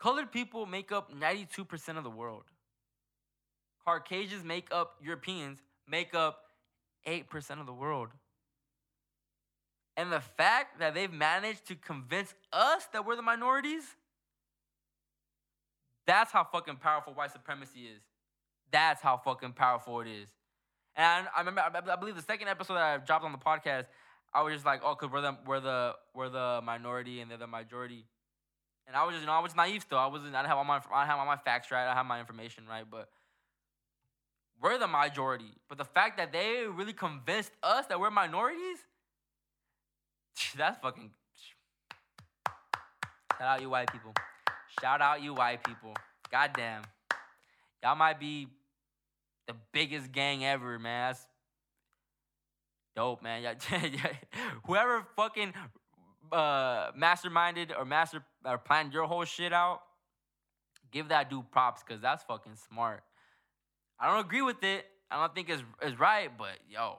colored 0.00 0.32
people 0.32 0.66
make 0.66 0.90
up 0.90 1.12
92% 1.12 1.98
of 1.98 2.04
the 2.04 2.10
world. 2.10 2.44
Caucasians 3.86 4.44
make 4.44 4.68
up 4.72 4.96
Europeans 5.02 5.62
make 5.88 6.14
up 6.14 6.44
eight 7.06 7.28
percent 7.28 7.60
of 7.60 7.66
the 7.66 7.72
world. 7.72 8.10
And 10.00 10.10
the 10.10 10.20
fact 10.20 10.78
that 10.78 10.94
they've 10.94 11.12
managed 11.12 11.66
to 11.66 11.74
convince 11.74 12.32
us 12.54 12.86
that 12.94 13.04
we're 13.04 13.16
the 13.16 13.22
minorities, 13.22 13.82
that's 16.06 16.32
how 16.32 16.42
fucking 16.42 16.76
powerful 16.76 17.12
white 17.12 17.32
supremacy 17.32 17.80
is. 17.80 18.00
That's 18.72 19.02
how 19.02 19.18
fucking 19.18 19.52
powerful 19.52 20.00
it 20.00 20.08
is. 20.08 20.30
And 20.96 21.26
I 21.36 21.40
remember, 21.40 21.60
I 21.60 21.96
believe 21.96 22.16
the 22.16 22.22
second 22.22 22.48
episode 22.48 22.76
that 22.76 22.82
I 22.82 22.96
dropped 22.96 23.26
on 23.26 23.32
the 23.32 23.38
podcast, 23.38 23.88
I 24.32 24.40
was 24.40 24.54
just 24.54 24.64
like, 24.64 24.80
oh, 24.82 24.94
cause 24.94 25.10
we're 25.12 25.20
the 25.20 25.36
we're 25.46 25.60
the 25.60 25.94
we're 26.14 26.30
the 26.30 26.62
minority 26.64 27.20
and 27.20 27.30
they're 27.30 27.36
the 27.36 27.46
majority. 27.46 28.06
And 28.86 28.96
I 28.96 29.04
was 29.04 29.12
just, 29.12 29.20
you 29.20 29.26
know, 29.26 29.34
I 29.34 29.40
was 29.40 29.54
naive 29.54 29.82
still. 29.82 29.98
I 29.98 30.06
wasn't, 30.06 30.34
I 30.34 30.38
didn't 30.38 30.48
have 30.48 30.56
all 30.56 30.64
my, 30.64 30.80
I 30.94 31.04
have 31.04 31.18
all 31.18 31.26
my 31.26 31.36
facts 31.36 31.70
right. 31.70 31.86
I 31.86 31.94
have 31.94 32.06
my 32.06 32.20
information 32.20 32.64
right, 32.66 32.86
but 32.90 33.10
we're 34.62 34.78
the 34.78 34.88
majority. 34.88 35.52
But 35.68 35.76
the 35.76 35.84
fact 35.84 36.16
that 36.16 36.32
they 36.32 36.64
really 36.66 36.94
convinced 36.94 37.52
us 37.62 37.84
that 37.88 38.00
we're 38.00 38.10
minorities, 38.10 38.78
that's 40.56 40.78
fucking. 40.80 41.10
Shout 43.38 43.48
out 43.48 43.62
you 43.62 43.70
white 43.70 43.90
people. 43.92 44.12
Shout 44.80 45.00
out 45.00 45.22
you 45.22 45.34
white 45.34 45.64
people. 45.64 45.94
Goddamn. 46.30 46.82
Y'all 47.82 47.96
might 47.96 48.20
be 48.20 48.48
the 49.46 49.54
biggest 49.72 50.12
gang 50.12 50.44
ever, 50.44 50.78
man. 50.78 51.10
That's 51.10 51.26
dope, 52.94 53.22
man. 53.22 53.42
Whoever 54.66 55.06
fucking 55.16 55.54
uh, 56.32 56.92
masterminded 56.92 57.70
or 57.76 57.84
master 57.84 58.22
or 58.44 58.58
planned 58.58 58.92
your 58.92 59.06
whole 59.06 59.24
shit 59.24 59.52
out, 59.52 59.80
give 60.90 61.08
that 61.08 61.30
dude 61.30 61.50
props 61.50 61.82
because 61.82 62.02
that's 62.02 62.22
fucking 62.24 62.56
smart. 62.68 63.02
I 63.98 64.08
don't 64.08 64.24
agree 64.24 64.42
with 64.42 64.62
it. 64.62 64.86
I 65.10 65.20
don't 65.20 65.34
think 65.34 65.48
it's, 65.50 65.62
it's 65.82 65.98
right, 65.98 66.30
but 66.36 66.58
yo, 66.68 66.98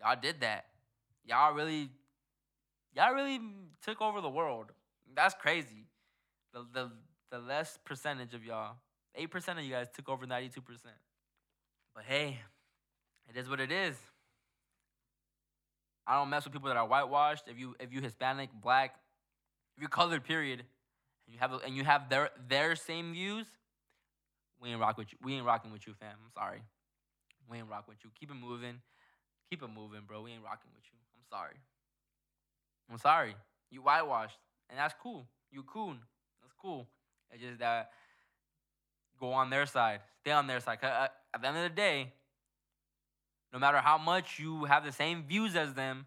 y'all 0.00 0.16
did 0.20 0.40
that. 0.40 0.66
Y'all 1.24 1.54
really, 1.54 1.90
y'all 2.94 3.14
really 3.14 3.40
took 3.82 4.00
over 4.00 4.20
the 4.20 4.28
world. 4.30 4.72
That's 5.14 5.34
crazy. 5.34 5.86
The 6.52 6.66
the 6.72 6.90
the 7.30 7.38
less 7.38 7.78
percentage 7.84 8.34
of 8.34 8.44
y'all, 8.44 8.76
eight 9.14 9.30
percent 9.30 9.58
of 9.58 9.64
you 9.64 9.72
guys 9.72 9.88
took 9.94 10.08
over 10.08 10.26
ninety 10.26 10.48
two 10.48 10.60
percent. 10.60 10.94
But 11.94 12.04
hey, 12.04 12.38
it 13.28 13.38
is 13.38 13.48
what 13.48 13.60
it 13.60 13.72
is. 13.72 13.96
I 16.06 16.18
don't 16.18 16.30
mess 16.30 16.44
with 16.44 16.52
people 16.52 16.68
that 16.68 16.76
are 16.76 16.86
whitewashed. 16.86 17.44
If 17.48 17.58
you 17.58 17.74
if 17.78 17.92
you 17.92 18.00
Hispanic, 18.00 18.50
black, 18.60 18.96
if 19.76 19.80
you're 19.80 19.90
colored, 19.90 20.24
period, 20.24 20.64
and 21.26 21.34
you 21.34 21.38
have 21.38 21.52
and 21.64 21.76
you 21.76 21.84
have 21.84 22.08
their 22.08 22.30
their 22.48 22.76
same 22.76 23.12
views, 23.12 23.46
we 24.60 24.70
ain't 24.70 24.80
rock 24.80 24.98
with 24.98 25.12
you. 25.12 25.18
We 25.22 25.34
ain't 25.34 25.46
rocking 25.46 25.72
with 25.72 25.86
you, 25.86 25.94
fam. 25.94 26.10
I'm 26.22 26.30
sorry. 26.32 26.62
We 27.48 27.58
ain't 27.58 27.68
rock 27.68 27.86
with 27.88 27.98
you. 28.04 28.10
Keep 28.18 28.30
it 28.30 28.34
moving. 28.34 28.80
Keep 29.50 29.62
it 29.62 29.68
moving, 29.68 30.00
bro. 30.06 30.22
We 30.22 30.32
ain't 30.32 30.44
rocking 30.44 30.70
with 30.74 30.84
you. 30.90 30.98
I'm 31.14 31.24
sorry. 31.28 31.56
I'm 32.90 32.98
sorry. 32.98 33.34
You 33.70 33.80
whitewashed, 33.80 34.38
and 34.68 34.78
that's 34.78 34.94
cool. 35.02 35.26
You 35.50 35.62
coon. 35.62 35.98
That's 36.40 36.54
cool. 36.60 36.88
It's 37.30 37.42
just 37.42 37.58
that 37.60 37.90
go 39.18 39.32
on 39.32 39.50
their 39.50 39.66
side. 39.66 40.00
Stay 40.20 40.32
on 40.32 40.46
their 40.46 40.60
side. 40.60 40.78
Uh, 40.82 41.08
at 41.34 41.40
the 41.40 41.48
end 41.48 41.56
of 41.56 41.62
the 41.62 41.68
day, 41.70 42.12
no 43.52 43.58
matter 43.58 43.78
how 43.78 43.98
much 43.98 44.38
you 44.38 44.64
have 44.64 44.84
the 44.84 44.92
same 44.92 45.24
views 45.24 45.56
as 45.56 45.74
them, 45.74 46.06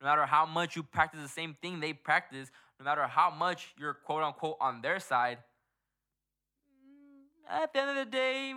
no 0.00 0.06
matter 0.06 0.26
how 0.26 0.46
much 0.46 0.76
you 0.76 0.82
practice 0.82 1.20
the 1.22 1.28
same 1.28 1.56
thing 1.60 1.80
they 1.80 1.92
practice, 1.92 2.50
no 2.78 2.84
matter 2.84 3.06
how 3.06 3.30
much 3.30 3.74
you're 3.78 3.94
quote 3.94 4.22
unquote 4.22 4.56
on 4.60 4.82
their 4.82 4.98
side, 4.98 5.38
at 7.48 7.72
the 7.72 7.80
end 7.80 7.90
of 7.90 7.96
the 7.96 8.10
day, 8.10 8.54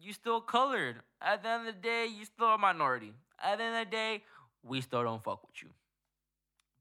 you 0.00 0.12
still 0.12 0.40
colored. 0.40 0.96
At 1.20 1.42
the 1.42 1.48
end 1.48 1.68
of 1.68 1.74
the 1.74 1.80
day, 1.80 2.06
you 2.06 2.24
still 2.24 2.48
a 2.48 2.58
minority. 2.58 3.12
At 3.42 3.58
the 3.58 3.64
end 3.64 3.76
of 3.76 3.86
the 3.86 3.90
day, 3.90 4.22
we 4.62 4.80
still 4.80 5.02
don't 5.02 5.22
fuck 5.22 5.46
with 5.46 5.62
you. 5.62 5.68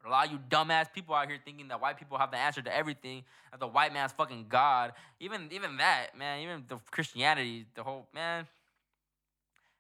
But 0.02 0.10
a 0.10 0.12
lot 0.12 0.26
of 0.28 0.32
you 0.32 0.40
dumbass 0.50 0.92
people 0.94 1.14
out 1.14 1.28
here 1.28 1.38
thinking 1.44 1.68
that 1.70 1.82
white 1.82 1.98
people 1.98 2.18
have 2.18 2.32
the 2.32 2.38
answer 2.38 2.62
to 2.62 2.76
everything, 2.76 3.24
that 3.52 3.60
the 3.60 3.68
white 3.68 3.94
man's 3.94 4.12
fucking 4.14 4.46
God. 4.48 4.94
Even 5.20 5.50
even 5.52 5.78
that, 5.78 6.18
man, 6.18 6.40
even 6.42 6.64
the 6.68 6.78
Christianity, 6.92 7.66
the 7.76 7.84
whole 7.84 8.08
man. 8.14 8.48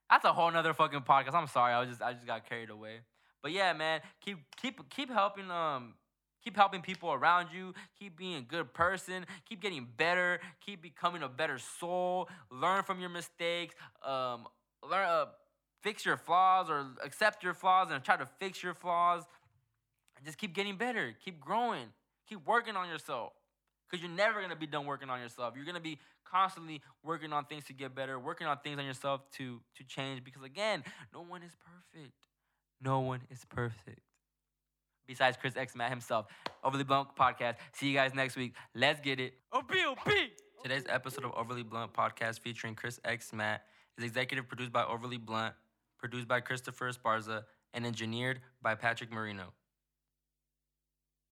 That's 0.09 0.25
a 0.25 0.33
whole 0.33 0.51
nother 0.51 0.73
fucking 0.73 1.01
podcast. 1.01 1.33
I'm 1.35 1.47
sorry, 1.47 1.73
I 1.73 1.79
was 1.79 1.89
just 1.89 2.01
I 2.01 2.13
just 2.13 2.25
got 2.25 2.49
carried 2.49 2.69
away. 2.69 2.99
But 3.41 3.51
yeah, 3.51 3.73
man, 3.73 4.01
keep 4.19 4.37
keep 4.61 4.89
keep 4.89 5.09
helping 5.09 5.49
um 5.49 5.93
keep 6.43 6.55
helping 6.55 6.81
people 6.81 7.11
around 7.11 7.49
you, 7.53 7.73
keep 7.97 8.17
being 8.17 8.35
a 8.35 8.41
good 8.41 8.73
person, 8.73 9.25
keep 9.47 9.61
getting 9.61 9.87
better, 9.97 10.39
keep 10.65 10.81
becoming 10.81 11.23
a 11.23 11.29
better 11.29 11.59
soul, 11.59 12.27
learn 12.51 12.83
from 12.83 12.99
your 12.99 13.09
mistakes, 13.09 13.75
um 14.05 14.47
learn 14.89 15.05
uh, 15.05 15.25
fix 15.81 16.05
your 16.05 16.17
flaws 16.17 16.69
or 16.69 16.87
accept 17.03 17.43
your 17.43 17.53
flaws 17.53 17.89
and 17.91 18.03
try 18.03 18.17
to 18.17 18.25
fix 18.39 18.61
your 18.61 18.73
flaws. 18.73 19.23
Just 20.25 20.37
keep 20.37 20.53
getting 20.53 20.75
better, 20.75 21.15
keep 21.23 21.39
growing, 21.39 21.87
keep 22.27 22.45
working 22.45 22.75
on 22.75 22.87
yourself. 22.87 23.33
Because 23.89 24.03
you're 24.03 24.15
never 24.15 24.41
gonna 24.41 24.55
be 24.55 24.67
done 24.67 24.85
working 24.85 25.09
on 25.09 25.19
yourself. 25.19 25.55
You're 25.55 25.65
gonna 25.65 25.79
be 25.79 25.97
constantly 26.23 26.81
working 27.03 27.33
on 27.33 27.45
things 27.45 27.65
to 27.65 27.73
get 27.73 27.95
better, 27.95 28.19
working 28.19 28.47
on 28.47 28.57
things 28.63 28.77
on 28.77 28.85
yourself 28.85 29.21
to, 29.37 29.59
to 29.77 29.83
change. 29.83 30.23
Because 30.23 30.43
again, 30.43 30.83
no 31.13 31.21
one 31.21 31.41
is 31.41 31.55
perfect. 31.55 32.13
No 32.81 32.99
one 32.99 33.21
is 33.29 33.43
perfect. 33.49 34.01
Besides 35.07 35.37
Chris 35.37 35.57
X 35.57 35.75
Matt 35.75 35.89
himself. 35.89 36.27
Overly 36.63 36.83
Blunt 36.83 37.15
Podcast. 37.17 37.55
See 37.73 37.87
you 37.87 37.95
guys 37.95 38.13
next 38.13 38.35
week. 38.35 38.53
Let's 38.75 39.01
get 39.01 39.19
it. 39.19 39.33
OBOB. 39.51 40.29
Today's 40.61 40.83
episode 40.87 41.25
of 41.25 41.31
Overly 41.35 41.63
Blunt 41.63 41.93
Podcast 41.93 42.41
featuring 42.41 42.75
Chris 42.75 42.99
X 43.03 43.33
Matt 43.33 43.63
is 43.97 44.03
executive 44.03 44.47
produced 44.47 44.71
by 44.71 44.83
Overly 44.83 45.17
Blunt, 45.17 45.55
produced 45.97 46.27
by 46.27 46.41
Christopher 46.41 46.91
Esparza, 46.91 47.43
and 47.73 47.85
engineered 47.85 48.41
by 48.61 48.75
Patrick 48.75 49.11
Marino. 49.11 49.53